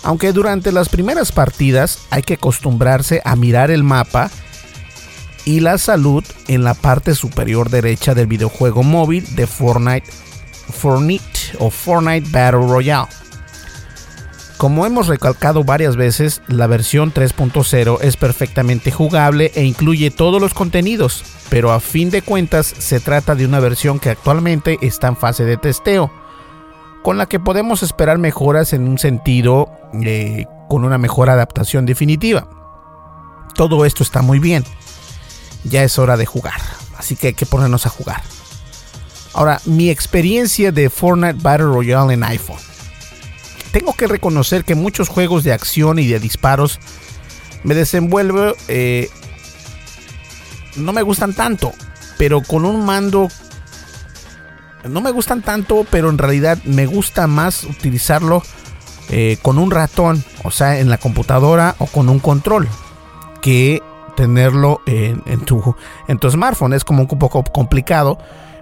Aunque 0.03 0.33
durante 0.33 0.73
las 0.73 0.89
primeras 0.89 1.33
partidas 1.33 2.01
hay 2.11 2.23
que 2.23 2.35
acostumbrarse 2.35 3.23
a 3.25 3.37
mirar 3.37 3.71
el 3.71 3.83
mapa 3.83 4.31
y 5.45 5.61
la 5.61 5.79
salud 5.79 6.25
en 6.49 6.65
la 6.65 6.75
parte 6.75 7.15
superior 7.15 7.71
derecha 7.71 8.15
del 8.15 8.27
videojuego 8.27 8.83
móvil 8.83 9.35
de 9.35 9.47
Fortnite, 9.47 10.11
Fortnite 10.71 11.57
o 11.59 11.71
Fortnite 11.71 12.29
Battle 12.31 12.67
Royale. 12.67 13.24
Como 14.57 14.87
hemos 14.87 15.09
recalcado 15.09 15.65
varias 15.65 15.97
veces, 15.97 16.41
la 16.47 16.69
versión 16.69 17.13
3.0 17.13 17.99
es 18.03 18.17
perfectamente 18.17 18.93
jugable 18.93 19.51
e 19.55 19.65
incluye 19.65 20.13
todos 20.13 20.41
los 20.41 20.55
contenidos, 20.55 21.25
pero 21.51 21.73
a 21.73 21.81
fin 21.81 22.11
de 22.11 22.23
cuentas 22.23 22.67
se 22.67 23.01
trata 23.01 23.35
de 23.35 23.47
una 23.47 23.59
versión 23.59 23.99
que 23.99 24.11
actualmente 24.11 24.79
está 24.81 25.09
en 25.09 25.17
fase 25.17 25.45
de 25.45 25.57
testeo, 25.57 26.13
con 27.03 27.19
la 27.19 27.27
que 27.27 27.41
podemos 27.41 27.83
esperar 27.83 28.19
mejoras 28.19 28.73
en 28.73 28.89
un 28.89 28.99
sentido 28.99 29.71
eh, 30.05 30.47
con 30.69 30.85
una 30.85 30.99
mejor 30.99 31.31
adaptación 31.31 31.85
definitiva. 31.85 32.49
Todo 33.55 33.85
esto 33.85 34.05
está 34.05 34.23
muy 34.23 34.39
bien, 34.39 34.65
ya 35.65 35.83
es 35.83 35.99
hora 35.99 36.17
de 36.17 36.27
jugar, 36.27 36.61
así 36.97 37.17
que 37.17 37.29
hay 37.29 37.35
que 37.35 37.47
ponernos 37.47 37.87
a 37.87 37.91
jugar. 37.91 38.23
Ahora, 39.33 39.61
mi 39.65 39.91
experiencia 39.91 40.71
de 40.71 40.91
Fortnite 40.91 41.43
Battle 41.43 41.67
Royale 41.67 42.15
en 42.15 42.23
iPhone 42.23 42.74
tengo 43.75 43.93
que 43.95 44.07
reconocer 44.07 44.65
que 44.65 44.77
muchos 44.77 45.09
juegos 45.09 45.43
de 45.43 45.53
acción 45.53 45.99
y 45.99 46.07
de 46.07 46.21
disparos 46.21 46.79
me 47.65 47.75
desenvuelvo. 47.75 48.55
Eh, 48.69 49.11
no 50.77 50.93
me 50.93 51.03
gustan 51.03 51.35
tanto, 51.35 51.73
pero 52.17 52.41
con 52.41 52.65
un 52.67 52.87
mando. 52.87 53.27
No 54.85 55.01
me 55.01 55.11
gustan 55.11 55.43
tanto, 55.43 55.85
pero 55.91 56.09
en 56.09 56.19
realidad 56.19 56.63
me 56.63 56.87
gusta 56.87 57.27
más 57.27 57.65
utilizarlo 57.65 58.45
eh, 59.11 59.39
con 59.43 59.59
un 59.59 59.73
ratón, 59.73 60.23
o 60.45 60.53
sea, 60.53 60.79
en 60.79 60.89
la 60.89 60.99
computadora 60.99 61.75
o 61.79 61.87
con 61.87 62.09
un 62.09 62.21
control, 62.21 62.69
que 63.43 63.83
tenerlo 64.15 64.83
en, 64.87 65.41
tu, 65.41 65.75
en 66.07 66.19
tu 66.21 66.31
smartphone. 66.31 66.75
Es 66.75 66.85
como 66.85 67.09
un 67.11 67.19
poco 67.19 67.43
complicado, 67.43 68.19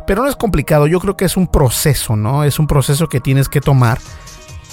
pero 0.06 0.22
no 0.22 0.28
es 0.30 0.36
complicado. 0.36 0.86
Yo 0.86 1.00
creo 1.00 1.18
que 1.18 1.26
es 1.26 1.36
un 1.36 1.48
proceso, 1.48 2.16
¿no? 2.16 2.44
Es 2.44 2.58
un 2.58 2.66
proceso 2.66 3.10
que 3.10 3.20
tienes 3.20 3.50
que 3.50 3.60
tomar 3.60 3.98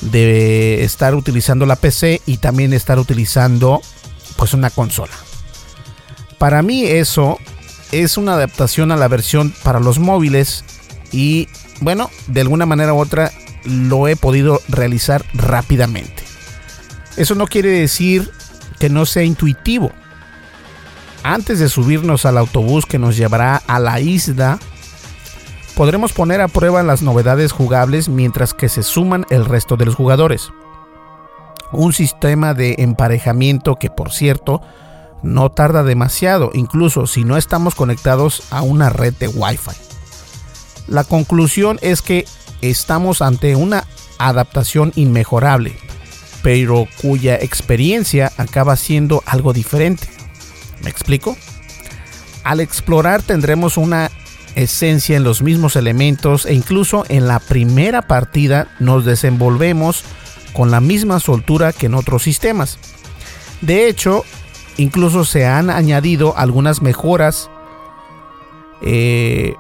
de 0.02 0.84
estar 0.84 1.16
utilizando 1.16 1.66
la 1.66 1.76
PC 1.76 2.22
y 2.26 2.38
también 2.38 2.74
estar 2.74 3.00
utilizando 3.00 3.82
pues 4.38 4.54
una 4.54 4.70
consola. 4.70 5.14
Para 6.38 6.62
mí 6.62 6.86
eso 6.86 7.38
es 7.92 8.18
una 8.18 8.34
adaptación 8.34 8.92
a 8.92 8.98
la 8.98 9.08
versión 9.08 9.54
para 9.64 9.80
los 9.80 10.00
móviles 10.00 10.64
y 11.12 11.48
bueno, 11.82 12.10
de 12.28 12.42
alguna 12.42 12.66
manera 12.66 12.94
u 12.94 13.00
otra 13.00 13.32
lo 13.66 14.08
he 14.08 14.16
podido 14.16 14.62
realizar 14.68 15.26
rápidamente. 15.34 16.24
Eso 17.18 17.36
no 17.36 17.48
quiere 17.48 17.70
decir 17.70 18.32
que 18.80 18.90
no 18.90 19.06
sea 19.06 19.24
intuitivo. 19.24 19.92
Antes 21.24 21.60
de 21.60 21.68
subirnos 21.68 22.26
al 22.26 22.38
autobús 22.38 22.86
que 22.86 22.98
nos 22.98 23.18
llevará 23.18 23.58
a 23.58 23.80
la 23.80 24.00
isla 24.00 24.60
podremos 25.80 26.12
poner 26.12 26.42
a 26.42 26.50
prueba 26.50 26.84
las 26.84 27.04
novedades 27.04 27.54
jugables 27.54 28.10
mientras 28.10 28.54
que 28.54 28.68
se 28.68 28.84
suman 28.84 29.26
el 29.30 29.46
resto 29.46 29.78
de 29.78 29.86
los 29.86 29.96
jugadores. 29.96 30.50
Un 31.72 31.94
sistema 31.94 32.54
de 32.54 32.76
emparejamiento 32.80 33.78
que 33.78 33.90
por 33.90 34.12
cierto 34.12 34.62
no 35.24 35.52
tarda 35.52 35.84
demasiado, 35.84 36.52
incluso 36.54 37.08
si 37.08 37.24
no 37.24 37.38
estamos 37.38 37.76
conectados 37.76 38.44
a 38.52 38.62
una 38.62 38.90
red 38.90 39.14
de 39.14 39.30
Wi-Fi. 39.30 39.72
La 40.90 41.06
conclusión 41.06 41.80
es 41.82 42.02
que 42.02 42.26
estamos 42.60 43.22
ante 43.22 43.56
una 43.56 43.86
adaptación 44.18 44.92
inmejorable, 44.98 45.78
pero 46.44 46.90
cuya 47.02 47.36
experiencia 47.36 48.34
acaba 48.36 48.76
siendo 48.76 49.24
algo 49.26 49.54
diferente. 49.54 50.10
¿Me 50.84 50.90
explico? 50.90 51.38
Al 52.44 52.60
explorar 52.60 53.22
tendremos 53.22 53.78
una 53.78 54.12
esencia 54.60 55.18
en 55.18 55.24
los 55.24 55.42
mismos 55.42 55.76
elementos 55.76 56.46
e 56.46 56.54
incluso 56.54 57.06
en 57.10 57.28
la 57.28 57.40
primera 57.40 58.02
partida 58.02 58.68
nos 58.80 59.06
desenvolvemos 59.06 60.04
con 60.54 60.72
la 60.72 60.82
misma 60.82 61.20
soltura 61.20 61.74
que 61.74 61.88
en 61.88 61.96
otros 61.96 62.24
sistemas. 62.24 62.78
De 63.62 63.88
hecho, 63.88 64.24
incluso 64.78 65.26
se 65.26 65.46
han 65.46 65.70
añadido 65.70 66.38
algunas 66.38 66.82
mejoras, 66.82 67.50
eh, 68.82 69.56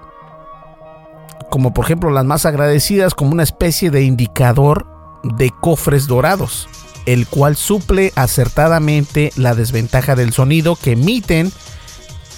como 1.50 1.74
por 1.74 1.86
ejemplo 1.86 2.10
las 2.10 2.26
más 2.26 2.46
agradecidas, 2.46 3.14
como 3.14 3.32
una 3.32 3.44
especie 3.44 3.92
de 3.92 4.04
indicador 4.04 4.88
de 5.24 5.52
cofres 5.62 6.08
dorados, 6.08 6.70
el 7.06 7.28
cual 7.28 7.56
suple 7.56 8.14
acertadamente 8.16 9.32
la 9.36 9.56
desventaja 9.56 10.16
del 10.16 10.32
sonido 10.32 10.76
que 10.76 10.92
emiten 10.92 11.52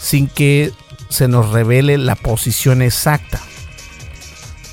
sin 0.02 0.28
que 0.28 0.74
se 1.12 1.28
nos 1.28 1.52
revele 1.52 1.98
la 1.98 2.16
posición 2.16 2.82
exacta. 2.82 3.40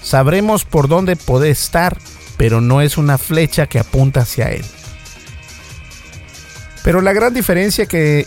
Sabremos 0.03 0.65
por 0.65 0.89
dónde 0.89 1.17
puede 1.17 1.51
estar, 1.51 1.99
pero 2.37 2.61
no 2.61 2.81
es 2.81 2.97
una 2.97 3.19
flecha 3.19 3.67
que 3.67 3.81
apunta 3.81 4.21
hacia 4.21 4.47
él. 4.51 4.65
Pero 6.85 7.03
la 7.03 7.13
gran 7.13 7.35
diferencia 7.35 7.87
que, 7.87 8.25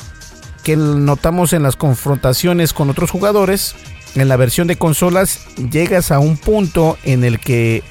que 0.63 0.75
notamos 0.75 1.53
en 1.53 1.63
las 1.63 1.77
confrontaciones 1.77 2.73
con 2.73 2.89
otros 2.89 3.09
jugadores, 3.09 3.75
en 4.13 4.27
la 4.27 4.35
versión 4.35 4.67
de 4.67 4.75
consolas 4.75 5.39
llegas 5.71 6.11
a 6.11 6.19
un 6.19 6.35
punto 6.35 6.97
en 7.03 7.23
el 7.23 7.39
que 7.39 7.81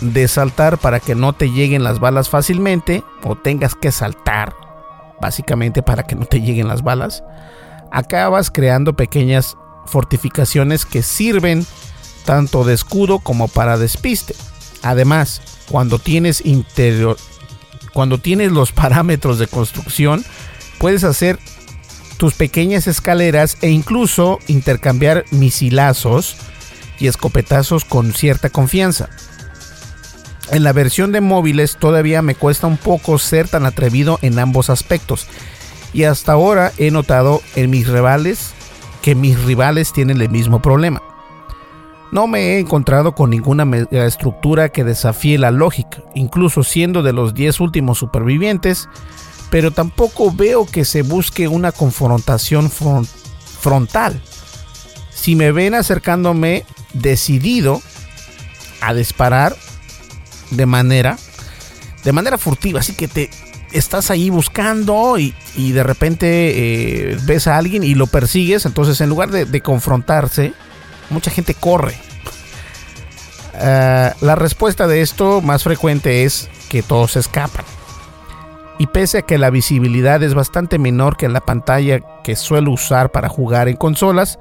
de 0.00 0.28
saltar 0.28 0.78
para 0.78 1.00
que 1.00 1.14
no 1.14 1.34
te 1.34 1.50
lleguen 1.50 1.82
las 1.82 1.98
balas 1.98 2.30
fácilmente, 2.30 3.02
o 3.24 3.36
tengas 3.36 3.74
que 3.74 3.90
saltar 3.90 4.54
básicamente 5.20 5.82
para 5.82 6.04
que 6.04 6.14
no 6.14 6.24
te 6.24 6.40
lleguen 6.40 6.68
las 6.68 6.82
balas, 6.82 7.22
acabas 7.90 8.50
creando 8.50 8.94
pequeñas 8.94 9.56
fortificaciones 9.86 10.84
que 10.86 11.02
sirven 11.02 11.66
tanto 12.24 12.64
de 12.64 12.74
escudo 12.74 13.18
como 13.18 13.48
para 13.48 13.78
despiste. 13.78 14.34
Además, 14.82 15.42
cuando 15.68 15.98
tienes 15.98 16.44
interior 16.44 17.16
cuando 17.92 18.18
tienes 18.18 18.52
los 18.52 18.72
parámetros 18.72 19.38
de 19.38 19.46
construcción, 19.46 20.24
puedes 20.78 21.04
hacer 21.04 21.38
tus 22.16 22.34
pequeñas 22.34 22.86
escaleras 22.86 23.56
e 23.62 23.70
incluso 23.70 24.38
intercambiar 24.46 25.24
misilazos 25.30 26.36
y 26.98 27.06
escopetazos 27.06 27.84
con 27.84 28.12
cierta 28.12 28.50
confianza. 28.50 29.08
En 30.52 30.64
la 30.64 30.72
versión 30.72 31.12
de 31.12 31.20
móviles 31.20 31.76
todavía 31.78 32.22
me 32.22 32.34
cuesta 32.34 32.66
un 32.66 32.76
poco 32.76 33.18
ser 33.18 33.48
tan 33.48 33.64
atrevido 33.64 34.18
en 34.20 34.38
ambos 34.38 34.68
aspectos 34.68 35.26
y 35.92 36.04
hasta 36.04 36.32
ahora 36.32 36.72
he 36.78 36.90
notado 36.90 37.40
en 37.56 37.70
mis 37.70 37.88
rivales 37.88 38.52
que 39.02 39.14
mis 39.14 39.42
rivales 39.42 39.92
tienen 39.92 40.20
el 40.20 40.28
mismo 40.28 40.60
problema. 40.60 41.02
No 42.12 42.26
me 42.26 42.40
he 42.40 42.58
encontrado 42.58 43.14
con 43.14 43.30
ninguna 43.30 43.64
estructura 43.90 44.70
que 44.70 44.84
desafíe 44.84 45.38
la 45.38 45.52
lógica, 45.52 46.02
incluso 46.14 46.64
siendo 46.64 47.02
de 47.02 47.12
los 47.12 47.34
10 47.34 47.60
últimos 47.60 47.98
supervivientes, 47.98 48.88
pero 49.50 49.70
tampoco 49.70 50.32
veo 50.32 50.66
que 50.66 50.84
se 50.84 51.02
busque 51.02 51.46
una 51.46 51.70
confrontación 51.70 52.70
frontal. 52.70 54.20
Si 55.12 55.36
me 55.36 55.52
ven 55.52 55.74
acercándome 55.74 56.64
decidido 56.94 57.80
a 58.80 58.92
disparar 58.94 59.56
de 60.50 60.66
manera 60.66 61.16
de 62.02 62.12
manera 62.12 62.38
furtiva, 62.38 62.80
así 62.80 62.94
que 62.94 63.08
te 63.08 63.30
estás 63.72 64.10
ahí 64.10 64.30
buscando 64.30 65.18
y, 65.18 65.34
de 65.56 65.82
repente 65.82 67.12
eh, 67.12 67.18
ves 67.24 67.46
a 67.46 67.56
alguien 67.56 67.82
y 67.84 67.94
lo 67.94 68.06
persigues, 68.06 68.66
entonces 68.66 69.00
en 69.00 69.08
lugar 69.08 69.30
de, 69.30 69.60
confrontarse, 69.60 70.52
mucha 71.10 71.30
gente 71.30 71.54
corre. 71.54 71.94
Ah, 73.54 74.14
la 74.20 74.34
respuesta 74.34 74.86
de 74.86 75.02
esto 75.02 75.40
más 75.40 75.62
frecuente 75.64 76.24
es 76.24 76.48
que 76.68 76.82
todos 76.82 77.16
escapan. 77.16 77.64
Y 78.78 78.86
pese 78.86 79.18
a 79.18 79.22
que 79.22 79.36
la 79.36 79.50
visibilidad 79.50 80.22
es 80.22 80.32
bastante 80.32 80.78
menor 80.78 81.18
que 81.18 81.28
la 81.28 81.42
pantalla 81.42 82.00
que 82.24 82.34
suelo 82.34 82.70
usar 82.70 83.12
para 83.12 83.28
jugar 83.28 83.68
en 83.68 83.76
consolas, 83.76 84.38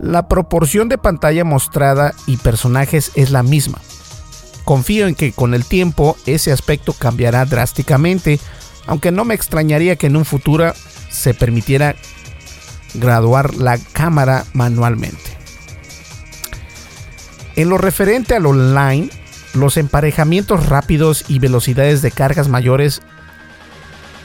la 0.00 0.28
proporción 0.28 0.88
de 0.88 0.96
pantalla 0.96 1.44
mostrada 1.44 2.14
y 2.26 2.38
personajes 2.38 3.12
es 3.16 3.30
la 3.30 3.42
misma. 3.42 3.78
Confío 4.66 5.06
en 5.06 5.14
que 5.14 5.30
con 5.30 5.54
el 5.54 5.64
tiempo 5.64 6.16
ese 6.26 6.50
aspecto 6.50 6.92
cambiará 6.92 7.44
drásticamente, 7.44 8.40
aunque 8.88 9.12
no 9.12 9.24
me 9.24 9.34
extrañaría 9.34 9.94
que 9.94 10.08
en 10.08 10.16
un 10.16 10.24
futuro 10.24 10.74
se 11.08 11.34
permitiera 11.34 11.94
graduar 12.94 13.54
la 13.54 13.78
cámara 13.78 14.44
manualmente. 14.54 15.38
En 17.54 17.68
lo 17.68 17.78
referente 17.78 18.34
al 18.34 18.44
online, 18.44 19.08
los 19.54 19.76
emparejamientos 19.76 20.66
rápidos 20.66 21.24
y 21.28 21.38
velocidades 21.38 22.02
de 22.02 22.10
cargas 22.10 22.48
mayores 22.48 23.02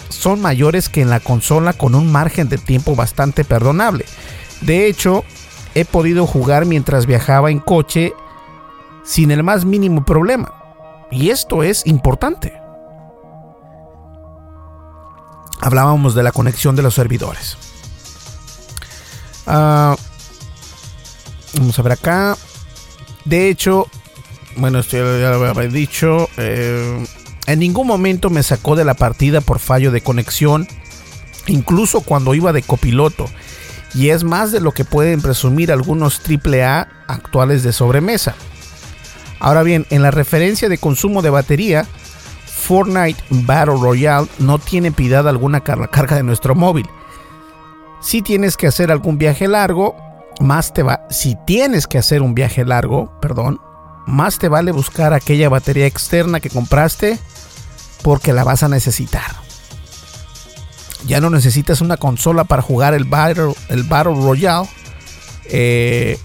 son 0.09 0.41
mayores 0.41 0.89
que 0.89 1.01
en 1.01 1.11
la 1.11 1.19
consola 1.19 1.73
con 1.73 1.93
un 1.93 2.11
margen 2.11 2.49
de 2.49 2.57
tiempo 2.57 2.95
bastante 2.95 3.45
perdonable. 3.45 4.05
De 4.61 4.87
hecho, 4.87 5.23
he 5.75 5.85
podido 5.85 6.25
jugar 6.25 6.65
mientras 6.65 7.05
viajaba 7.05 7.51
en 7.51 7.59
coche 7.59 8.15
sin 9.11 9.29
el 9.29 9.43
más 9.43 9.65
mínimo 9.65 10.05
problema. 10.05 10.53
Y 11.11 11.31
esto 11.31 11.63
es 11.63 11.85
importante. 11.85 12.53
Hablábamos 15.59 16.15
de 16.15 16.23
la 16.23 16.31
conexión 16.31 16.77
de 16.77 16.81
los 16.81 16.93
servidores. 16.93 17.57
Ah, 19.45 19.97
vamos 21.57 21.77
a 21.77 21.81
ver 21.81 21.91
acá. 21.91 22.37
De 23.25 23.49
hecho, 23.49 23.87
bueno, 24.55 24.79
esto 24.79 24.95
ya 24.95 25.31
lo 25.31 25.45
había 25.45 25.67
dicho. 25.67 26.29
Eh, 26.37 27.05
en 27.47 27.59
ningún 27.59 27.87
momento 27.87 28.29
me 28.29 28.43
sacó 28.43 28.77
de 28.77 28.85
la 28.85 28.93
partida 28.93 29.41
por 29.41 29.59
fallo 29.59 29.91
de 29.91 29.99
conexión, 29.99 30.69
incluso 31.47 31.99
cuando 31.99 32.33
iba 32.33 32.53
de 32.53 32.63
copiloto. 32.63 33.25
Y 33.93 34.11
es 34.11 34.23
más 34.23 34.53
de 34.53 34.61
lo 34.61 34.71
que 34.71 34.85
pueden 34.85 35.21
presumir 35.21 35.69
algunos 35.69 36.21
AAA 36.21 36.87
actuales 37.07 37.63
de 37.63 37.73
sobremesa. 37.73 38.35
Ahora 39.41 39.63
bien, 39.63 39.87
en 39.89 40.03
la 40.03 40.11
referencia 40.11 40.69
de 40.69 40.77
consumo 40.77 41.23
de 41.23 41.31
batería, 41.31 41.87
Fortnite 42.45 43.21
Battle 43.31 43.75
Royale 43.81 44.27
no 44.37 44.59
tiene 44.59 44.91
piedad 44.91 45.27
alguna 45.27 45.61
carga 45.61 46.15
de 46.15 46.23
nuestro 46.23 46.53
móvil. 46.53 46.87
Si 48.01 48.21
tienes 48.21 48.55
que 48.55 48.67
hacer 48.67 48.91
algún 48.91 49.17
viaje 49.17 49.47
largo, 49.47 49.95
más 50.39 50.73
te 50.73 50.83
va. 50.83 51.07
Si 51.09 51.35
tienes 51.47 51.87
que 51.87 51.97
hacer 51.97 52.21
un 52.21 52.35
viaje 52.35 52.63
largo, 52.65 53.19
perdón, 53.19 53.59
más 54.05 54.37
te 54.37 54.47
vale 54.47 54.71
buscar 54.71 55.13
aquella 55.13 55.49
batería 55.49 55.87
externa 55.87 56.39
que 56.39 56.51
compraste 56.51 57.17
porque 58.03 58.33
la 58.33 58.43
vas 58.43 58.61
a 58.61 58.69
necesitar. 58.69 59.35
Ya 61.07 61.19
no 61.19 61.31
necesitas 61.31 61.81
una 61.81 61.97
consola 61.97 62.43
para 62.43 62.61
jugar 62.61 62.93
el 62.93 63.05
Battle, 63.05 63.53
el 63.69 63.89
Royale. 63.89 64.69
Eh, 65.45 66.19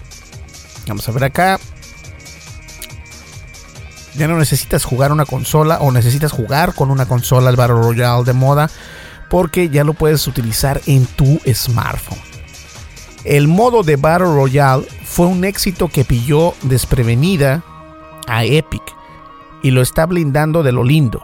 vamos 0.87 1.09
a 1.09 1.11
ver 1.11 1.23
acá. 1.23 1.59
Ya 4.17 4.27
no 4.27 4.37
necesitas 4.37 4.83
jugar 4.83 5.11
una 5.11 5.25
consola 5.25 5.77
o 5.79 5.91
necesitas 5.91 6.31
jugar 6.31 6.73
con 6.73 6.89
una 6.89 7.05
consola 7.05 7.49
el 7.49 7.55
Battle 7.55 7.75
Royale 7.75 8.23
de 8.23 8.33
moda 8.33 8.69
porque 9.29 9.69
ya 9.69 9.83
lo 9.83 9.93
puedes 9.93 10.25
utilizar 10.27 10.81
en 10.87 11.05
tu 11.05 11.39
smartphone. 11.53 12.19
El 13.23 13.47
modo 13.47 13.83
de 13.83 13.95
Battle 13.95 14.27
Royale 14.27 14.87
fue 15.03 15.27
un 15.27 15.43
éxito 15.43 15.89
que 15.89 16.05
pilló 16.05 16.53
desprevenida 16.63 17.63
a 18.27 18.45
Epic 18.45 18.83
y 19.61 19.71
lo 19.71 19.81
está 19.81 20.05
blindando 20.05 20.63
de 20.63 20.71
lo 20.71 20.83
lindo. 20.83 21.23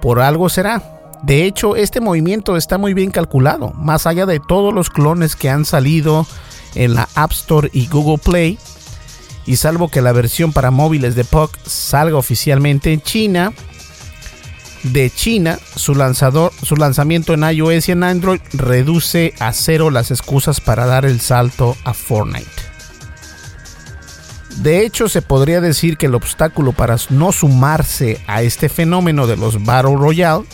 Por 0.00 0.20
algo 0.20 0.48
será. 0.48 0.82
De 1.22 1.44
hecho, 1.44 1.74
este 1.74 2.00
movimiento 2.00 2.56
está 2.56 2.78
muy 2.78 2.94
bien 2.94 3.10
calculado, 3.10 3.72
más 3.72 4.06
allá 4.06 4.26
de 4.26 4.40
todos 4.40 4.72
los 4.72 4.90
clones 4.90 5.34
que 5.34 5.50
han 5.50 5.64
salido 5.64 6.26
en 6.74 6.94
la 6.94 7.08
App 7.14 7.32
Store 7.32 7.68
y 7.72 7.88
Google 7.88 8.18
Play, 8.18 8.58
y 9.48 9.56
salvo 9.56 9.88
que 9.88 10.02
la 10.02 10.12
versión 10.12 10.52
para 10.52 10.70
móviles 10.70 11.14
de 11.14 11.24
PUC 11.24 11.56
salga 11.66 12.18
oficialmente 12.18 12.92
en 12.92 13.00
China, 13.00 13.54
de 14.82 15.08
China, 15.08 15.58
su, 15.74 15.94
lanzador, 15.94 16.52
su 16.62 16.76
lanzamiento 16.76 17.32
en 17.32 17.42
iOS 17.42 17.88
y 17.88 17.92
en 17.92 18.04
Android 18.04 18.40
reduce 18.52 19.32
a 19.40 19.54
cero 19.54 19.88
las 19.88 20.10
excusas 20.10 20.60
para 20.60 20.84
dar 20.84 21.06
el 21.06 21.20
salto 21.20 21.78
a 21.84 21.94
Fortnite. 21.94 22.46
De 24.58 24.84
hecho, 24.84 25.08
se 25.08 25.22
podría 25.22 25.62
decir 25.62 25.96
que 25.96 26.06
el 26.06 26.14
obstáculo 26.14 26.72
para 26.72 26.96
no 27.08 27.32
sumarse 27.32 28.20
a 28.26 28.42
este 28.42 28.68
fenómeno 28.68 29.26
de 29.26 29.38
los 29.38 29.64
Battle 29.64 29.96
Royale 29.96 30.44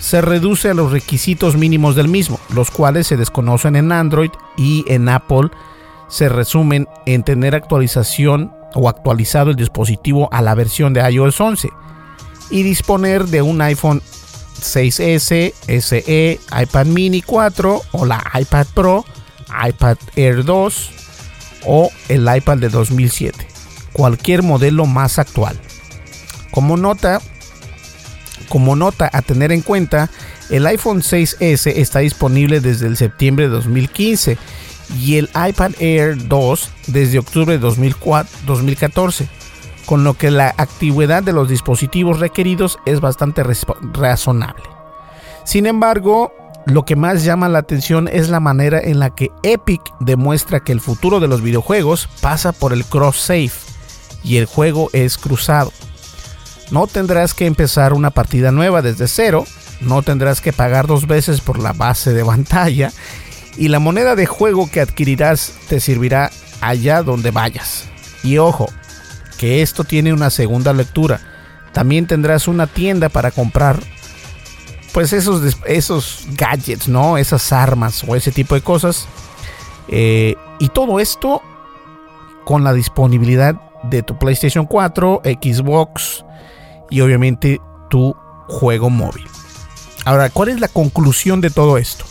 se 0.00 0.20
reduce 0.20 0.70
a 0.70 0.74
los 0.74 0.90
requisitos 0.90 1.56
mínimos 1.56 1.94
del 1.94 2.08
mismo, 2.08 2.40
los 2.52 2.72
cuales 2.72 3.06
se 3.06 3.16
desconocen 3.16 3.76
en 3.76 3.92
Android 3.92 4.30
y 4.56 4.84
en 4.88 5.08
Apple 5.08 5.48
se 6.08 6.28
resumen 6.28 6.88
en 7.06 7.22
tener 7.22 7.54
actualización 7.54 8.52
o 8.74 8.88
actualizado 8.88 9.50
el 9.50 9.56
dispositivo 9.56 10.28
a 10.32 10.42
la 10.42 10.54
versión 10.54 10.92
de 10.92 11.08
iOS 11.10 11.40
11 11.40 11.68
y 12.50 12.62
disponer 12.62 13.24
de 13.26 13.42
un 13.42 13.60
iPhone 13.60 14.02
6S, 14.60 15.52
SE, 15.80 16.40
iPad 16.62 16.86
mini 16.86 17.22
4 17.22 17.82
o 17.92 18.04
la 18.04 18.22
iPad 18.38 18.66
Pro, 18.74 19.04
iPad 19.68 19.96
Air 20.16 20.44
2 20.44 20.90
o 21.66 21.90
el 22.08 22.28
iPad 22.34 22.58
de 22.58 22.68
2007, 22.68 23.46
cualquier 23.92 24.42
modelo 24.42 24.86
más 24.86 25.18
actual. 25.18 25.58
Como 26.50 26.76
nota, 26.76 27.20
como 28.48 28.76
nota 28.76 29.10
a 29.12 29.22
tener 29.22 29.52
en 29.52 29.62
cuenta, 29.62 30.10
el 30.48 30.66
iPhone 30.66 31.02
6S 31.02 31.72
está 31.76 31.98
disponible 32.00 32.60
desde 32.60 32.86
el 32.86 32.96
septiembre 32.96 33.46
de 33.46 33.50
2015 33.50 34.38
y 34.94 35.16
el 35.16 35.28
iPad 35.48 35.72
Air 35.78 36.28
2 36.28 36.70
desde 36.88 37.18
octubre 37.18 37.58
de 37.58 37.58
2014 37.58 39.28
con 39.86 40.04
lo 40.04 40.14
que 40.14 40.30
la 40.30 40.52
actividad 40.58 41.22
de 41.22 41.32
los 41.32 41.48
dispositivos 41.48 42.18
requeridos 42.18 42.78
es 42.84 43.00
bastante 43.00 43.42
razonable. 43.92 44.64
Sin 45.44 45.66
embargo, 45.66 46.34
lo 46.66 46.84
que 46.84 46.96
más 46.96 47.22
llama 47.24 47.48
la 47.48 47.60
atención 47.60 48.08
es 48.08 48.28
la 48.28 48.40
manera 48.40 48.80
en 48.80 48.98
la 48.98 49.10
que 49.10 49.30
Epic 49.44 49.80
demuestra 50.00 50.60
que 50.60 50.72
el 50.72 50.80
futuro 50.80 51.20
de 51.20 51.28
los 51.28 51.40
videojuegos 51.40 52.08
pasa 52.20 52.50
por 52.50 52.72
el 52.72 52.84
cross-save 52.84 53.52
y 54.24 54.38
el 54.38 54.46
juego 54.46 54.90
es 54.92 55.16
cruzado. 55.16 55.72
No 56.72 56.88
tendrás 56.88 57.32
que 57.32 57.46
empezar 57.46 57.92
una 57.92 58.10
partida 58.10 58.50
nueva 58.50 58.82
desde 58.82 59.06
cero, 59.06 59.44
no 59.80 60.02
tendrás 60.02 60.40
que 60.40 60.52
pagar 60.52 60.88
dos 60.88 61.06
veces 61.06 61.40
por 61.40 61.60
la 61.60 61.72
base 61.72 62.12
de 62.12 62.24
pantalla 62.24 62.90
y 63.56 63.68
la 63.68 63.78
moneda 63.78 64.16
de 64.16 64.26
juego 64.26 64.70
que 64.70 64.80
adquirirás 64.80 65.52
te 65.68 65.80
servirá 65.80 66.30
allá 66.60 67.02
donde 67.02 67.30
vayas. 67.30 67.88
Y 68.22 68.38
ojo, 68.38 68.68
que 69.38 69.62
esto 69.62 69.84
tiene 69.84 70.12
una 70.12 70.30
segunda 70.30 70.72
lectura. 70.72 71.20
También 71.72 72.06
tendrás 72.06 72.48
una 72.48 72.66
tienda 72.66 73.08
para 73.08 73.30
comprar 73.30 73.78
pues 74.92 75.12
esos, 75.12 75.58
esos 75.66 76.26
gadgets, 76.32 76.88
¿no? 76.88 77.18
Esas 77.18 77.52
armas 77.52 78.02
o 78.06 78.16
ese 78.16 78.32
tipo 78.32 78.54
de 78.54 78.62
cosas. 78.62 79.06
Eh, 79.88 80.34
y 80.58 80.68
todo 80.70 81.00
esto 81.00 81.42
con 82.44 82.64
la 82.64 82.72
disponibilidad 82.72 83.60
de 83.82 84.02
tu 84.02 84.18
PlayStation 84.18 84.66
4, 84.66 85.22
Xbox 85.24 86.24
y 86.90 87.00
obviamente 87.00 87.60
tu 87.90 88.16
juego 88.48 88.90
móvil. 88.90 89.26
Ahora, 90.04 90.30
¿cuál 90.30 90.48
es 90.50 90.60
la 90.60 90.68
conclusión 90.68 91.40
de 91.40 91.50
todo 91.50 91.78
esto? 91.78 92.04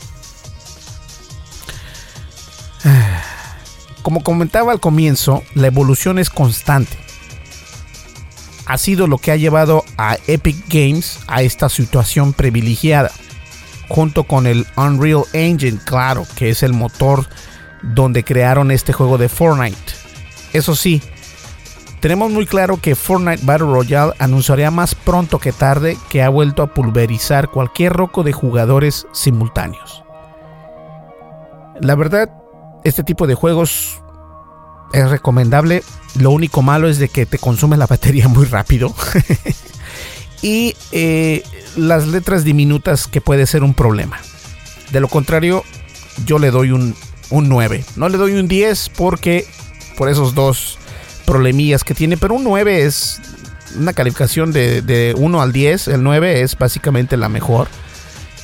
Como 4.01 4.23
comentaba 4.23 4.71
al 4.71 4.79
comienzo, 4.79 5.43
la 5.55 5.67
evolución 5.67 6.19
es 6.19 6.29
constante 6.29 7.05
ha 8.65 8.77
sido 8.77 9.07
lo 9.07 9.17
que 9.17 9.31
ha 9.31 9.35
llevado 9.35 9.83
a 9.97 10.17
Epic 10.27 10.57
Games 10.67 11.19
a 11.27 11.41
esta 11.41 11.69
situación 11.69 12.33
privilegiada, 12.33 13.11
junto 13.87 14.23
con 14.23 14.47
el 14.47 14.65
Unreal 14.75 15.23
Engine, 15.33 15.79
claro, 15.85 16.25
que 16.35 16.49
es 16.49 16.63
el 16.63 16.73
motor 16.73 17.27
donde 17.81 18.23
crearon 18.23 18.71
este 18.71 18.93
juego 18.93 19.17
de 19.17 19.29
Fortnite. 19.29 19.77
Eso 20.53 20.75
sí, 20.75 21.01
tenemos 21.99 22.31
muy 22.31 22.45
claro 22.45 22.77
que 22.77 22.95
Fortnite 22.95 23.45
Battle 23.45 23.67
Royale 23.67 24.13
anunciaría 24.19 24.71
más 24.71 24.95
pronto 24.95 25.39
que 25.39 25.51
tarde 25.51 25.97
que 26.09 26.23
ha 26.23 26.29
vuelto 26.29 26.63
a 26.63 26.73
pulverizar 26.73 27.49
cualquier 27.49 27.93
roco 27.93 28.23
de 28.23 28.33
jugadores 28.33 29.05
simultáneos. 29.13 30.03
La 31.81 31.95
verdad, 31.95 32.29
este 32.85 33.03
tipo 33.03 33.27
de 33.27 33.35
juegos 33.35 33.99
es 34.93 35.09
recomendable. 35.09 35.83
Lo 36.17 36.31
único 36.31 36.61
malo 36.61 36.87
es 36.87 36.99
de 36.99 37.09
que 37.09 37.25
te 37.25 37.37
consume 37.37 37.75
la 37.75 37.87
batería 37.87 38.29
muy 38.29 38.45
rápido. 38.45 38.95
y 40.41 40.75
eh, 40.91 41.43
las 41.75 42.07
letras 42.07 42.43
diminutas 42.45 43.07
que 43.07 43.19
puede 43.19 43.47
ser 43.47 43.63
un 43.63 43.73
problema. 43.73 44.19
De 44.91 44.99
lo 44.99 45.07
contrario, 45.07 45.63
yo 46.25 46.39
le 46.39 46.51
doy 46.51 46.71
un, 46.71 46.95
9. 47.31 47.83
No 47.95 48.07
le 48.07 48.17
doy 48.17 48.33
un 48.33 48.47
10 48.47 48.91
porque 48.95 49.45
por 49.97 50.07
esos 50.07 50.35
dos 50.35 50.77
problemillas 51.25 51.83
que 51.83 51.95
tiene. 51.95 52.17
Pero 52.17 52.35
un 52.35 52.43
9 52.43 52.83
es 52.83 53.19
una 53.77 53.93
calificación 53.93 54.53
de, 54.53 55.15
1 55.17 55.41
al 55.41 55.51
10. 55.51 55.87
El 55.87 56.03
9 56.03 56.41
es 56.41 56.55
básicamente 56.55 57.17
la 57.17 57.29
mejor. 57.29 57.67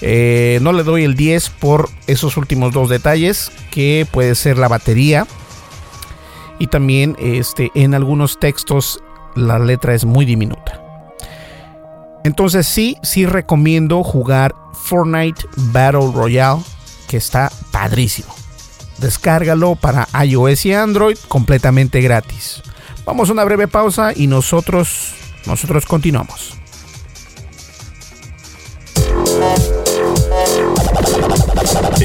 Eh, 0.01 0.59
no 0.61 0.73
le 0.73 0.83
doy 0.83 1.03
el 1.03 1.15
10 1.15 1.49
por 1.51 1.89
esos 2.07 2.35
últimos 2.37 2.73
dos 2.73 2.89
detalles 2.89 3.51
que 3.69 4.07
puede 4.11 4.33
ser 4.35 4.57
la 4.57 4.67
batería 4.67 5.27
y 6.57 6.67
también 6.67 7.15
este, 7.19 7.71
en 7.75 7.93
algunos 7.93 8.39
textos 8.39 9.01
la 9.35 9.59
letra 9.59 9.93
es 9.93 10.05
muy 10.05 10.25
diminuta. 10.25 10.81
Entonces 12.23 12.67
sí, 12.67 12.97
sí 13.01 13.25
recomiendo 13.25 14.03
jugar 14.03 14.53
Fortnite 14.73 15.43
Battle 15.55 16.11
Royale, 16.13 16.61
que 17.07 17.17
está 17.17 17.51
padrísimo. 17.71 18.33
Descárgalo 18.99 19.75
para 19.75 20.07
iOS 20.23 20.65
y 20.67 20.73
Android 20.73 21.17
completamente 21.27 22.01
gratis. 22.01 22.61
Vamos 23.05 23.29
a 23.29 23.33
una 23.33 23.43
breve 23.43 23.67
pausa 23.67 24.13
y 24.15 24.27
nosotros, 24.27 25.15
nosotros 25.47 25.87
continuamos. 25.87 26.60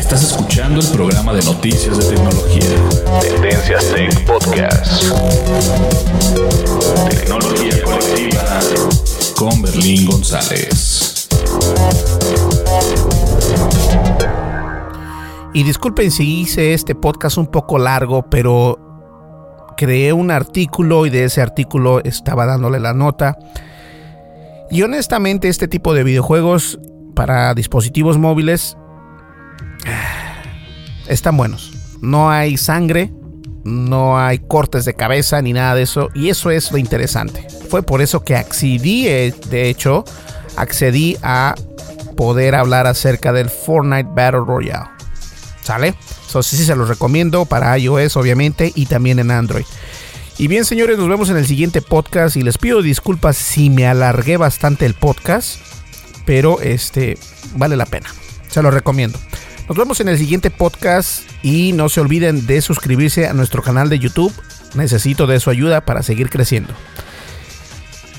Estás 0.06 0.22
escuchando 0.22 0.80
el 0.80 0.86
programa 0.92 1.32
de 1.34 1.42
noticias 1.42 1.98
de 1.98 2.14
tecnología. 2.14 2.62
Tendencias 3.20 3.92
Tech 3.92 4.24
Podcast. 4.24 5.02
Tecnología 7.10 7.82
colectiva 7.82 8.60
con 9.36 9.60
Berlín 9.62 10.06
González. 10.06 11.28
Y 15.54 15.64
disculpen 15.64 16.12
si 16.12 16.42
hice 16.42 16.72
este 16.72 16.94
podcast 16.94 17.36
un 17.36 17.48
poco 17.48 17.76
largo, 17.76 18.30
pero 18.30 18.78
creé 19.76 20.12
un 20.12 20.30
artículo 20.30 21.06
y 21.06 21.10
de 21.10 21.24
ese 21.24 21.42
artículo 21.42 22.00
estaba 22.04 22.46
dándole 22.46 22.78
la 22.78 22.94
nota. 22.94 23.36
Y 24.70 24.82
honestamente 24.82 25.48
este 25.48 25.66
tipo 25.66 25.94
de 25.94 26.04
videojuegos 26.04 26.78
para 27.16 27.52
dispositivos 27.54 28.18
móviles 28.18 28.76
están 31.08 31.36
buenos. 31.36 31.72
No 32.02 32.30
hay 32.30 32.56
sangre, 32.56 33.12
no 33.64 34.18
hay 34.18 34.38
cortes 34.38 34.84
de 34.84 34.94
cabeza 34.94 35.40
ni 35.42 35.52
nada 35.52 35.74
de 35.74 35.82
eso. 35.82 36.10
Y 36.14 36.28
eso 36.28 36.50
es 36.50 36.70
lo 36.72 36.78
interesante. 36.78 37.46
Fue 37.68 37.82
por 37.82 38.00
eso 38.00 38.22
que 38.22 38.36
accedí, 38.36 39.08
eh, 39.08 39.34
de 39.50 39.68
hecho, 39.68 40.04
accedí 40.56 41.16
a 41.22 41.54
poder 42.16 42.54
hablar 42.54 42.86
acerca 42.86 43.32
del 43.32 43.50
Fortnite 43.50 44.10
Battle 44.14 44.44
Royale. 44.46 44.90
¿Sale? 45.62 45.94
Eso 46.28 46.42
sí, 46.42 46.64
se 46.64 46.76
los 46.76 46.88
recomiendo 46.88 47.44
para 47.44 47.76
iOS, 47.76 48.16
obviamente, 48.16 48.72
y 48.74 48.86
también 48.86 49.18
en 49.18 49.32
Android. 49.32 49.64
Y 50.38 50.48
bien, 50.48 50.64
señores, 50.64 50.98
nos 50.98 51.08
vemos 51.08 51.30
en 51.30 51.36
el 51.36 51.46
siguiente 51.46 51.82
podcast. 51.82 52.36
Y 52.36 52.42
les 52.42 52.58
pido 52.58 52.82
disculpas 52.82 53.36
si 53.36 53.70
me 53.70 53.86
alargué 53.86 54.36
bastante 54.36 54.86
el 54.86 54.94
podcast. 54.94 55.58
Pero 56.24 56.60
este 56.60 57.18
vale 57.56 57.76
la 57.76 57.86
pena. 57.86 58.08
Se 58.48 58.62
lo 58.62 58.70
recomiendo. 58.70 59.18
Nos 59.68 59.76
vemos 59.76 60.00
en 60.00 60.08
el 60.08 60.18
siguiente 60.18 60.50
podcast. 60.50 61.22
Y 61.42 61.72
no 61.72 61.88
se 61.88 62.00
olviden 62.00 62.46
de 62.46 62.60
suscribirse 62.60 63.26
a 63.26 63.32
nuestro 63.32 63.62
canal 63.62 63.88
de 63.88 63.98
YouTube. 63.98 64.32
Necesito 64.74 65.26
de 65.26 65.40
su 65.40 65.50
ayuda 65.50 65.84
para 65.84 66.02
seguir 66.02 66.30
creciendo. 66.30 66.72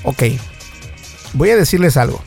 Ok. 0.02 0.24
Voy 1.34 1.50
a 1.50 1.56
decirles 1.56 1.96
algo. 1.96 2.22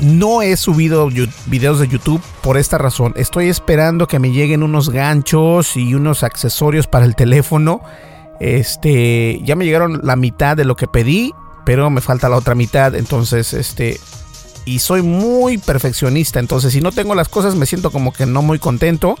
No 0.00 0.42
he 0.42 0.56
subido 0.56 1.08
videos 1.46 1.80
de 1.80 1.88
YouTube 1.88 2.22
por 2.42 2.56
esta 2.56 2.78
razón. 2.78 3.12
Estoy 3.16 3.48
esperando 3.48 4.06
que 4.06 4.20
me 4.20 4.30
lleguen 4.30 4.62
unos 4.62 4.90
ganchos 4.90 5.76
y 5.76 5.94
unos 5.94 6.22
accesorios 6.22 6.86
para 6.86 7.04
el 7.04 7.16
teléfono. 7.16 7.82
Este, 8.38 9.40
ya 9.42 9.56
me 9.56 9.64
llegaron 9.64 10.00
la 10.04 10.14
mitad 10.14 10.56
de 10.56 10.64
lo 10.64 10.76
que 10.76 10.86
pedí, 10.86 11.32
pero 11.64 11.90
me 11.90 12.00
falta 12.00 12.28
la 12.28 12.36
otra 12.36 12.54
mitad. 12.54 12.94
Entonces, 12.94 13.52
este, 13.52 13.98
y 14.68 14.80
soy 14.80 15.00
muy 15.00 15.56
perfeccionista. 15.56 16.40
Entonces, 16.40 16.74
si 16.74 16.82
no 16.82 16.92
tengo 16.92 17.14
las 17.14 17.30
cosas, 17.30 17.54
me 17.54 17.64
siento 17.64 17.90
como 17.90 18.12
que 18.12 18.26
no 18.26 18.42
muy 18.42 18.58
contento. 18.58 19.16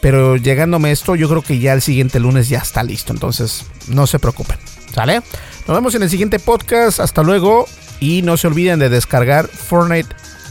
Pero 0.00 0.36
llegándome 0.36 0.90
esto, 0.90 1.14
yo 1.14 1.28
creo 1.28 1.42
que 1.42 1.58
ya 1.58 1.74
el 1.74 1.82
siguiente 1.82 2.18
lunes 2.18 2.48
ya 2.48 2.58
está 2.58 2.82
listo. 2.82 3.12
Entonces, 3.12 3.66
no 3.88 4.06
se 4.06 4.18
preocupen. 4.18 4.56
¿Sale? 4.94 5.20
Nos 5.68 5.76
vemos 5.76 5.94
en 5.94 6.02
el 6.02 6.10
siguiente 6.10 6.38
podcast. 6.38 7.00
Hasta 7.00 7.22
luego. 7.22 7.66
Y 8.00 8.22
no 8.22 8.38
se 8.38 8.46
olviden 8.46 8.78
de 8.78 8.88
descargar 8.88 9.46
Fortnite 9.46 10.08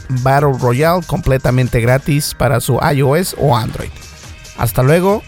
Battle 0.08 0.52
Royale 0.60 1.04
completamente 1.04 1.80
gratis 1.80 2.34
para 2.38 2.60
su 2.60 2.78
iOS 2.78 3.34
o 3.38 3.56
Android. 3.56 3.90
Hasta 4.56 4.84
luego. 4.84 5.24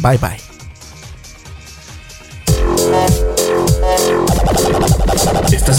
Bye 0.00 0.18
bye. 0.18 0.36
Estás 5.50 5.78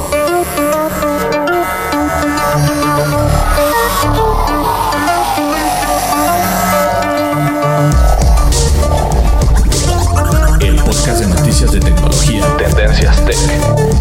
Tendencias 12.81 13.25
Tech 13.25 13.37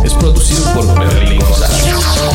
es 0.04 0.14
producido 0.14 0.64
por 0.72 0.86
Berlín 0.98 1.38
González 1.38 1.84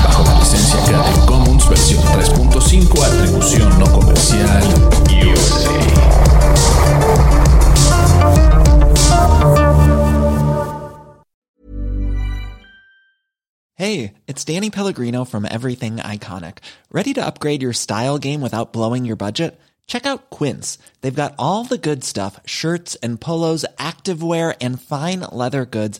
bajo 0.03 0.23
la 0.25 0.39
licencia 0.39 0.79
Creative 0.85 1.25
Commons 1.25 1.67
versión 1.67 2.03
3.5 2.03 3.03
atribución 3.03 3.79
no 3.79 3.91
comercial 3.91 4.63
USA. 5.25 5.71
Hey, 13.73 14.13
it's 14.27 14.45
Danny 14.45 14.69
Pellegrino 14.69 15.25
from 15.25 15.45
Everything 15.45 15.97
Iconic. 15.97 16.59
Ready 16.91 17.15
to 17.15 17.25
upgrade 17.25 17.63
your 17.63 17.73
style 17.73 18.19
game 18.19 18.41
without 18.41 18.71
blowing 18.71 19.03
your 19.05 19.17
budget? 19.17 19.59
Check 19.87 20.05
out 20.05 20.29
Quince. 20.31 20.77
They've 21.01 21.13
got 21.13 21.35
all 21.37 21.63
the 21.63 21.77
good 21.77 22.03
stuff 22.03 22.39
shirts 22.45 22.95
and 23.03 23.21
polos, 23.21 23.65
activewear, 23.77 24.55
and 24.59 24.81
fine 24.81 25.19
leather 25.31 25.65
goods, 25.65 25.99